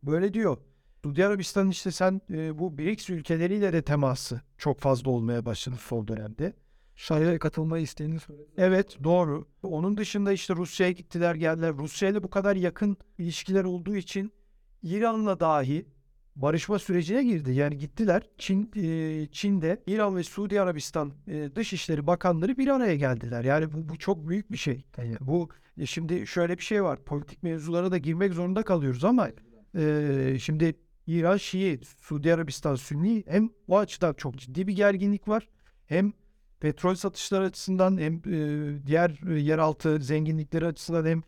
böyle 0.02 0.34
diyor. 0.34 0.58
Suudi 1.04 1.26
Arabistan 1.26 1.70
işte 1.70 1.90
sen 1.90 2.20
e, 2.30 2.58
bu 2.58 2.78
BRICS 2.78 3.10
ülkeleriyle 3.10 3.72
de 3.72 3.82
teması 3.82 4.40
çok 4.58 4.80
fazla 4.80 5.10
olmaya 5.10 5.44
başladı 5.44 5.76
son 5.80 6.08
dönemde. 6.08 6.52
Şay'a 6.94 7.38
katılmayı 7.38 7.82
isteğini 7.82 8.20
söyledi. 8.20 8.46
Evet 8.56 9.04
doğru. 9.04 9.48
Onun 9.62 9.96
dışında 9.96 10.32
işte 10.32 10.54
Rusya'ya 10.54 10.92
gittiler 10.92 11.34
geldiler. 11.34 11.74
Rusya 11.74 12.08
ile 12.08 12.22
bu 12.22 12.30
kadar 12.30 12.56
yakın 12.56 12.96
ilişkiler 13.18 13.64
olduğu 13.64 13.96
için 13.96 14.32
İran'la 14.82 15.40
dahi 15.40 15.86
barışma 16.36 16.78
sürecine 16.78 17.24
girdi. 17.24 17.52
Yani 17.52 17.78
gittiler 17.78 18.22
Çin 18.38 18.70
e, 18.76 19.26
Çin'de 19.32 19.82
İran 19.86 20.16
ve 20.16 20.22
Suudi 20.22 20.60
Arabistan 20.60 21.12
e, 21.28 21.56
Dışişleri 21.56 22.06
Bakanları 22.06 22.56
bir 22.56 22.68
araya 22.68 22.96
geldiler. 22.96 23.44
Yani 23.44 23.72
bu, 23.72 23.88
bu 23.88 23.98
çok 23.98 24.28
büyük 24.28 24.52
bir 24.52 24.58
şey. 24.58 24.84
Bu 25.20 25.48
e, 25.78 25.86
şimdi 25.86 26.26
şöyle 26.26 26.58
bir 26.58 26.62
şey 26.62 26.84
var. 26.84 27.04
Politik 27.04 27.42
mevzulara 27.42 27.90
da 27.90 27.98
girmek 27.98 28.32
zorunda 28.32 28.62
kalıyoruz 28.62 29.04
ama 29.04 29.30
e, 29.78 30.36
şimdi 30.40 30.74
İran 31.06 31.36
Şii, 31.36 31.80
Suudi 32.00 32.34
Arabistan 32.34 32.74
Sünni 32.74 33.24
hem 33.26 33.50
o 33.68 33.78
açıdan 33.78 34.14
çok 34.14 34.36
ciddi 34.36 34.66
bir 34.66 34.76
gerginlik 34.76 35.28
var. 35.28 35.48
Hem 35.86 36.12
petrol 36.60 36.94
satışları 36.94 37.44
açısından 37.44 37.98
hem 37.98 38.14
e, 38.14 38.86
diğer 38.86 39.20
e, 39.30 39.40
yeraltı 39.40 40.00
zenginlikleri 40.00 40.66
açısından 40.66 41.06
hem 41.06 41.22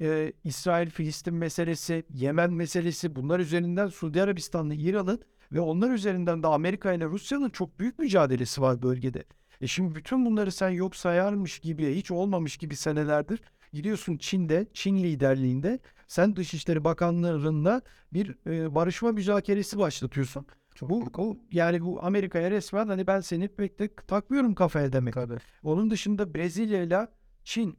e, 0.00 0.32
İsrail-Filistin 0.44 1.34
meselesi, 1.34 2.04
Yemen 2.14 2.52
meselesi 2.52 3.16
bunlar 3.16 3.40
üzerinden 3.40 3.86
Suudi 3.86 4.22
Arabistan'la 4.22 4.74
İran'ın 4.74 5.20
ve 5.52 5.60
onlar 5.60 5.90
üzerinden 5.90 6.42
de 6.42 6.46
Amerika 6.46 6.92
ile 6.92 7.04
Rusya'nın 7.04 7.50
çok 7.50 7.80
büyük 7.80 7.98
mücadelesi 7.98 8.62
var 8.62 8.82
bölgede. 8.82 9.24
E 9.60 9.66
şimdi 9.66 9.94
bütün 9.94 10.26
bunları 10.26 10.52
sen 10.52 10.70
yok 10.70 10.96
sayarmış 10.96 11.58
gibi, 11.58 11.96
hiç 11.96 12.10
olmamış 12.10 12.56
gibi 12.56 12.76
senelerdir 12.76 13.40
gidiyorsun 13.72 14.16
Çin'de, 14.16 14.66
Çin 14.74 14.96
liderliğinde 14.96 15.78
sen 16.08 16.36
Dışişleri 16.36 16.84
Bakanlarında 16.84 17.82
bir 18.12 18.36
e, 18.46 18.74
barışma 18.74 19.12
müzakeresi 19.12 19.78
başlatıyorsun. 19.78 20.46
Bu, 20.80 21.14
bu 21.14 21.38
yani 21.52 21.82
bu 21.82 22.04
Amerika'ya 22.04 22.50
resmen 22.50 22.88
hani 22.88 23.06
ben 23.06 23.20
seni 23.20 23.48
pek 23.48 23.78
de 23.78 23.94
takmıyorum 24.06 24.54
kafaya 24.54 24.92
demek. 24.92 25.14
Onun 25.62 25.90
dışında 25.90 26.34
Brezilya 26.34 26.82
ile 26.82 27.08
Çin 27.44 27.78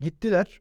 gittiler. 0.00 0.60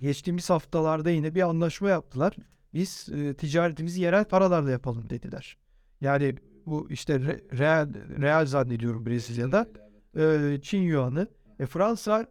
Geçtiğimiz 0.00 0.50
haftalarda 0.50 1.10
yine 1.10 1.34
bir 1.34 1.42
anlaşma 1.42 1.88
yaptılar. 1.88 2.36
Biz 2.74 3.08
e, 3.08 3.34
ticaretimizi 3.34 4.00
yerel 4.00 4.24
paralarla 4.24 4.70
yapalım 4.70 5.10
dediler. 5.10 5.58
Yani 6.00 6.34
bu 6.66 6.90
işte 6.90 7.14
re- 7.14 7.58
real, 7.58 7.94
real 8.20 8.46
zannediyorum 8.46 9.06
Brezilya'da. 9.06 9.68
E, 10.16 10.58
Çin 10.62 10.82
yuanı. 10.82 11.28
E, 11.58 11.66
Fransa 11.66 12.26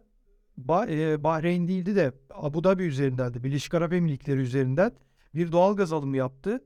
ba- 0.66 0.90
e, 1.12 1.24
Bahreyn 1.24 1.68
değildi 1.68 1.96
de 1.96 2.12
Abu 2.30 2.64
Dhabi 2.64 2.82
üzerinden 2.82 3.34
de 3.34 3.44
Birleşik 3.44 3.74
Arap 3.74 3.92
Emirlikleri 3.92 4.40
üzerinden 4.40 4.92
bir 5.34 5.52
doğalgaz 5.52 5.92
alımı 5.92 6.16
yaptı. 6.16 6.64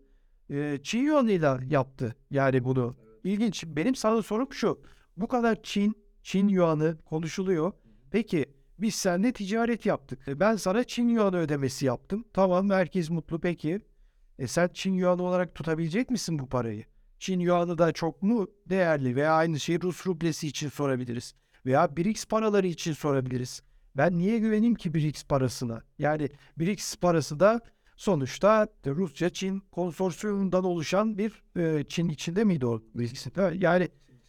E, 0.51 0.79
Çin 0.83 0.99
yuanıyla 0.99 1.61
yaptı 1.69 2.17
yani 2.31 2.65
bunu. 2.65 2.97
İlginç. 3.25 3.65
Benim 3.67 3.95
sana 3.95 4.23
sorum 4.23 4.53
şu. 4.53 4.81
Bu 5.17 5.29
kadar 5.29 5.63
Çin, 5.63 5.95
Çin 6.23 6.49
yuanı 6.49 6.97
konuşuluyor. 7.05 7.73
Peki 8.11 8.47
biz 8.79 8.95
seninle 8.95 9.33
ticaret 9.33 9.87
yaptık. 9.87 10.29
E, 10.29 10.41
Ben 10.41 10.57
sana 10.57 10.85
Çin 10.85 11.09
yuanı 11.09 11.37
ödemesi 11.37 11.87
yaptım. 11.87 12.25
Tamam 12.33 12.71
herkes 12.71 13.11
mutlu 13.11 13.41
peki. 13.41 13.81
E 14.39 14.47
sen 14.47 14.71
Çin 14.75 14.93
yuanı 14.93 15.23
olarak 15.23 15.55
tutabilecek 15.55 16.11
misin 16.11 16.39
bu 16.39 16.49
parayı? 16.49 16.85
Çin 17.19 17.41
yuanı 17.41 17.79
da 17.79 17.93
çok 17.93 18.23
mu 18.23 18.47
değerli 18.69 19.17
veya 19.17 19.33
aynı 19.35 19.61
şeyi 19.61 19.83
Rus 19.83 20.07
rublesi 20.07 20.49
için 20.49 20.69
sorabiliriz. 20.69 21.35
Veya 21.67 21.97
BRICS 21.97 22.25
paraları 22.27 22.67
için 22.67 22.93
sorabiliriz. 22.93 23.63
Ben 23.97 24.19
niye 24.19 24.39
güveneyim 24.39 24.75
ki 24.75 24.95
BRICS 24.95 25.25
parasına? 25.25 25.83
Yani 25.99 26.29
BRICS 26.59 26.97
parası 26.97 27.41
da 27.41 27.61
sonuçta 27.97 28.69
Rusya-Çin 28.87 29.63
konsorsiyumundan 29.73 30.65
oluşan 30.65 31.19
bir 31.19 31.43
e, 31.57 31.85
Çin 31.89 32.09
içinde 32.09 32.45
miydi 32.45 32.67
o? 32.67 32.83
Yani 33.55 33.89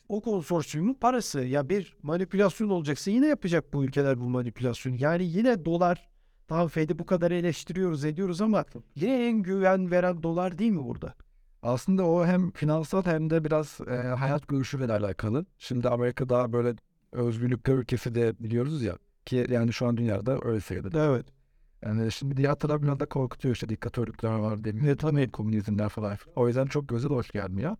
o 0.09 0.21
konsorsiyumun 0.21 0.93
parası. 0.93 1.41
Ya 1.41 1.69
bir 1.69 1.97
manipülasyon 2.03 2.69
olacaksa 2.69 3.11
yine 3.11 3.27
yapacak 3.27 3.73
bu 3.73 3.83
ülkeler 3.83 4.19
bu 4.19 4.29
manipülasyonu. 4.29 4.95
Yani 4.99 5.23
yine 5.25 5.65
dolar 5.65 6.09
tamam 6.47 6.67
Fed'i 6.67 6.99
bu 6.99 7.05
kadar 7.05 7.31
eleştiriyoruz 7.31 8.05
ediyoruz 8.05 8.41
ama 8.41 8.65
yine 8.95 9.27
en 9.27 9.43
güven 9.43 9.91
veren 9.91 10.23
dolar 10.23 10.57
değil 10.57 10.71
mi 10.71 10.85
burada? 10.85 11.13
Aslında 11.61 12.05
o 12.05 12.25
hem 12.25 12.51
finansal 12.51 13.05
hem 13.05 13.29
de 13.29 13.43
biraz 13.43 13.79
e, 13.87 13.95
hayat 13.95 14.47
görüşüyle 14.47 14.93
alakalı. 14.93 15.45
Şimdi 15.57 15.89
Amerika 15.89 16.29
daha 16.29 16.53
böyle 16.53 16.75
özgürlükler 17.11 17.73
ülkesi 17.73 18.15
de 18.15 18.33
biliyoruz 18.39 18.83
ya 18.83 18.97
ki 19.25 19.45
yani 19.49 19.73
şu 19.73 19.87
an 19.87 19.97
dünyada 19.97 20.39
öyle 20.43 20.61
sayılır. 20.61 20.93
Evet. 20.93 21.25
Yani 21.81 22.11
şimdi 22.11 22.37
diğer 22.37 22.55
taraf 22.55 22.81
biraz 22.81 22.99
da 22.99 23.05
korkutuyor 23.05 23.55
işte 23.55 23.69
diktatörlükler 23.69 24.35
var 24.35 24.63
demiyor. 24.63 24.97
tabii 24.97 25.31
komünizmler 25.31 25.89
falan. 25.89 26.17
O 26.35 26.47
yüzden 26.47 26.65
çok 26.65 26.89
göze 26.89 27.07
hoş 27.07 27.31
gelmiyor. 27.31 27.75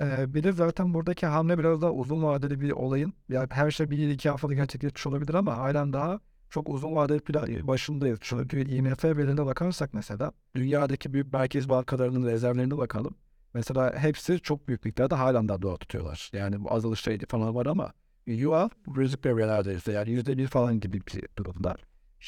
Ee, 0.00 0.34
bir 0.34 0.42
de 0.42 0.52
zaten 0.52 0.94
buradaki 0.94 1.26
hamle 1.26 1.58
biraz 1.58 1.82
daha 1.82 1.92
uzun 1.92 2.22
vadeli 2.22 2.60
bir 2.60 2.70
olayın. 2.70 3.12
Yani 3.28 3.48
her 3.50 3.70
şey 3.70 3.90
bir 3.90 4.08
iki 4.08 4.30
haftada 4.30 4.54
gerçekleşmiş 4.54 5.06
olabilir 5.06 5.34
ama 5.34 5.56
halen 5.56 5.92
daha 5.92 6.20
çok 6.50 6.68
uzun 6.68 6.94
vadeli 6.94 7.20
plan 7.20 7.66
başındayız. 7.66 8.18
Çünkü 8.22 8.60
IMF 8.70 9.04
verilerine 9.04 9.46
bakarsak 9.46 9.94
mesela 9.94 10.32
dünyadaki 10.54 11.12
büyük 11.12 11.32
merkez 11.32 11.68
bankalarının 11.68 12.26
rezervlerine 12.26 12.78
bakalım. 12.78 13.14
Mesela 13.54 13.94
hepsi 13.98 14.40
çok 14.40 14.68
büyük 14.68 14.84
miktarda 14.84 15.18
halen 15.18 15.48
daha 15.48 15.62
dolar 15.62 15.76
tutuyorlar. 15.76 16.30
Yani 16.32 16.64
bu 16.64 16.72
azalış 16.72 17.00
şeydi 17.00 17.26
falan 17.26 17.54
var 17.54 17.66
ama 17.66 17.92
Yuan 18.26 18.70
risk 18.96 19.22
seviyelerdeyse 19.22 19.92
yani 19.92 20.10
yüzde 20.10 20.38
bir 20.38 20.46
falan 20.46 20.80
gibi 20.80 21.00
bir 21.00 21.22
durumda. 21.38 21.76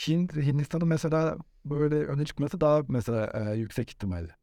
Hint, 0.09 0.37
Hindistan'ın 0.37 0.89
mesela 0.89 1.37
böyle 1.65 1.95
öne 1.95 2.25
çıkması 2.25 2.61
daha 2.61 2.83
mesela 2.89 3.33
e, 3.35 3.57
yüksek 3.57 3.91
ihtimalle. 3.91 4.37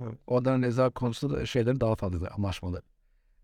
Evet. 0.00 0.18
Onların 0.26 0.62
rezerv 0.62 0.90
konusunda 0.90 1.36
da 1.36 1.46
şeyleri 1.46 1.80
daha 1.80 1.94
fazla 1.94 2.28
anlaşmaları. 2.30 2.82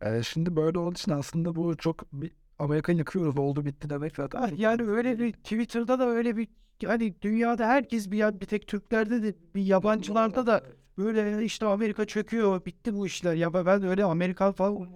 E, 0.00 0.22
şimdi 0.22 0.56
böyle 0.56 0.78
olduğu 0.78 0.92
için 0.94 1.12
aslında 1.12 1.54
bu 1.56 1.76
çok 1.76 2.12
bir 2.12 2.32
Amerika'yı 2.58 2.98
yıkıyoruz 2.98 3.38
oldu 3.38 3.64
bitti 3.64 3.90
demek 3.90 4.16
zaten. 4.16 4.42
Ah, 4.42 4.58
Yani 4.58 4.82
öyle 4.82 5.18
bir 5.18 5.32
Twitter'da 5.32 5.98
da 5.98 6.08
öyle 6.08 6.36
bir 6.36 6.48
hani 6.86 7.14
dünyada 7.22 7.66
herkes 7.66 8.10
bir 8.10 8.16
ya 8.16 8.40
bir 8.40 8.46
tek 8.46 8.66
Türklerde 8.66 9.22
de 9.22 9.34
bir 9.54 9.62
yabancılarda 9.62 10.46
da 10.46 10.62
böyle 10.98 11.44
işte 11.44 11.66
Amerika 11.66 12.04
çöküyor 12.04 12.64
bitti 12.64 12.94
bu 12.94 13.06
işler. 13.06 13.34
Ya 13.34 13.54
ben 13.54 13.82
öyle 13.82 14.04
Amerikan 14.04 14.52
falan 14.52 14.88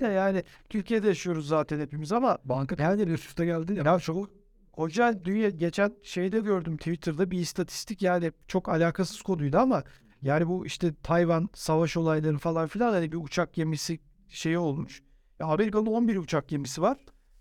yani 0.00 0.42
Türkiye'de 0.68 1.08
yaşıyoruz 1.08 1.48
zaten 1.48 1.80
hepimiz 1.80 2.12
ama 2.12 2.38
Banka 2.44 2.82
yani 2.82 3.02
üst 3.02 3.28
üste 3.28 3.44
geldi 3.44 3.74
ya. 3.74 3.82
Ya 3.84 3.98
çok 3.98 4.30
hoca 4.72 5.24
dünya 5.24 5.50
geçen 5.50 5.92
şeyde 6.02 6.40
gördüm 6.40 6.76
Twitter'da 6.76 7.30
bir 7.30 7.38
istatistik 7.38 8.02
yani 8.02 8.32
çok 8.48 8.68
alakasız 8.68 9.22
konuydu 9.22 9.58
ama 9.58 9.82
yani 10.22 10.48
bu 10.48 10.66
işte 10.66 10.94
Tayvan 11.02 11.48
savaş 11.54 11.96
olayları 11.96 12.38
falan 12.38 12.66
filan 12.68 12.92
hani 12.92 13.12
bir 13.12 13.16
uçak 13.16 13.54
gemisi 13.54 13.98
şeyi 14.28 14.58
olmuş. 14.58 15.02
Ya 15.40 15.46
Amerika'nın 15.46 15.86
11 15.86 16.16
uçak 16.16 16.48
gemisi 16.48 16.82
var. 16.82 16.98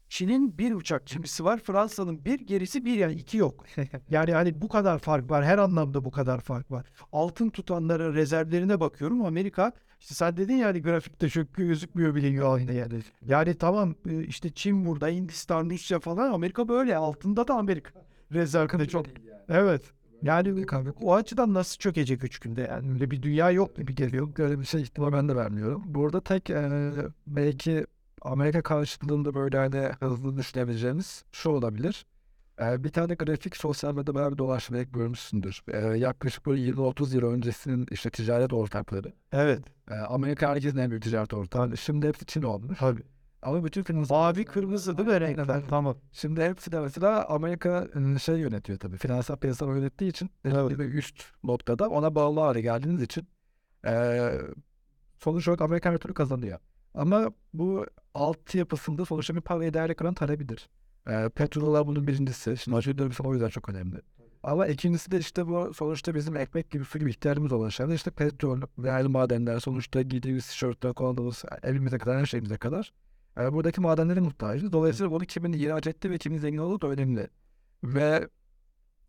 Çin'in 0.09 0.57
bir 0.57 0.71
uçak 0.71 1.07
gemisi 1.07 1.45
var. 1.45 1.59
Fransa'nın 1.59 2.25
bir 2.25 2.39
gerisi 2.39 2.85
bir 2.85 2.97
yani 2.97 3.13
iki 3.13 3.37
yok. 3.37 3.65
Yani 4.09 4.33
hani 4.33 4.61
bu 4.61 4.67
kadar 4.69 4.99
fark 4.99 5.29
var. 5.31 5.45
Her 5.45 5.57
anlamda 5.57 6.05
bu 6.05 6.11
kadar 6.11 6.41
fark 6.41 6.71
var. 6.71 6.85
Altın 7.11 7.49
tutanlara 7.49 8.13
rezervlerine 8.13 8.79
bakıyorum. 8.79 9.25
Amerika 9.25 9.73
işte 10.03 10.15
sen 10.15 10.37
dedin 10.37 10.53
ya 10.53 10.67
hani 10.67 10.81
grafikte 10.81 11.29
çok 11.29 11.53
gözükmüyor 11.53 12.15
bile 12.15 12.27
yuanında 12.27 12.73
yani. 12.73 12.99
Yani 13.27 13.55
tamam 13.55 13.95
e, 14.09 14.23
işte 14.23 14.49
Çin 14.49 14.85
burada, 14.85 15.07
Hindistan, 15.07 15.69
Rusya 15.69 15.99
falan 15.99 16.31
Amerika 16.31 16.67
böyle. 16.67 16.97
Altında 16.97 17.47
da 17.47 17.53
Amerika 17.53 17.91
rezervde 18.31 18.87
çok. 18.87 19.05
Evet. 19.49 19.81
Yani 20.21 20.65
o 21.01 21.13
açıdan 21.13 21.53
nasıl 21.53 21.77
çökecek 21.77 22.23
üç 22.23 22.39
günde 22.39 22.61
yani 22.61 22.93
öyle 22.93 23.11
bir 23.11 23.21
dünya 23.21 23.51
yok 23.51 23.75
gibi 23.77 23.95
geliyor. 23.95 24.29
Öyle 24.37 24.59
bir 24.59 24.65
şey 24.65 24.81
ihtimal 24.81 25.13
ben 25.13 25.29
de 25.29 25.35
vermiyorum. 25.35 25.83
Burada 25.85 26.21
tek 26.21 26.49
e, 26.49 26.91
belki 27.27 27.85
Amerika 28.21 28.61
karşılığında 28.61 29.33
böyle 29.33 29.57
hani 29.57 29.91
hızlı 29.99 30.37
düşünebileceğimiz 30.37 31.25
şu 31.31 31.49
olabilir. 31.49 32.05
Bir 32.59 32.89
tane 32.89 33.13
grafik 33.13 33.57
sosyal 33.57 33.93
medyada 33.93 34.15
bayağı 34.15 34.31
bir 34.31 34.37
dolaşmayı 34.37 34.83
görmüşsündür. 34.91 35.63
Yaklaşık 35.95 36.45
böyle 36.45 36.71
20-30 36.71 37.15
yıl 37.15 37.23
öncesinin 37.31 37.87
işte 37.91 38.09
ticaret 38.09 38.53
ortakları. 38.53 39.13
Evet. 39.31 39.63
Amerika 40.07 40.49
herkesin 40.49 40.77
en 40.77 40.89
büyük 40.89 41.03
ticaret 41.03 41.33
ortağı. 41.33 41.77
Şimdi 41.77 42.07
hepsi 42.07 42.25
Çin 42.25 42.43
olmuş. 42.43 42.79
Tabii. 42.79 43.03
Ama 43.41 43.65
bütün 43.65 43.83
finansal... 43.83 44.15
Mavi 44.15 44.45
kırmızı 44.45 44.97
değil 44.97 45.09
mi 45.09 45.19
renkler? 45.21 45.61
Tamam. 45.69 45.97
Şimdi 46.11 46.41
hepsi 46.41 46.71
de 46.71 46.79
mesela 46.79 47.25
Amerika 47.25 47.87
e, 48.15 48.19
şey 48.19 48.35
yönetiyor 48.35 48.79
tabii. 48.79 48.97
Finansal 48.97 49.35
piyasaları 49.35 49.77
yönettiği 49.77 50.09
için 50.09 50.29
Evet. 50.45 50.79
bir 50.79 50.93
üst 50.93 51.23
noktada 51.43 51.89
ona 51.89 52.15
bağlı 52.15 52.39
hale 52.39 52.61
geldiğiniz 52.61 53.01
için 53.01 53.27
sonuç 55.19 55.47
olarak 55.47 55.61
Amerika 55.61 55.91
her 55.91 55.97
türlü 55.97 56.13
kazanıyor. 56.13 56.59
Ama 56.93 57.31
bu 57.53 57.85
altyapısında 58.13 59.05
sonuçta 59.05 59.35
bir 59.35 59.41
parayı 59.41 59.73
değerli 59.73 59.95
kılan 59.95 60.13
talebidir. 60.13 60.69
Eee 61.07 61.29
petrollar 61.29 61.87
bunun 61.87 62.07
birincisi. 62.07 62.57
Şimdi 62.57 62.77
açık 62.77 62.97
dönemsel 62.97 63.27
o 63.27 63.33
yüzden 63.33 63.49
çok 63.49 63.69
önemli. 63.69 64.01
Ama 64.43 64.67
ikincisi 64.67 65.11
de 65.11 65.19
işte 65.19 65.47
bu 65.47 65.73
sonuçta 65.73 66.15
bizim 66.15 66.35
ekmek 66.37 66.71
gibi 66.71 66.85
su 66.85 66.99
gibi 66.99 67.09
ihtiyacımız 67.09 67.51
olan 67.51 67.69
şeyler 67.69 67.93
işte 67.93 68.11
petrol, 68.11 68.61
değerli 68.77 69.07
madenler, 69.07 69.59
sonuçta 69.59 70.01
giydiğimiz 70.01 70.47
tişörtten 70.47 70.93
kullandığımız 70.93 71.45
evimize 71.63 71.97
kadar 71.97 72.19
her 72.19 72.25
şeyimize 72.25 72.57
kadar. 72.57 72.93
Eee, 73.37 73.53
buradaki 73.53 73.81
madenlere 73.81 74.19
muhtacız. 74.19 74.71
Dolayısıyla 74.71 75.11
bunu 75.11 75.25
kimin 75.25 75.53
ihraç 75.53 75.87
etti 75.87 76.11
ve 76.11 76.17
kimin 76.17 76.37
zengin 76.37 76.57
olduğu 76.57 76.81
da 76.81 76.87
önemli. 76.87 77.27
Ve 77.83 78.29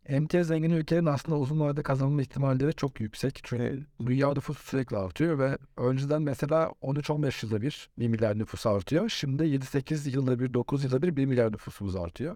emtia 0.05 0.43
zengin 0.43 0.69
ülkelerin 0.69 1.05
aslında 1.05 1.37
uzun 1.37 1.59
vadede 1.59 1.83
kazanma 1.83 2.21
ihtimalleri 2.21 2.73
çok 2.73 2.99
yüksek. 2.99 3.39
Çünkü 3.43 3.85
dünya 4.05 4.33
nüfusu 4.33 4.63
sürekli 4.63 4.97
artıyor 4.97 5.39
ve 5.39 5.57
önceden 5.77 6.21
mesela 6.21 6.71
13-15 6.81 7.45
yılda 7.45 7.61
bir 7.61 7.89
1 7.97 8.07
milyar 8.07 8.39
nüfus 8.39 8.65
artıyor. 8.65 9.09
Şimdi 9.09 9.43
7-8 9.43 10.09
yılda 10.09 10.39
bir, 10.39 10.53
9 10.53 10.83
yılda 10.83 11.01
bir 11.01 11.15
1 11.15 11.25
milyar 11.25 11.51
nüfusumuz 11.51 11.95
artıyor. 11.95 12.35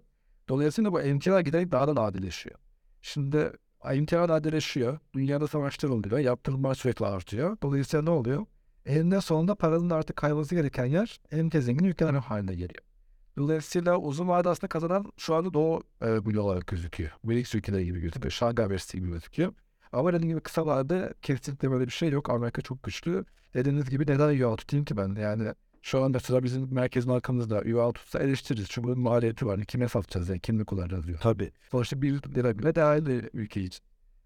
Dolayısıyla 0.50 0.94
bu 0.94 1.02
emtialar 1.02 1.42
giderek 1.42 1.72
daha 1.72 1.88
da 1.88 1.96
nadileşiyor. 1.96 2.56
Şimdi 3.02 3.52
imtihan 3.94 4.30
adeleşiyor. 4.30 5.00
Dünyada 5.14 5.48
savaşlar 5.48 5.90
oluyor. 5.90 6.20
Yaptırımlar 6.20 6.76
sürekli 6.76 7.06
artıyor. 7.06 7.58
Dolayısıyla 7.64 8.04
ne 8.04 8.10
oluyor? 8.10 8.46
Eninde 8.86 9.22
sonunda 9.22 9.56
paranın 9.56 9.90
artık 9.90 10.16
kayması 10.16 10.56
gereken 10.56 10.86
yer 10.86 11.20
en 11.32 11.50
zengin 11.50 11.86
ülkeler 11.86 12.14
haline 12.14 12.56
geliyor. 12.56 12.89
Dolayısıyla 13.38 13.98
uzun 13.98 14.28
vadede 14.28 14.50
aslında 14.50 14.68
kazanan 14.68 15.12
şu 15.18 15.36
anda 15.36 15.54
Doğu 15.54 15.82
e, 16.02 16.26
bloğu 16.26 16.44
olarak 16.44 16.68
gözüküyor. 16.68 17.12
BRICS 17.24 17.56
ülkeleri 17.56 17.86
gibi 17.86 18.00
gözüküyor. 18.00 18.32
Şangay 18.32 18.70
Beste 18.70 18.98
gibi 18.98 19.10
gözüküyor. 19.10 19.54
Ama 19.92 20.14
dediğim 20.14 20.30
gibi 20.30 20.42
kısa 20.42 20.66
vadede 20.66 21.14
kesinlikle 21.22 21.72
böyle 21.72 21.86
bir 21.86 21.92
şey 21.92 22.10
yok. 22.10 22.30
Amerika 22.30 22.62
çok 22.62 22.84
güçlü. 22.84 23.26
Dediğiniz 23.54 23.90
gibi 23.90 24.04
neden 24.04 24.32
yuva 24.32 24.56
tutayım 24.56 24.86
ki 24.86 24.98
ben? 24.98 25.16
Yani 25.16 25.54
şu 25.82 26.04
an 26.04 26.12
mesela 26.12 26.44
bizim 26.44 26.74
merkez 26.74 27.06
markamızda 27.06 27.62
yuva 27.66 27.92
tutsa 27.92 28.20
eleştiririz. 28.20 28.68
Çünkü 28.70 28.88
bunun 28.88 29.00
maliyeti 29.00 29.46
var. 29.46 29.64
Kime 29.66 29.88
satacağız 29.88 30.30
yani? 30.30 30.40
Kimle 30.40 30.64
kullanacağız 30.64 31.08
diyor. 31.08 31.20
Tabii. 31.22 31.52
Sonuçta 31.72 32.02
bir 32.02 32.14
lira 32.14 32.60
bile 32.60 32.76
değerli 32.76 33.30
ülke 33.34 33.62
için. 33.62 33.84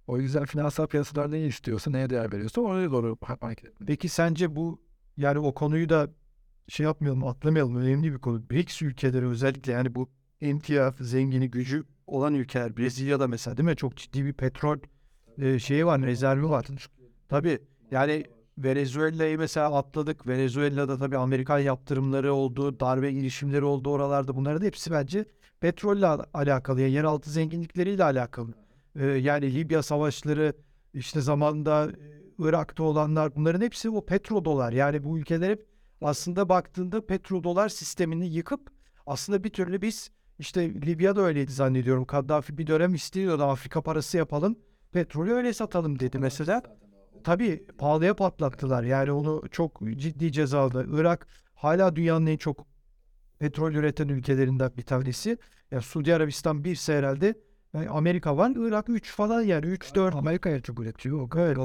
O 0.07 0.17
yüzden 0.17 0.45
finansal 0.45 0.87
piyasalar 0.87 1.31
neyi 1.31 1.47
istiyorsa, 1.47 1.91
neye 1.91 2.09
değer 2.09 2.31
veriyorsa 2.31 2.61
oraya 2.61 2.91
doğru 2.91 3.17
hareket 3.41 3.65
etmeli. 3.65 3.87
Peki 3.87 4.09
sence 4.09 4.55
bu 4.55 4.81
yani 5.17 5.39
o 5.39 5.53
konuyu 5.53 5.89
da 5.89 6.09
şey 6.67 6.83
yapmayalım, 6.83 7.27
atlamayalım. 7.27 7.75
Önemli 7.75 8.13
bir 8.13 8.17
konu. 8.17 8.49
BRICS 8.49 8.81
ülkeleri 8.81 9.27
özellikle 9.27 9.71
yani 9.71 9.95
bu 9.95 10.09
emtia 10.41 10.93
zengini 10.99 11.51
gücü 11.51 11.83
olan 12.07 12.33
ülkeler. 12.33 12.77
Brezilya'da 12.77 13.27
mesela 13.27 13.57
değil 13.57 13.69
mi? 13.69 13.75
Çok 13.75 13.97
ciddi 13.97 14.25
bir 14.25 14.33
petrol 14.33 14.77
e, 15.37 15.59
şeyi 15.59 15.85
var, 15.85 16.01
rezervi 16.01 16.49
var. 16.49 16.65
Tabii 17.29 17.59
yani 17.91 18.23
Venezuela'yı 18.57 19.37
mesela 19.37 19.77
atladık. 19.77 20.27
Venezuela'da 20.27 20.97
tabii 20.97 21.17
Amerikan 21.17 21.59
yaptırımları 21.59 22.33
oldu, 22.33 22.79
darbe 22.79 23.11
girişimleri 23.11 23.63
oldu 23.63 23.89
oralarda. 23.89 24.35
Bunların 24.35 24.65
hepsi 24.65 24.91
bence 24.91 25.25
petrolle 25.59 26.07
al- 26.07 26.23
alakalı, 26.33 26.81
yani 26.81 26.91
yeraltı 26.91 27.29
zenginlikleriyle 27.29 28.03
alakalı. 28.03 28.53
Ee, 28.95 29.05
yani 29.05 29.53
Libya 29.53 29.83
savaşları, 29.83 30.53
işte 30.93 31.21
zamanında 31.21 31.91
e, 31.91 31.95
Irak'ta 32.39 32.83
olanlar 32.83 33.35
bunların 33.35 33.61
hepsi 33.61 33.89
o 33.89 34.05
petrodolar. 34.05 34.71
Yani 34.71 35.03
bu 35.03 35.17
ülkeler 35.19 35.49
hep 35.49 35.65
aslında 36.03 36.49
baktığında 36.49 37.05
petrodolar 37.05 37.69
sistemini 37.69 38.27
yıkıp 38.27 38.69
aslında 39.05 39.43
bir 39.43 39.49
türlü 39.49 39.81
biz 39.81 40.11
işte 40.39 40.73
Libya'da 40.73 41.21
öyleydi 41.21 41.51
zannediyorum. 41.51 42.05
Kaddafi 42.05 42.57
bir 42.57 42.67
dönem 42.67 42.93
istiyordu 42.93 43.43
Afrika 43.43 43.81
parası 43.81 44.17
yapalım. 44.17 44.55
Petrolü 44.91 45.33
öyle 45.33 45.53
satalım 45.53 45.99
dedi 45.99 46.19
mesela. 46.19 46.61
Tabii 47.23 47.67
pahalıya 47.77 48.15
patlattılar. 48.15 48.83
Yani 48.83 49.11
onu 49.11 49.43
çok 49.51 49.79
ciddi 49.95 50.31
cezalı. 50.31 50.87
Irak 50.99 51.27
hala 51.53 51.95
dünyanın 51.95 52.25
en 52.25 52.37
çok 52.37 52.67
petrol 53.39 53.73
üreten 53.73 54.07
ülkelerinden 54.07 54.71
bir 54.77 54.81
tanesi. 54.81 55.37
Ya 55.71 55.81
Suudi 55.81 56.15
Arabistan 56.15 56.63
birse 56.63 56.97
herhalde 56.97 57.35
yani 57.73 57.89
Amerika 57.89 58.37
var. 58.37 58.51
Irak 58.55 58.89
3 58.89 59.11
falan 59.11 59.41
yani 59.41 59.65
3 59.65 59.95
4. 59.95 60.15
Amerika'ya 60.15 60.59
çok 60.61 60.79
üretiyor. 60.79 61.21
O 61.21 61.29
Evet. 61.39 61.57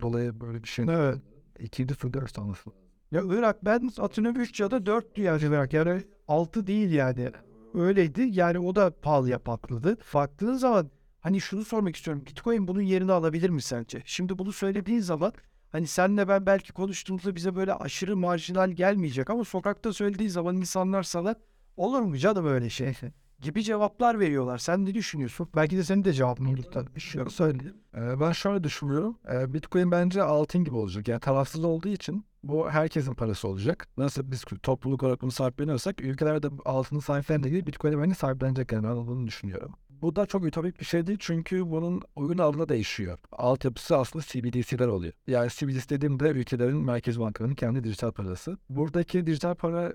Dolayı 0.00 0.40
böyle 0.40 0.62
bir 0.62 0.68
şey. 0.68 0.84
Evet. 0.88 1.18
İkinci 1.58 1.94
Suudi 1.94 2.18
Arabistan'lısı. 2.18 2.85
Ya 3.12 3.22
Irak 3.24 3.64
ben 3.64 3.90
hatırlıyorum 3.96 4.40
3 4.40 4.60
ya 4.60 4.70
da 4.70 4.86
4 4.86 5.18
yani 5.18 5.42
Irak 5.44 5.72
yani 5.72 6.02
6 6.28 6.66
değil 6.66 6.90
yani. 6.90 7.30
Öyleydi 7.74 8.28
yani 8.30 8.58
o 8.58 8.74
da 8.76 8.90
pahalıya 8.90 9.38
patladı. 9.38 9.96
Baktığın 10.14 10.54
zaman 10.54 10.90
hani 11.20 11.40
şunu 11.40 11.64
sormak 11.64 11.96
istiyorum. 11.96 12.22
Bitcoin 12.26 12.68
bunun 12.68 12.80
yerini 12.80 13.12
alabilir 13.12 13.50
mi 13.50 13.62
sence? 13.62 14.02
Şimdi 14.04 14.38
bunu 14.38 14.52
söylediğin 14.52 15.00
zaman 15.00 15.32
hani 15.72 15.86
senle 15.86 16.28
ben 16.28 16.46
belki 16.46 16.72
konuştuğumuzda 16.72 17.34
bize 17.34 17.56
böyle 17.56 17.74
aşırı 17.74 18.16
marjinal 18.16 18.70
gelmeyecek 18.70 19.30
ama 19.30 19.44
sokakta 19.44 19.92
söylediğin 19.92 20.30
zaman 20.30 20.56
insanlar 20.56 21.02
sana 21.02 21.34
olur 21.76 22.00
mu 22.00 22.16
canım 22.16 22.46
öyle 22.46 22.70
şey 22.70 22.92
gibi 23.40 23.62
cevaplar 23.62 24.20
veriyorlar. 24.20 24.58
Sen 24.58 24.84
ne 24.84 24.94
düşünüyorsun? 24.94 25.48
Belki 25.56 25.76
de 25.76 25.84
senin 25.84 26.04
de 26.04 26.12
cevabın 26.12 26.44
olur 26.44 26.62
tabii. 26.72 27.00
Şunu 27.00 27.30
söyleyeyim. 27.30 27.76
Ee, 27.94 28.20
ben 28.20 28.32
şöyle 28.32 28.64
düşünüyorum. 28.64 29.18
Ee, 29.32 29.54
Bitcoin 29.54 29.90
bence 29.90 30.22
altın 30.22 30.64
gibi 30.64 30.76
olacak. 30.76 31.08
Yani 31.08 31.20
tarafsız 31.20 31.64
olduğu 31.64 31.88
için 31.88 32.24
bu 32.48 32.70
herkesin 32.70 33.14
parası 33.14 33.48
olacak. 33.48 33.88
Nasıl 33.96 34.30
biz 34.30 34.44
topluluk 34.62 35.02
olarak 35.02 35.22
bunu 35.22 35.30
sahipleniyorsak 35.30 36.00
ülkelerde 36.00 36.58
bu 36.58 36.62
altının 36.64 37.00
sahiplendiği 37.00 37.54
gibi 37.54 37.66
Bitcoin'i 37.66 38.02
bence 38.02 38.14
sahiplenecek. 38.14 38.72
Yani 38.72 38.84
ben 38.84 38.96
bunu 38.96 39.26
düşünüyorum. 39.26 39.74
Bu 39.90 40.16
da 40.16 40.26
çok 40.26 40.46
ütopik 40.46 40.80
bir 40.80 40.84
şey 40.84 41.06
değil 41.06 41.18
çünkü 41.20 41.70
bunun 41.70 42.02
oyun 42.16 42.38
alanı 42.38 42.68
değişiyor. 42.68 43.18
Altyapısı 43.32 43.96
aslında 43.96 44.24
CBDC'ler 44.28 44.86
oluyor. 44.86 45.12
Yani 45.26 45.50
CBDC 45.50 45.88
dediğimde 45.88 46.28
ülkelerin 46.28 46.76
merkez 46.76 47.20
bankalarının 47.20 47.54
kendi 47.54 47.84
dijital 47.84 48.12
parası. 48.12 48.58
Buradaki 48.70 49.26
dijital 49.26 49.54
para 49.54 49.92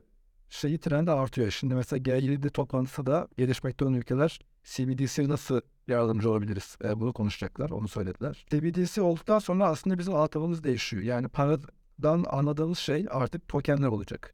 şeyi 0.49 0.77
trendi 0.77 1.11
artıyor. 1.11 1.51
Şimdi 1.51 1.75
mesela 1.75 1.99
G7 1.99 2.49
toplantısı 2.49 3.05
da 3.05 3.27
gelişmekte 3.37 3.85
olan 3.85 3.93
ülkeler 3.93 4.39
CBDC 4.63 5.29
nasıl 5.29 5.61
yardımcı 5.87 6.31
olabiliriz? 6.31 6.77
E, 6.83 6.99
bunu 6.99 7.13
konuşacaklar, 7.13 7.69
onu 7.69 7.87
söylediler. 7.87 8.45
CBDC 8.49 9.01
olduktan 9.01 9.39
sonra 9.39 9.67
aslında 9.67 9.99
bizim 9.99 10.15
altyapımız 10.15 10.63
değişiyor. 10.63 11.03
Yani 11.03 11.27
paradan 12.01 12.25
anladığımız 12.29 12.77
şey 12.77 13.05
artık 13.09 13.47
tokenler 13.47 13.87
olacak. 13.87 14.33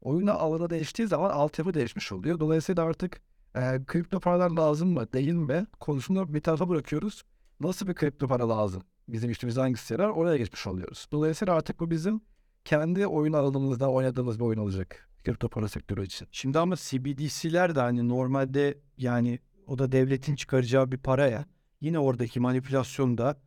Oyuna 0.00 0.32
alanı 0.32 0.70
değiştiği 0.70 1.08
zaman 1.08 1.30
altyapı 1.30 1.74
değişmiş 1.74 2.12
oluyor. 2.12 2.40
Dolayısıyla 2.40 2.84
artık 2.84 3.20
e, 3.54 3.84
kripto 3.86 4.20
paralar 4.20 4.50
lazım 4.50 4.88
mı, 4.92 5.12
değil 5.12 5.32
mi 5.32 5.66
konusunda 5.80 6.34
bir 6.34 6.40
tarafa 6.40 6.68
bırakıyoruz. 6.68 7.22
Nasıl 7.60 7.86
bir 7.86 7.94
kripto 7.94 8.28
para 8.28 8.48
lazım? 8.48 8.82
Bizim 9.08 9.30
işimiz 9.30 9.56
hangisi 9.56 9.94
yarar? 9.94 10.08
Oraya 10.08 10.36
geçmiş 10.36 10.66
oluyoruz. 10.66 11.06
Dolayısıyla 11.12 11.54
artık 11.54 11.80
bu 11.80 11.90
bizim 11.90 12.20
kendi 12.64 13.06
oyun 13.06 13.32
alanımızda 13.32 13.90
oynadığımız 13.90 14.38
bir 14.38 14.44
oyun 14.44 14.58
olacak. 14.58 15.08
Kripto 15.24 15.48
para 15.48 15.68
sektörü 15.68 16.04
için. 16.04 16.28
Şimdi 16.32 16.58
ama 16.58 16.76
CBDC'ler 16.76 17.74
de 17.74 17.80
hani 17.80 18.08
normalde 18.08 18.78
yani 18.98 19.38
o 19.66 19.78
da 19.78 19.92
devletin 19.92 20.34
çıkaracağı 20.34 20.92
bir 20.92 20.98
para 20.98 21.26
ya. 21.26 21.44
Yine 21.80 21.98
oradaki 21.98 22.40
manipülasyon 22.40 23.18
da 23.18 23.40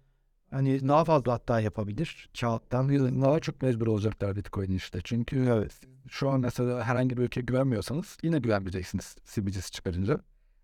hani 0.52 0.88
daha 0.88 1.06
fazla 1.06 1.34
hatta 1.34 1.60
yapabilir 1.60 2.30
kağıttan. 2.40 2.90
Daha 3.22 3.40
çok 3.40 3.62
mecbur 3.62 3.88
olacaklar 3.88 4.36
Bitcoin 4.36 4.72
işte. 4.72 5.00
Çünkü 5.04 5.46
evet, 5.50 5.82
şu 6.10 6.30
an 6.30 6.40
mesela 6.40 6.84
herhangi 6.84 7.18
bir 7.18 7.22
ülkeye 7.22 7.42
güvenmiyorsanız 7.42 8.18
yine 8.24 8.40
güvenmeyeceksiniz 8.40 9.16
CBDC 9.26 9.62
çıkarınca. 9.62 10.20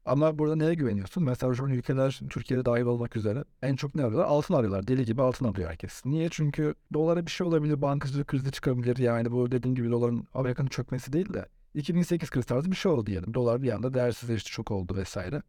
Ama 0.05 0.39
burada 0.39 0.55
neye 0.55 0.73
güveniyorsun? 0.73 1.23
Mesela 1.23 1.53
şu 1.53 1.63
an 1.63 1.69
ülkeler 1.69 2.19
Türkiye'de 2.29 2.65
dahil 2.65 2.83
olmak 2.83 3.15
üzere 3.15 3.43
en 3.61 3.75
çok 3.75 3.95
ne 3.95 4.03
arıyorlar? 4.03 4.25
Altın 4.25 4.53
arıyorlar. 4.53 4.87
Deli 4.87 5.05
gibi 5.05 5.21
altın 5.21 5.45
arıyor 5.45 5.69
herkes. 5.69 6.05
Niye? 6.05 6.27
Çünkü 6.31 6.75
dolara 6.93 7.25
bir 7.25 7.31
şey 7.31 7.47
olabilir, 7.47 7.81
bankacılık 7.81 8.27
krizi 8.27 8.51
çıkabilir. 8.51 8.97
Yani 8.97 9.31
bu 9.31 9.51
dediğim 9.51 9.75
gibi 9.75 9.91
doların 9.91 10.27
Amerika'nın 10.33 10.69
çökmesi 10.69 11.13
değil 11.13 11.33
de 11.33 11.45
2008 11.73 12.29
krizi 12.29 12.47
tarzı 12.47 12.71
bir 12.71 12.75
şey 12.75 12.91
oldu 12.91 13.05
diyelim. 13.05 13.33
Dolar 13.33 13.61
bir 13.61 13.71
anda 13.71 13.93
değersizleşti, 13.93 14.51
çok 14.51 14.71
oldu 14.71 14.95
vesaire. 14.95 15.41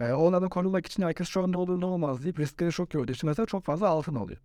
E, 0.00 0.12
onlardan 0.12 0.48
korunmak 0.48 0.86
için 0.86 1.02
herkes 1.02 1.28
şu 1.28 1.42
an 1.42 1.52
ne 1.52 1.56
olur 1.56 1.80
ne 1.80 1.84
olmaz 1.84 2.22
deyip 2.22 2.40
riskleri 2.40 2.72
çok 2.72 2.90
gördüğü 2.90 3.12
için 3.12 3.28
mesela 3.28 3.46
çok 3.46 3.64
fazla 3.64 3.88
altın 3.88 4.14
alıyor. 4.14 4.40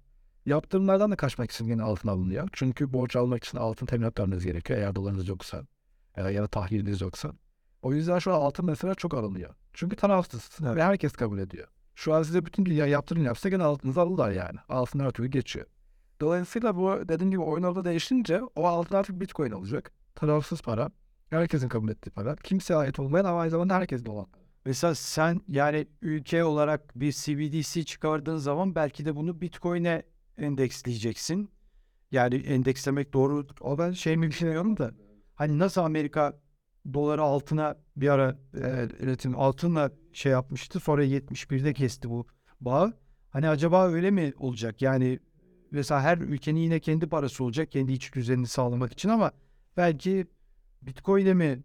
Yaptırımlardan 0.45 1.11
da 1.11 1.15
kaçmak 1.15 1.51
için 1.51 1.65
yine 1.65 1.83
altın 1.83 2.09
alınıyor. 2.09 2.49
Çünkü 2.53 2.93
borç 2.93 3.15
almak 3.15 3.43
için 3.43 3.57
altın 3.57 3.85
teminat 3.85 4.19
vermeniz 4.19 4.45
gerekiyor 4.45 4.79
eğer 4.79 4.95
dolarınız 4.95 5.27
yoksa 5.27 5.63
e, 6.15 6.31
ya 6.31 6.43
da 6.43 6.47
tahviliniz 6.47 7.01
yoksa. 7.01 7.31
O 7.81 7.93
yüzden 7.93 8.19
şu 8.19 8.33
an 8.33 8.41
altın 8.41 8.65
mesela 8.65 8.95
çok 8.95 9.13
alınıyor. 9.13 9.55
Çünkü 9.73 9.95
tarafsız 9.95 10.49
ve 10.61 10.83
herkes 10.83 11.13
kabul 11.13 11.39
ediyor. 11.39 11.67
Şu 11.95 12.13
an 12.13 12.23
size 12.23 12.45
bütün 12.45 12.65
dünya 12.65 12.85
yaptırım 12.85 13.25
yapsa 13.25 13.49
gene 13.49 13.63
altınızı 13.63 14.01
alırlar 14.01 14.31
yani. 14.31 14.57
Altın 14.69 14.99
her 14.99 15.11
türlü 15.11 15.27
geçiyor. 15.27 15.65
Dolayısıyla 16.21 16.75
bu 16.75 17.09
dediğim 17.09 17.31
gibi 17.31 17.41
oyun 17.41 17.63
alanı 17.63 17.85
değişince 17.85 18.41
o 18.55 18.67
altın 18.67 18.95
artık 18.95 19.19
bitcoin 19.21 19.51
olacak. 19.51 19.91
Tarafsız 20.15 20.61
para. 20.61 20.89
Herkesin 21.29 21.69
kabul 21.69 21.89
ettiği 21.89 22.09
para. 22.09 22.35
Kimseye 22.35 22.75
ait 22.75 22.99
olmayan 22.99 23.25
ama 23.25 23.39
aynı 23.39 23.51
zamanda 23.51 23.75
herkesin 23.75 24.05
olan. 24.05 24.27
Mesela 24.65 24.95
sen 24.95 25.41
yani 25.47 25.87
ülke 26.01 26.43
olarak 26.43 26.99
bir 26.99 27.11
CBDC 27.11 27.83
çıkardığın 27.83 28.37
zaman 28.37 28.75
belki 28.75 29.05
de 29.05 29.15
bunu 29.15 29.41
Bitcoin'e 29.41 30.03
endeksleyeceksin. 30.37 31.49
Yani 32.11 32.35
endekslemek 32.35 33.13
doğru 33.13 33.47
o 33.61 33.77
ben 33.77 33.91
şey 33.91 34.17
mi 34.17 34.31
bilmiyorum 34.31 34.77
da 34.77 34.91
hani 35.35 35.59
nasıl 35.59 35.81
Amerika 35.81 36.39
doları 36.93 37.21
altına 37.21 37.77
bir 37.95 38.09
ara 38.09 38.37
e, 38.53 38.87
üretim 38.99 39.39
altınla 39.39 39.91
şey 40.13 40.31
yapmıştı 40.31 40.79
sonra 40.79 41.03
71'de 41.03 41.73
kesti 41.73 42.09
bu 42.09 42.27
bağı. 42.61 42.93
Hani 43.29 43.49
acaba 43.49 43.87
öyle 43.87 44.11
mi 44.11 44.33
olacak? 44.37 44.81
Yani 44.81 45.19
mesela 45.71 46.01
her 46.01 46.17
ülkenin 46.17 46.59
yine 46.59 46.79
kendi 46.79 47.07
parası 47.09 47.43
olacak 47.43 47.71
kendi 47.71 47.91
iç 47.93 48.13
düzenini 48.13 48.47
sağlamak 48.47 48.93
için 48.93 49.09
ama 49.09 49.31
belki 49.77 50.27
Bitcoin'e 50.81 51.33
mi 51.33 51.63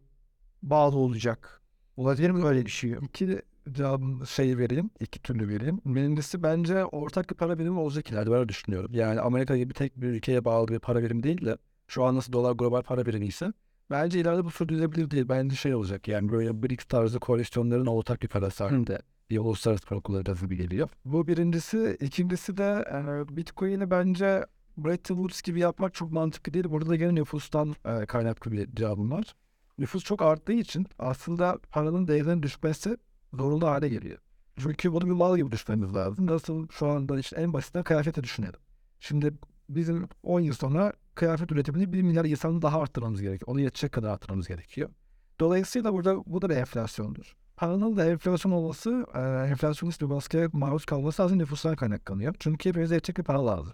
bağlı 0.62 0.96
olacak? 0.96 1.62
Olabilir 1.98 2.30
mi 2.30 2.44
öyle 2.44 2.66
bir 2.66 2.70
şey? 2.70 2.92
İki 3.02 3.42
cevabın 3.72 4.24
şey 4.24 4.58
vereyim, 4.58 4.90
iki 5.00 5.22
türlü 5.22 5.48
vereyim. 5.48 5.80
Birincisi 5.84 6.42
bence 6.42 6.84
ortak 6.84 7.30
bir 7.30 7.34
para 7.34 7.58
birimi 7.58 7.78
olacak 7.78 8.10
ileride 8.10 8.30
ben 8.30 8.38
öyle 8.38 8.48
düşünüyorum. 8.48 8.90
Yani 8.94 9.20
Amerika 9.20 9.56
gibi 9.56 9.74
tek 9.74 10.00
bir 10.00 10.06
ülkeye 10.06 10.44
bağlı 10.44 10.68
bir 10.68 10.78
para 10.78 11.02
birimi 11.02 11.22
değil 11.22 11.44
de 11.44 11.58
şu 11.88 12.04
an 12.04 12.16
nasıl 12.16 12.32
dolar 12.32 12.52
global 12.52 12.82
para 12.82 13.06
birimi 13.06 13.26
ise 13.26 13.52
bence 13.90 14.20
ileride 14.20 14.44
bu 14.44 14.50
sürdürülebilir 14.50 15.10
değil. 15.10 15.28
Bence 15.28 15.56
şey 15.56 15.74
olacak 15.74 16.08
yani 16.08 16.32
böyle 16.32 16.62
BRICS 16.62 16.84
tarzı 16.84 17.20
koalisyonların 17.20 17.86
ortak 17.86 18.22
bir 18.22 18.28
parası 18.28 18.64
halinde 18.64 19.02
bir 19.30 19.38
uluslararası 19.38 19.86
para 19.86 20.00
kullanacağız 20.00 20.40
gibi 20.40 20.56
geliyor. 20.56 20.88
Bu 21.04 21.26
birincisi. 21.26 21.96
ikincisi 22.00 22.56
de 22.56 22.84
e, 22.92 23.36
Bitcoin'i 23.36 23.90
bence 23.90 24.46
Bretton 24.76 25.14
Woods 25.14 25.42
gibi 25.42 25.60
yapmak 25.60 25.94
çok 25.94 26.12
mantıklı 26.12 26.54
değil. 26.54 26.64
Burada 26.68 26.90
da 26.90 26.96
gene 26.96 27.14
nüfustan 27.14 27.74
e, 27.84 28.06
kaynaklı 28.06 28.52
bir 28.52 28.74
cevabım 28.74 29.10
var. 29.10 29.34
Nüfus 29.78 30.04
çok 30.04 30.22
arttığı 30.22 30.52
için 30.52 30.86
aslında 30.98 31.58
paranın 31.70 32.08
değerinin 32.08 32.42
düşmesi 32.42 32.96
zorunlu 33.32 33.66
hale 33.66 33.88
geliyor. 33.88 34.18
Çünkü 34.56 34.92
bunu 34.92 35.06
bir 35.06 35.10
mal 35.10 35.36
gibi 35.36 35.52
düşünmemiz 35.52 35.94
lazım. 35.94 36.26
Nasıl 36.26 36.68
şu 36.68 36.86
anda 36.86 37.18
işte 37.18 37.36
en 37.36 37.52
basitinden 37.52 37.84
kıyafeti 37.84 38.24
düşünelim. 38.24 38.60
Şimdi 39.00 39.34
bizim 39.68 40.08
10 40.22 40.40
yıl 40.40 40.54
sonra 40.54 40.92
kıyafet 41.14 41.52
üretimini 41.52 41.92
1 41.92 42.02
milyar 42.02 42.24
insanı 42.24 42.62
daha 42.62 42.80
arttırmamız 42.80 43.22
gerekiyor. 43.22 43.48
Onu 43.52 43.60
yetecek 43.60 43.92
kadar 43.92 44.08
arttırmamız 44.10 44.48
gerekiyor. 44.48 44.90
Dolayısıyla 45.40 45.92
burada 45.92 46.16
bu 46.26 46.42
da 46.42 46.48
bir 46.48 46.56
enflasyondur. 46.56 47.36
Paranın 47.56 47.96
da 47.96 48.04
enflasyon 48.04 48.52
olması, 48.52 49.06
e, 49.14 49.50
enflasyonist 49.50 50.00
bir 50.00 50.10
baskıya 50.10 50.48
maruz 50.52 50.84
kalması 50.84 51.22
aslında 51.22 51.36
nüfustan 51.42 51.76
kaynaklanıyor. 51.76 52.34
Çünkü 52.38 52.68
hepimize 52.68 52.94
yetecek 52.94 53.18
bir 53.18 53.22
para 53.22 53.46
lazım. 53.46 53.72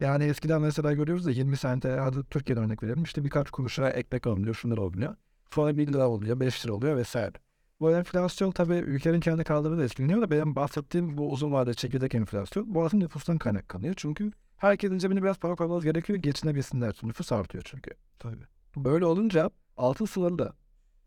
Yani 0.00 0.24
eskiden 0.24 0.60
mesela 0.60 0.92
görüyoruz 0.92 1.26
da 1.26 1.30
20 1.30 1.56
sente, 1.56 1.90
hadi 1.90 2.24
Türkiye'den 2.30 2.64
örnek 2.64 2.82
verelim. 2.82 3.02
işte 3.02 3.24
birkaç 3.24 3.50
kuruşa 3.50 3.90
ekmek 3.90 4.26
alınıyor, 4.26 4.54
şunlar 4.54 4.78
oluyor. 4.78 5.16
Sonra 5.54 5.76
1 5.76 5.92
lira 5.92 6.08
oluyor, 6.08 6.40
5 6.40 6.66
lira 6.66 6.72
oluyor 6.72 6.96
vesaire. 6.96 7.32
Bu 7.80 7.90
enflasyon 7.90 8.50
tabii 8.50 8.74
ülkenin 8.74 9.20
kendi 9.20 9.44
kaldırımı 9.44 9.78
da 9.78 9.84
etkileniyor 9.84 10.22
da 10.22 10.30
benim 10.30 10.56
bahsettiğim 10.56 11.18
bu 11.18 11.30
uzun 11.32 11.52
vadeli 11.52 11.76
çekirdek 11.76 12.14
enflasyon 12.14 12.74
bu 12.74 12.84
aslında 12.84 13.04
nüfustan 13.04 13.38
kaynaklanıyor. 13.38 13.94
Çünkü 13.96 14.32
herkesin 14.56 14.98
cebine 14.98 15.22
biraz 15.22 15.38
para 15.38 15.54
koymanız 15.54 15.84
gerekiyor 15.84 16.18
geçinebilsinler. 16.18 16.94
Nüfus 17.02 17.32
artıyor 17.32 17.64
çünkü. 17.66 17.90
Tabii. 18.18 18.44
Böyle 18.76 19.04
olunca 19.06 19.50
altın 19.76 20.04
sınırlı. 20.04 20.52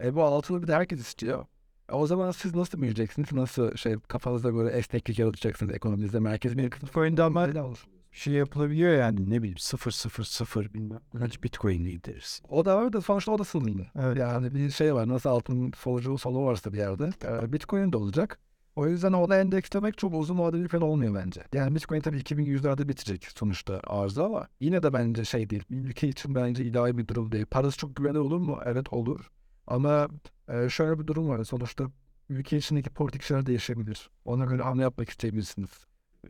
E 0.04 0.16
bu 0.16 0.24
altını 0.24 0.62
bir 0.62 0.68
de 0.68 0.76
herkes 0.76 1.00
istiyor. 1.00 1.46
E 1.90 1.94
o 1.94 2.08
zaman 2.08 2.32
siz 2.32 2.56
nasıl 2.56 2.82
büyüyeceksiniz? 2.82 3.32
Nasıl 3.32 3.76
şey 3.76 3.96
kafanızda 4.08 4.50
göre 4.50 4.70
esneklik 4.70 5.20
yaratacaksınız 5.20 5.74
ekonominizde? 5.74 6.20
Merkez 6.20 6.58
bir 6.58 6.72
Bitcoin'de 6.72 7.24
ama 7.24 7.46
Öyle 7.48 7.62
olur. 7.62 7.88
Şey 8.14 8.34
yapılabiliyor 8.34 8.94
yani 8.94 9.30
ne 9.30 9.40
bileyim 9.42 9.58
0 9.58 9.92
0 9.92 10.24
0 10.24 10.74
bilmem 10.74 11.00
kaç 11.20 11.44
Bitcoin 11.44 11.86
gideriz. 11.86 12.42
O 12.50 12.66
da 12.66 12.78
var 12.78 12.94
da 12.94 13.02
sonuçta 13.02 13.32
o 13.32 13.40
da 13.40 13.44
sınırlı. 13.44 13.86
Evet. 14.00 14.18
Yani 14.18 14.56
bir 14.56 14.70
şey 14.70 14.94
var 14.94 15.08
nasıl 15.08 15.30
altın 15.30 15.72
solucu 15.78 16.18
solu 16.18 16.46
varsa 16.46 16.74
bir 16.74 16.78
yerde 16.78 17.10
e, 17.24 17.54
Bitcoin 17.54 17.92
de 17.92 17.98
olacak. 17.98 18.40
O 18.76 18.88
yüzden 18.88 19.14
ona 19.14 19.38
endekslemek 19.38 19.98
çok 19.98 20.14
uzun 20.14 20.40
vadeli 20.40 20.64
bir 20.64 20.68
plan 20.68 20.82
olmuyor 20.82 21.16
bence. 21.16 21.44
Yani 21.54 21.76
Bitcoin 21.76 22.02
tabii 22.02 22.18
2100'lerde 22.18 22.88
bitecek 22.88 23.28
sonuçta 23.36 23.82
arzı 23.88 24.24
ama 24.24 24.48
yine 24.60 24.84
de 24.84 24.94
bence 24.94 25.26
şey 25.26 25.50
değil. 25.50 25.64
Ülke 25.70 26.08
için 26.08 26.36
bence 26.36 26.64
ilahi 26.64 26.98
bir 26.98 27.08
durum 27.08 27.32
değil. 27.32 27.46
Parası 27.46 27.78
çok 27.78 27.96
güvenli 27.96 28.20
olur 28.20 28.38
mu? 28.38 28.60
Evet 28.66 28.94
olur. 28.94 29.32
Ama 29.68 30.08
e, 30.48 30.70
şöyle 30.70 31.00
bir 31.00 31.08
durum 31.08 31.30
var. 31.30 31.44
Sonuçta 31.44 31.86
ülke 32.30 32.58
içindeki 32.58 32.90
politik 32.90 33.24
şeyler 33.24 33.46
değişebilir. 33.46 34.10
Ona 34.26 34.46
göre 34.46 34.64
hamle 34.64 34.82
yapmak 34.82 35.10
isteyebilirsiniz. 35.10 35.86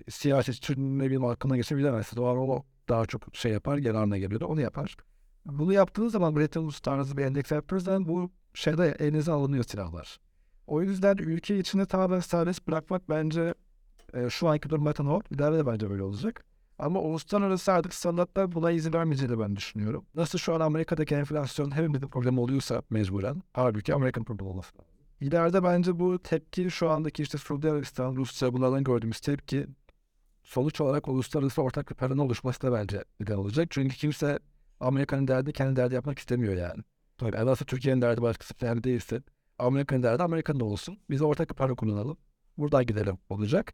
Siyasetçinin 0.10 1.00
ne 1.00 1.04
bileyim 1.04 1.24
hakkına 1.24 1.58
geçebilemezsiniz. 1.58 2.24
O 2.24 2.28
an 2.28 2.38
o 2.38 2.64
daha 2.90 3.06
çok 3.06 3.22
şey 3.36 3.52
yapar, 3.52 3.78
yararına 3.78 4.18
geliyor 4.18 4.42
da 4.42 4.48
onu 4.48 4.62
yapar. 4.62 4.96
Bunu 5.46 5.74
yaptığınız 5.74 6.12
zaman 6.12 6.36
Bretton 6.36 6.62
Woods 6.62 6.80
tarzı 6.80 7.18
bir 7.18 7.24
endeks 7.24 7.52
yaptığınız 7.52 7.84
zaman 7.84 8.08
bu 8.08 8.32
şeyde 8.54 8.96
elinize 9.00 9.32
alınıyor 9.32 9.64
silahlar. 9.64 10.20
O 10.68 10.82
yüzden 10.82 11.18
ülke 11.18 11.60
içinde 11.60 11.86
tamamen 11.86 12.20
serbest 12.20 12.68
bırakmak 12.68 13.10
bence 13.10 13.54
e, 14.14 14.30
şu 14.30 14.48
anki 14.48 14.70
durumda 14.70 15.14
o. 15.14 15.22
İleride 15.32 15.58
de 15.58 15.68
bence 15.68 15.90
böyle 15.90 16.04
olacak. 16.04 16.46
Ama 16.80 17.00
uluslararası 17.00 17.72
artık 17.72 17.94
standartlar 17.94 18.52
buna 18.52 18.72
izin 18.72 18.94
vermeyeceğini 18.94 19.40
ben 19.40 19.56
düşünüyorum. 19.56 20.06
Nasıl 20.16 20.40
şu 20.40 20.56
an 20.56 20.60
Amerika'daki 20.60 21.16
enflasyon 21.16 21.76
hepimizin 21.76 22.08
problemi 22.08 22.40
oluyorsa 22.40 22.82
mecburen. 22.90 23.44
Halbuki 23.54 23.94
Amerikan 23.94 24.24
problemi 24.24 24.50
olması. 24.50 24.72
İleride 25.22 25.64
bence 25.64 26.00
bu 26.00 26.20
tepki 26.20 26.72
şu 26.72 26.90
andaki 26.90 27.24
işte 27.24 27.38
Suudi 27.38 27.72
Arabistan, 27.72 28.16
Rusya 28.16 28.54
bunlardan 28.54 28.84
gördüğümüz 28.84 29.20
tepki 29.20 29.68
sonuç 30.44 30.82
olarak 30.82 31.08
uluslararası 31.08 31.62
ortak 31.62 31.90
bir 31.90 31.96
paranın 31.96 32.18
oluşması 32.18 32.62
da 32.62 32.72
bence 32.74 33.04
neden 33.20 33.36
olacak. 33.36 33.68
Çünkü 33.72 33.96
kimse 33.96 34.40
Amerika'nın 34.80 35.28
derdi 35.28 35.54
kendi 35.54 35.76
derdi 35.76 35.96
yapmak 35.96 36.20
istemiyor 36.20 36.54
yani. 36.54 36.84
Tabii. 37.18 37.46
Nasıl 37.46 37.66
Türkiye'nin 37.66 38.02
derdi 38.02 38.22
başkası 38.22 38.54
derdi 38.62 38.84
değilse 38.84 39.22
Amerika'nın 39.60 40.04
derdi 40.04 40.24
Amerika'nın 40.24 40.60
olsun. 40.60 40.98
Biz 41.10 41.22
ortak 41.22 41.50
bir 41.50 41.56
para 41.56 41.76
kullanalım. 41.76 42.18
Buradan 42.58 42.86
gidelim 42.86 43.18
olacak. 43.30 43.74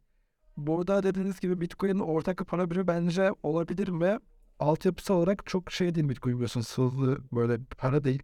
Burada 0.56 1.02
dediğiniz 1.02 1.40
gibi 1.40 1.60
Bitcoin'in 1.60 1.98
ortak 1.98 2.40
bir 2.40 2.44
para 2.44 2.70
birimi 2.70 2.86
bence 2.86 3.30
olabilir 3.42 4.00
ve 4.00 4.18
altyapısı 4.58 5.14
olarak 5.14 5.46
çok 5.46 5.72
şey 5.72 5.94
değil 5.94 6.08
Bitcoin 6.08 6.34
biliyorsunuz 6.34 6.78
hızlı 6.78 7.18
böyle 7.32 7.58
para 7.78 8.04
değil. 8.04 8.22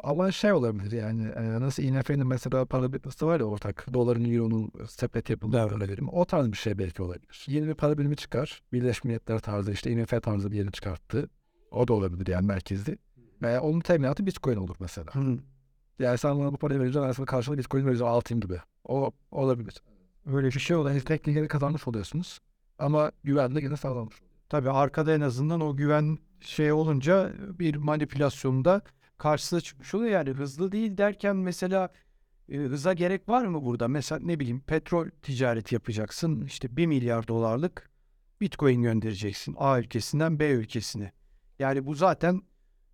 Ama 0.00 0.32
şey 0.32 0.52
olabilir 0.52 0.92
yani 0.92 1.28
e, 1.28 1.60
nasıl 1.60 1.82
IMF'nin 1.82 2.26
mesela 2.26 2.64
para 2.64 2.92
birimi 2.92 3.30
var 3.30 3.40
ya 3.40 3.46
ortak 3.46 3.86
doların 3.94 4.24
euronun 4.24 4.72
sepet 4.88 5.30
yapıldığı 5.30 5.68
Evet. 5.78 5.88
birimi 5.88 6.10
o 6.10 6.24
tarz 6.24 6.52
bir 6.52 6.56
şey 6.56 6.78
belki 6.78 7.02
olabilir. 7.02 7.44
Yeni 7.48 7.68
bir 7.68 7.74
para 7.74 7.98
birimi 7.98 8.16
çıkar 8.16 8.62
Birleşmiş 8.72 9.04
Milletler 9.04 9.38
tarzı 9.38 9.72
işte 9.72 9.90
IMF 9.90 10.22
tarzı 10.22 10.52
bir 10.52 10.56
yeni 10.56 10.72
çıkarttı. 10.72 11.30
O 11.70 11.88
da 11.88 11.92
olabilir 11.92 12.26
yani 12.26 12.46
merkezli. 12.46 12.98
Ve 13.42 13.60
onun 13.60 13.80
teminatı 13.80 14.26
Bitcoin 14.26 14.56
olur 14.56 14.76
mesela. 14.80 15.12
Yani 15.98 16.18
sen 16.18 16.38
bana 16.38 16.52
bu 16.52 16.56
parayı 16.56 16.80
vereceksin, 16.80 17.08
ben 17.08 17.12
sana 17.12 17.26
karşılığında 17.26 17.58
Bitcoin 17.58 17.86
vereceğim 17.86 18.12
altayım 18.12 18.40
gibi. 18.40 18.60
O 18.84 19.12
olabilir. 19.30 19.82
Öyle 20.26 20.46
bir 20.46 20.60
şey 20.60 20.76
olur. 20.76 20.90
Esnekliği 20.90 21.34
gene 21.34 21.48
kazanmış 21.48 21.88
oluyorsunuz. 21.88 22.38
Ama 22.78 23.12
güven 23.24 23.54
de 23.54 23.60
gene 23.60 23.76
sağlanmış 23.76 24.14
oluyor. 24.14 24.34
Tabii 24.48 24.70
arkada 24.70 25.14
en 25.14 25.20
azından 25.20 25.60
o 25.60 25.76
güven 25.76 26.18
şey 26.40 26.72
olunca 26.72 27.32
bir 27.58 27.74
manipülasyonda 27.76 28.82
karşısına 29.18 29.60
çıkmış 29.60 29.94
oluyor. 29.94 30.10
Yani 30.10 30.30
hızlı 30.30 30.72
değil 30.72 30.98
derken 30.98 31.36
mesela 31.36 31.92
e, 32.48 32.56
hıza 32.56 32.92
gerek 32.92 33.28
var 33.28 33.44
mı 33.44 33.64
burada? 33.64 33.88
Mesela 33.88 34.20
ne 34.24 34.40
bileyim 34.40 34.60
petrol 34.60 35.10
ticareti 35.22 35.74
yapacaksın. 35.74 36.44
İşte 36.44 36.76
1 36.76 36.86
milyar 36.86 37.28
dolarlık 37.28 37.90
bitcoin 38.40 38.82
göndereceksin 38.82 39.54
A 39.58 39.78
ülkesinden 39.78 40.38
B 40.38 40.50
ülkesine. 40.50 41.12
Yani 41.58 41.86
bu 41.86 41.94
zaten 41.94 42.42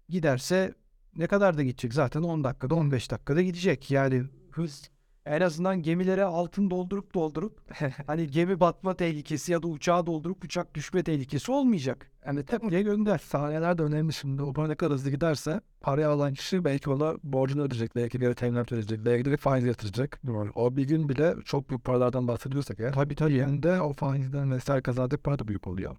giderse 0.09 0.75
ne 1.17 1.27
kadar 1.27 1.59
da 1.59 1.63
gidecek? 1.63 1.95
Zaten 1.95 2.23
10 2.23 2.45
dakikada 2.45 2.75
15 2.75 3.11
dakikada 3.11 3.43
gidecek. 3.43 3.91
Yani 3.91 4.25
hız 4.51 4.91
en 5.27 5.41
azından 5.41 5.83
gemilere 5.83 6.25
altın 6.25 6.71
doldurup 6.71 7.15
doldurup 7.15 7.61
hani 8.07 8.27
gemi 8.27 8.61
batma 8.61 8.97
tehlikesi 8.97 9.53
ya 9.53 9.63
da 9.63 9.67
uçağı 9.67 10.07
doldurup 10.07 10.45
uçak 10.45 10.75
düşme 10.75 11.03
tehlikesi 11.03 11.53
olmayacak. 11.53 12.11
Yani 12.27 12.45
tepkiye 12.45 12.83
gönder. 12.83 13.19
Saniyeler 13.19 13.79
de 13.79 13.83
önemli 13.83 14.13
şimdi. 14.13 14.43
O 14.43 14.53
para 14.53 14.69
ne 14.69 14.75
kadar 14.75 14.93
hızlı 14.93 15.11
giderse 15.11 15.61
parayı 15.81 16.09
alan 16.09 16.35
kişi 16.35 16.65
belki 16.65 16.91
ona 16.91 17.15
borcunu 17.23 17.63
ödeyecek. 17.63 17.97
Belki 17.97 18.21
bir 18.21 18.35
teminat 18.35 18.73
ödeyecek. 18.73 19.05
Belki 19.05 19.31
de 19.31 19.37
faiz 19.37 19.65
yatıracak. 19.65 20.21
O 20.55 20.77
bir 20.77 20.85
gün 20.85 21.09
bile 21.09 21.35
çok 21.45 21.71
büyük 21.71 21.85
paralardan 21.85 22.29
bahsediyorsak 22.29 22.81
eğer. 22.81 22.93
Tabii 22.93 23.15
tabii. 23.15 23.35
Yani 23.35 23.63
de 23.63 23.81
o 23.81 23.93
faizden 23.93 24.53
vesaire 24.53 24.83
kazandığı 24.83 25.19
para 25.19 25.39
da 25.39 25.49
büyük 25.49 25.67
oluyor. 25.67 25.97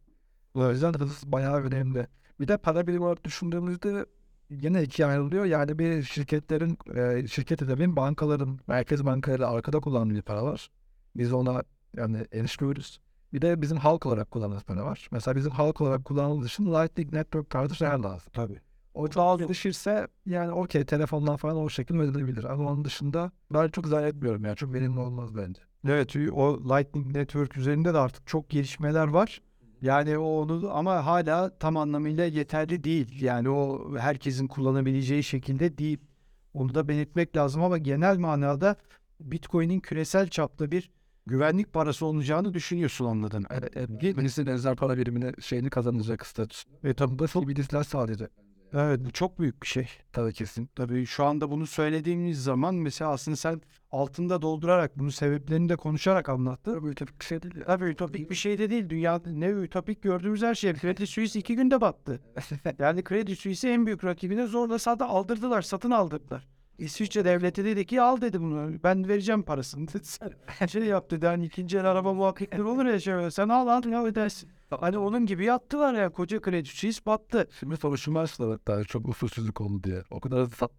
O 0.53 0.69
yüzden 0.71 0.93
hız 0.93 1.23
bayağı 1.25 1.61
önemli. 1.61 2.07
Bir 2.39 2.47
de 2.47 2.57
para 2.57 2.87
birimi 2.87 3.03
olarak 3.03 3.23
düşündüğümüzde 3.23 4.05
yine 4.51 4.83
ikiye 4.83 5.07
ayrılıyor. 5.07 5.45
Yani 5.45 5.79
bir 5.79 6.03
şirketlerin, 6.03 6.77
e, 6.95 7.27
şirket 7.27 7.61
edemin 7.61 7.95
bankaların, 7.95 8.59
merkez 8.67 9.05
bankaları 9.05 9.47
arkada 9.47 9.79
kullandığı 9.79 10.13
bir 10.13 10.21
para 10.21 10.43
var. 10.43 10.69
Biz 11.15 11.33
ona 11.33 11.63
yani 11.97 12.25
erişmiyoruz. 12.31 12.99
Bir 13.33 13.41
de 13.41 13.61
bizim 13.61 13.77
halk 13.77 14.05
olarak 14.05 14.31
kullandığımız 14.31 14.63
para 14.63 14.85
var. 14.85 15.07
Mesela 15.11 15.35
bizim 15.35 15.51
halk 15.51 15.81
olarak 15.81 16.05
kullandığımız 16.05 16.47
için 16.47 16.65
Lightning 16.65 17.13
Network 17.13 17.49
tarzı 17.49 17.75
şeyler 17.75 17.99
lazım. 17.99 18.31
Tabii. 18.33 18.59
O 18.93 19.07
çok 19.07 19.39
gelişirse 19.39 20.07
yani 20.25 20.51
okey 20.51 20.85
telefondan 20.85 21.35
falan 21.35 21.57
o 21.57 21.69
şekilde 21.69 21.99
ödenebilir. 21.99 22.43
Ama 22.43 22.71
onun 22.71 22.85
dışında 22.85 23.31
ben 23.53 23.67
çok 23.69 23.87
zannetmiyorum 23.87 24.45
yani. 24.45 24.55
Çok 24.55 24.73
verimli 24.73 24.99
olmaz 24.99 25.35
bence. 25.37 25.61
Evet 25.87 26.15
o 26.31 26.59
Lightning 26.59 27.15
Network 27.15 27.57
üzerinde 27.57 27.93
de 27.93 27.97
artık 27.97 28.27
çok 28.27 28.49
gelişmeler 28.49 29.07
var. 29.07 29.41
Yani 29.81 30.17
o 30.17 30.23
onu 30.23 30.71
ama 30.73 31.05
hala 31.05 31.57
tam 31.57 31.77
anlamıyla 31.77 32.25
yeterli 32.25 32.83
değil. 32.83 33.21
Yani 33.21 33.49
o 33.49 33.91
herkesin 33.97 34.47
kullanabileceği 34.47 35.23
şekilde 35.23 35.77
değil. 35.77 35.97
Onu 36.53 36.75
da 36.75 36.87
belirtmek 36.87 37.37
lazım 37.37 37.63
ama 37.63 37.77
genel 37.77 38.17
manada 38.17 38.75
Bitcoin'in 39.19 39.79
küresel 39.79 40.27
çapta 40.27 40.71
bir 40.71 40.91
güvenlik 41.25 41.73
parası 41.73 42.05
olacağını 42.05 42.53
düşünüyorsun 42.53 43.05
anladın. 43.05 43.45
Evet, 43.49 43.71
evet. 43.75 44.17
Birisi 44.17 44.47
benzer 44.47 44.75
para 44.75 44.97
birimine 44.97 45.31
şeyini 45.41 45.69
kazanacak 45.69 46.25
statüs. 46.25 46.65
Ve 46.83 46.93
tabii 46.93 47.47
bir 47.47 47.55
diziler 47.55 47.83
sağlayacak. 47.83 48.31
Evet 48.73 48.99
bu 49.05 49.11
çok 49.11 49.39
büyük 49.39 49.61
bir 49.61 49.67
şey. 49.67 49.87
Tabii 50.13 50.33
kesin. 50.33 50.69
Tabii 50.75 51.05
şu 51.05 51.25
anda 51.25 51.51
bunu 51.51 51.67
söylediğimiz 51.67 52.43
zaman 52.43 52.75
mesela 52.75 53.11
aslında 53.11 53.37
sen 53.37 53.61
altında 53.91 54.41
doldurarak 54.41 54.99
bunun 54.99 55.09
sebeplerini 55.09 55.69
de 55.69 55.75
konuşarak 55.75 56.29
anlattın. 56.29 56.73
Tabii 56.73 56.89
ütopik 56.89 57.19
bir 57.19 57.25
şey 57.25 57.41
değil. 57.41 57.55
ya. 57.55 57.65
Tabii 57.65 57.85
ütopik 57.85 58.29
bir 58.29 58.35
şey 58.35 58.57
de 58.57 58.69
değil. 58.69 58.89
Dünyada 58.89 59.29
ne 59.29 59.49
ütopik 59.49 60.01
gördüğümüz 60.01 60.41
her 60.41 60.55
şey. 60.55 60.73
Credit 60.73 61.09
Suisse 61.09 61.39
iki 61.39 61.55
günde 61.55 61.81
battı. 61.81 62.21
Yani 62.79 63.03
Credit 63.03 63.39
Suisse 63.39 63.69
en 63.69 63.85
büyük 63.85 64.03
rakibine 64.03 64.47
zorlasa 64.47 64.99
da 64.99 65.07
aldırdılar, 65.09 65.61
satın 65.61 65.91
aldırdılar. 65.91 66.47
İsviçre 66.77 67.25
devleti 67.25 67.65
dedi 67.65 67.85
ki 67.85 68.01
al 68.01 68.21
dedi 68.21 68.41
bunu. 68.41 68.83
Ben 68.83 69.07
vereceğim 69.07 69.43
parasını 69.43 69.87
şey 70.69 70.83
yaptı 70.83 71.17
dedi. 71.17 71.27
Hani 71.27 71.45
ikinci 71.45 71.77
el 71.77 71.85
araba 71.85 72.13
muhabbetleri 72.13 72.63
olur 72.63 72.85
ya 72.85 72.99
şöyle. 72.99 73.31
Sen 73.31 73.49
al 73.49 73.67
al 73.67 73.85
ya 73.85 74.03
ödersin. 74.03 74.49
Hani 74.79 74.97
onun 74.97 75.25
gibi 75.25 75.45
yattılar 75.45 75.93
ya. 75.93 76.09
Koca 76.09 76.39
Suisse 76.65 77.05
battı. 77.05 77.47
Şimdi 77.59 77.77
soruşturma 77.77 78.19
açtılar 78.19 78.49
hatta 78.49 78.83
çok 78.83 79.07
usulsüzlük 79.07 79.61
oldu 79.61 79.83
diye. 79.83 80.03
O 80.11 80.19
kadar 80.19 80.39
hızlı 80.39 80.55
sat. 80.55 80.71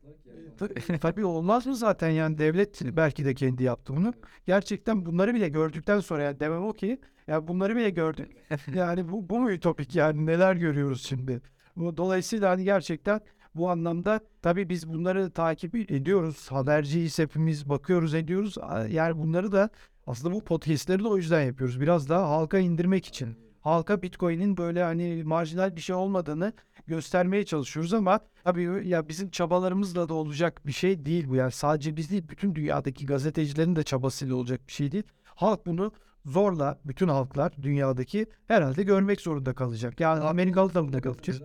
Tabii, 1.00 1.24
olmaz 1.24 1.66
mı 1.66 1.76
zaten 1.76 2.10
yani 2.10 2.38
devlet 2.38 2.82
belki 2.96 3.24
de 3.24 3.34
kendi 3.34 3.62
yaptı 3.62 3.96
bunu. 3.96 4.14
Gerçekten 4.46 5.06
bunları 5.06 5.34
bile 5.34 5.48
gördükten 5.48 6.00
sonra 6.00 6.22
yani 6.22 6.40
demem 6.40 6.64
o 6.64 6.72
ki 6.72 7.00
ya 7.26 7.48
bunları 7.48 7.76
bile 7.76 7.90
gördük. 7.90 8.30
Yani 8.74 9.08
bu, 9.12 9.28
bu 9.28 9.40
mu 9.40 9.52
ütopik 9.52 9.94
yani 9.94 10.26
neler 10.26 10.54
görüyoruz 10.54 11.06
şimdi. 11.06 11.42
Dolayısıyla 11.78 12.50
hani 12.50 12.64
gerçekten 12.64 13.20
bu 13.54 13.70
anlamda 13.70 14.20
tabii 14.42 14.68
biz 14.68 14.88
bunları 14.88 15.30
takip 15.30 15.74
ediyoruz. 15.74 16.50
Haberciyiz 16.50 17.18
hepimiz 17.18 17.68
bakıyoruz 17.68 18.14
ediyoruz. 18.14 18.56
Yani 18.88 19.18
bunları 19.18 19.52
da 19.52 19.70
Aslında 20.06 20.34
bu 20.34 20.44
podcastleri 20.44 21.04
de 21.04 21.08
o 21.08 21.16
yüzden 21.16 21.42
yapıyoruz. 21.42 21.80
Biraz 21.80 22.08
daha 22.08 22.30
halka 22.30 22.58
indirmek 22.58 23.06
için. 23.06 23.51
Halka 23.62 24.02
Bitcoin'in 24.02 24.56
böyle 24.56 24.82
hani 24.82 25.22
marjinal 25.24 25.76
bir 25.76 25.80
şey 25.80 25.96
olmadığını 25.96 26.52
göstermeye 26.86 27.44
çalışıyoruz 27.44 27.94
ama 27.94 28.20
tabii 28.44 28.88
ya 28.88 29.08
bizim 29.08 29.30
çabalarımızla 29.30 30.08
da 30.08 30.14
olacak 30.14 30.66
bir 30.66 30.72
şey 30.72 31.04
değil 31.04 31.28
bu. 31.28 31.36
Yani 31.36 31.52
sadece 31.52 31.96
biz 31.96 32.10
değil 32.10 32.28
bütün 32.28 32.54
dünyadaki 32.54 33.06
gazetecilerin 33.06 33.76
de 33.76 33.82
çabasıyla 33.82 34.34
olacak 34.34 34.60
bir 34.68 34.72
şey 34.72 34.92
değil. 34.92 35.04
Halk 35.24 35.66
bunu 35.66 35.92
zorla 36.24 36.80
bütün 36.84 37.08
halklar 37.08 37.52
dünyadaki 37.62 38.26
herhalde 38.48 38.82
görmek 38.82 39.20
zorunda 39.20 39.54
kalacak. 39.54 40.00
Yani 40.00 40.20
Amerikalı 40.20 40.74
da 40.74 40.82
mı 40.82 40.92
da 40.92 41.00
kalacak? 41.00 41.36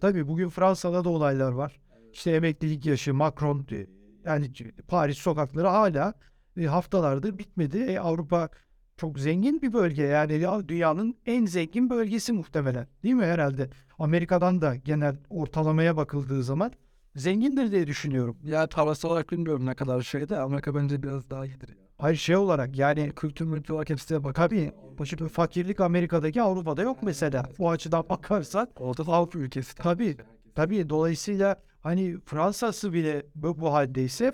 Tabii 0.00 0.28
bugün 0.28 0.48
Fransa'da 0.48 1.04
da 1.04 1.08
olaylar 1.08 1.52
var. 1.52 1.80
İşte 2.12 2.30
emeklilik 2.30 2.86
yaşı, 2.86 3.14
Macron 3.14 3.66
e, 3.72 3.86
yani 4.24 4.52
Paris 4.88 5.18
sokakları 5.18 5.68
hala 5.68 6.14
e, 6.56 6.64
haftalardır 6.64 7.38
bitmedi. 7.38 7.78
E, 7.78 7.98
Avrupa 7.98 8.48
çok 9.02 9.18
zengin 9.18 9.62
bir 9.62 9.72
bölge 9.72 10.02
yani 10.02 10.38
ya 10.38 10.68
dünyanın 10.68 11.16
en 11.26 11.46
zengin 11.46 11.90
bölgesi 11.90 12.32
muhtemelen 12.32 12.86
değil 13.02 13.14
mi 13.14 13.24
herhalde? 13.24 13.70
Amerika'dan 13.98 14.60
da 14.60 14.76
genel 14.76 15.16
ortalamaya 15.30 15.96
bakıldığı 15.96 16.42
zaman 16.42 16.72
zengindir 17.16 17.72
diye 17.72 17.86
düşünüyorum. 17.86 18.36
Ya 18.44 18.66
parası 18.66 19.08
olarak 19.08 19.32
bilmiyorum 19.32 19.66
ne 19.66 19.74
kadar 19.74 20.02
şeyde. 20.02 20.38
Amerika 20.38 20.74
bence 20.74 21.02
biraz 21.02 21.30
daha 21.30 21.46
iyidir. 21.46 21.68
Ya. 21.68 21.74
Hayır 21.98 22.16
şey 22.16 22.36
olarak 22.36 22.78
yani 22.78 23.12
Kültür 23.16 23.44
mültür 23.44 23.74
olarak 23.74 23.90
hepsine 23.90 24.24
bak. 24.24 24.34
tabii 24.34 24.72
başı 24.98 25.16
fakirlik 25.16 25.80
Amerika'daki 25.80 26.42
Avrupa'da 26.42 26.82
yok 26.82 26.98
mesela. 27.02 27.48
Bu 27.58 27.70
açıdan 27.70 28.04
bakarsan 28.08 28.68
Orta 28.76 29.12
Avrupa 29.12 29.38
ülkesi. 29.38 29.74
Tabii. 29.76 30.16
tabii 30.54 30.88
dolayısıyla 30.88 31.56
hani 31.80 32.16
Fransa'sı 32.24 32.92
bile 32.92 33.26
bu, 33.34 33.60
bu 33.60 33.72
haldeyse 33.72 34.32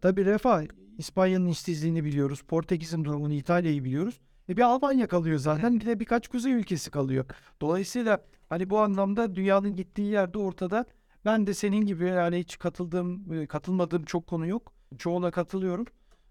Tabii 0.00 0.24
refah. 0.24 0.62
İspanya'nın 0.98 1.48
işsizliğini 1.48 2.04
biliyoruz. 2.04 2.42
Portekiz'in 2.42 3.04
durumunu, 3.04 3.32
İtalya'yı 3.32 3.84
biliyoruz. 3.84 4.20
E 4.48 4.56
bir 4.56 4.62
Almanya 4.62 5.06
kalıyor 5.08 5.38
zaten. 5.38 5.80
Bir 5.80 5.86
de 5.86 6.00
birkaç 6.00 6.28
kuzey 6.28 6.52
ülkesi 6.52 6.90
kalıyor. 6.90 7.24
Dolayısıyla 7.60 8.24
hani 8.48 8.70
bu 8.70 8.78
anlamda 8.78 9.34
dünyanın 9.34 9.76
gittiği 9.76 10.10
yerde 10.10 10.38
ortada. 10.38 10.86
Ben 11.24 11.46
de 11.46 11.54
senin 11.54 11.86
gibi 11.86 12.04
yani 12.04 12.38
hiç 12.38 12.58
katıldığım, 12.58 13.32
e, 13.32 13.46
katılmadığım 13.46 14.04
çok 14.04 14.26
konu 14.26 14.46
yok. 14.46 14.72
Çoğuna 14.98 15.30
katılıyorum. 15.30 15.86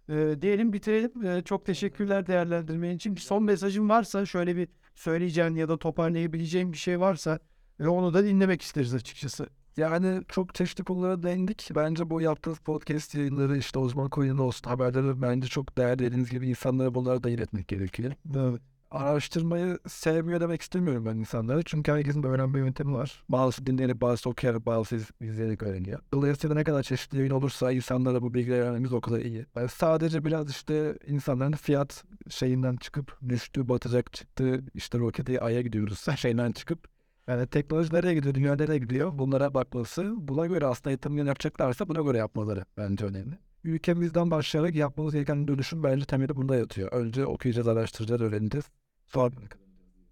E, 0.10 0.42
diyelim 0.42 0.74
bitirelim. 0.74 1.26
E, 1.26 1.42
çok 1.42 1.66
teşekkürler 1.66 2.28
değerlendirmen 2.28 2.96
için. 2.96 3.16
Bir 3.16 3.22
son 3.22 3.44
mesajın 3.44 3.90
varsa 3.90 4.26
şöyle 4.26 4.56
bir 4.56 4.68
söyleyeceğin 4.96 5.56
ya 5.56 5.70
da 5.70 5.78
toparlayabileceğin 5.78 6.72
bir 6.72 6.78
şey 6.78 7.00
varsa 7.00 7.40
e, 7.80 7.88
onu 7.88 8.14
da 8.14 8.24
dinlemek 8.24 8.62
isteriz 8.62 8.94
açıkçası. 8.94 9.48
Yani 9.78 10.22
çok 10.28 10.56
çeşitli 10.56 10.84
konulara 10.84 11.24
değindik. 11.24 11.70
Bence 11.76 12.10
bu 12.10 12.22
yaptığınız 12.22 12.60
podcast 12.60 13.16
yayınları 13.16 13.58
işte 13.58 13.80
uzman 13.80 14.10
olsun 14.40 14.70
haberleri 14.70 15.22
bence 15.22 15.48
çok 15.48 15.78
değerli 15.78 16.00
dediğiniz 16.00 16.30
gibi 16.30 16.50
insanlara 16.50 16.96
bunları 16.96 17.24
da 17.24 17.30
iletmek 17.30 17.68
gerekiyor. 17.68 18.14
Evet. 18.36 18.62
Araştırmayı 18.92 19.80
sevmiyor 19.88 20.42
demek 20.42 20.62
istemiyorum 20.62 21.06
ben 21.06 21.16
insanlara. 21.16 21.64
Çünkü 21.64 21.92
herkesin 21.92 22.24
bir 22.24 22.28
öğrenme 22.28 22.60
yöntemi 22.60 22.94
var. 22.94 23.24
Bazısı 23.30 23.66
dinleyerek, 23.66 24.02
bazısı 24.02 24.30
okuyarak, 24.30 24.66
bazısı 24.66 24.96
iz- 24.96 25.12
izleyerek 25.22 25.64
öğreniyor. 25.64 26.00
Dolayısıyla 26.14 26.56
ne 26.56 26.64
kadar 26.64 26.84
çeşitli 26.84 27.18
yayın 27.18 27.32
olursa 27.32 27.72
insanlara 27.72 28.22
bu 28.22 28.34
bilgileri 28.34 28.62
öğrenmemiz 28.62 28.94
o 28.94 29.02
kadar 29.02 29.20
iyi. 29.20 29.46
Ben 29.56 29.68
sadece 29.68 30.26
biraz 30.26 30.50
işte 30.50 30.98
insanların 31.08 31.52
fiyat 31.52 32.04
şeyinden 32.30 32.76
çıkıp 32.76 33.20
düştü, 33.30 33.70
batacak 33.70 34.14
çıktı, 34.14 34.64
işte 34.74 35.00
roketi 35.00 35.42
aya 35.42 35.62
gidiyoruz 35.62 36.06
şeyden 36.18 36.52
çıkıp 36.52 36.93
yani 37.28 37.48
teknoloji 37.48 37.94
nereye 37.94 38.14
gidiyor, 38.14 38.36
dünya 38.36 38.56
nereye 38.56 38.78
gidiyor 38.78 39.18
bunlara 39.18 39.54
bakması, 39.54 40.14
buna 40.18 40.46
göre 40.46 40.66
aslında 40.66 40.92
yatırım 40.92 41.18
yapacaklarsa 41.18 41.88
buna 41.88 42.02
göre 42.02 42.18
yapmaları 42.18 42.66
bence 42.78 43.06
önemli. 43.06 43.38
Ülkemizden 43.64 44.32
başlayarak 44.32 44.76
yapmamız 44.76 45.14
gereken 45.14 45.48
dönüşüm 45.48 45.84
bence 45.84 46.06
temeli 46.06 46.36
bunda 46.36 46.56
yatıyor. 46.56 46.92
Önce 46.92 47.26
okuyacağız, 47.26 47.68
araştıracağız, 47.68 48.22
öğreneceğiz. 48.22 48.66
Sonra 49.08 49.32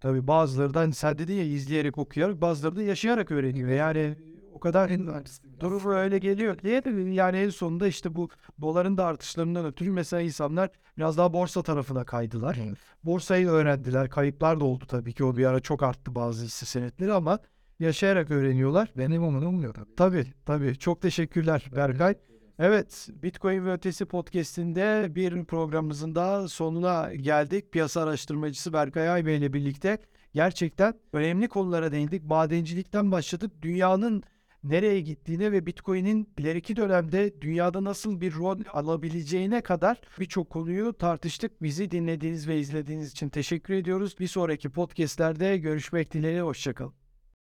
Tabii 0.00 0.26
bazıları 0.26 0.74
da 0.74 0.80
hani 0.80 0.94
sen 0.94 1.18
dedin 1.18 1.34
ya 1.34 1.44
izleyerek 1.44 1.98
okuyarak 1.98 2.40
bazıları 2.40 2.76
da 2.76 2.82
yaşayarak 2.82 3.30
öğreniyor. 3.30 3.68
Yani 3.68 4.16
o 4.54 4.60
kadar 4.60 4.90
durum 5.60 5.90
öyle 5.90 6.18
geliyor 6.18 6.58
de 6.58 6.90
yani 7.12 7.36
en 7.36 7.50
sonunda 7.50 7.86
işte 7.86 8.14
bu 8.14 8.28
doların 8.60 8.96
da 8.96 9.04
artışlarından 9.04 9.66
ötürü 9.66 9.90
mesela 9.90 10.20
insanlar 10.20 10.70
biraz 10.98 11.18
daha 11.18 11.32
borsa 11.32 11.62
tarafına 11.62 12.04
kaydılar. 12.04 12.58
Evet. 12.66 12.78
Borsayı 13.04 13.48
öğrendiler. 13.48 14.10
Kayıplar 14.10 14.60
da 14.60 14.64
oldu 14.64 14.84
tabii 14.88 15.12
ki 15.12 15.24
o 15.24 15.36
bir 15.36 15.44
ara 15.44 15.60
çok 15.60 15.82
arttı 15.82 16.14
bazı 16.14 16.44
hisse 16.44 16.66
senetleri 16.66 17.12
ama 17.12 17.38
yaşayarak 17.80 18.30
öğreniyorlar. 18.30 18.92
benim 18.96 19.22
umudum 19.22 19.48
olmuyor 19.48 19.74
tabii. 19.74 19.94
Tabii 19.96 20.26
tabii 20.46 20.78
çok 20.78 21.02
teşekkürler 21.02 21.70
Berkay. 21.76 22.14
Evet 22.58 23.08
Bitcoin 23.22 23.64
ve 23.66 23.72
Ötesi 23.72 24.04
podcastinde 24.04 25.06
bir 25.14 25.44
programımızın 25.44 26.14
daha 26.14 26.48
sonuna 26.48 27.14
geldik. 27.14 27.72
Piyasa 27.72 28.02
araştırmacısı 28.02 28.72
Berkay 28.72 29.10
Aybey 29.10 29.36
ile 29.36 29.52
birlikte 29.52 29.98
gerçekten 30.34 30.94
önemli 31.12 31.48
konulara 31.48 31.92
değindik. 31.92 32.24
Madencilikten 32.24 33.12
başladık. 33.12 33.52
Dünyanın 33.62 34.22
nereye 34.64 35.00
gittiğine 35.00 35.52
ve 35.52 35.66
Bitcoin'in 35.66 36.28
ileriki 36.38 36.76
dönemde 36.76 37.40
dünyada 37.40 37.84
nasıl 37.84 38.20
bir 38.20 38.34
rol 38.34 38.58
alabileceğine 38.72 39.60
kadar 39.60 40.00
birçok 40.20 40.50
konuyu 40.50 40.92
tartıştık. 40.92 41.62
Bizi 41.62 41.90
dinlediğiniz 41.90 42.48
ve 42.48 42.58
izlediğiniz 42.58 43.12
için 43.12 43.28
teşekkür 43.28 43.74
ediyoruz. 43.74 44.16
Bir 44.20 44.26
sonraki 44.26 44.70
podcastlerde 44.70 45.58
görüşmek 45.58 46.12
dileğiyle. 46.12 46.42
Hoşçakalın. 46.42 47.01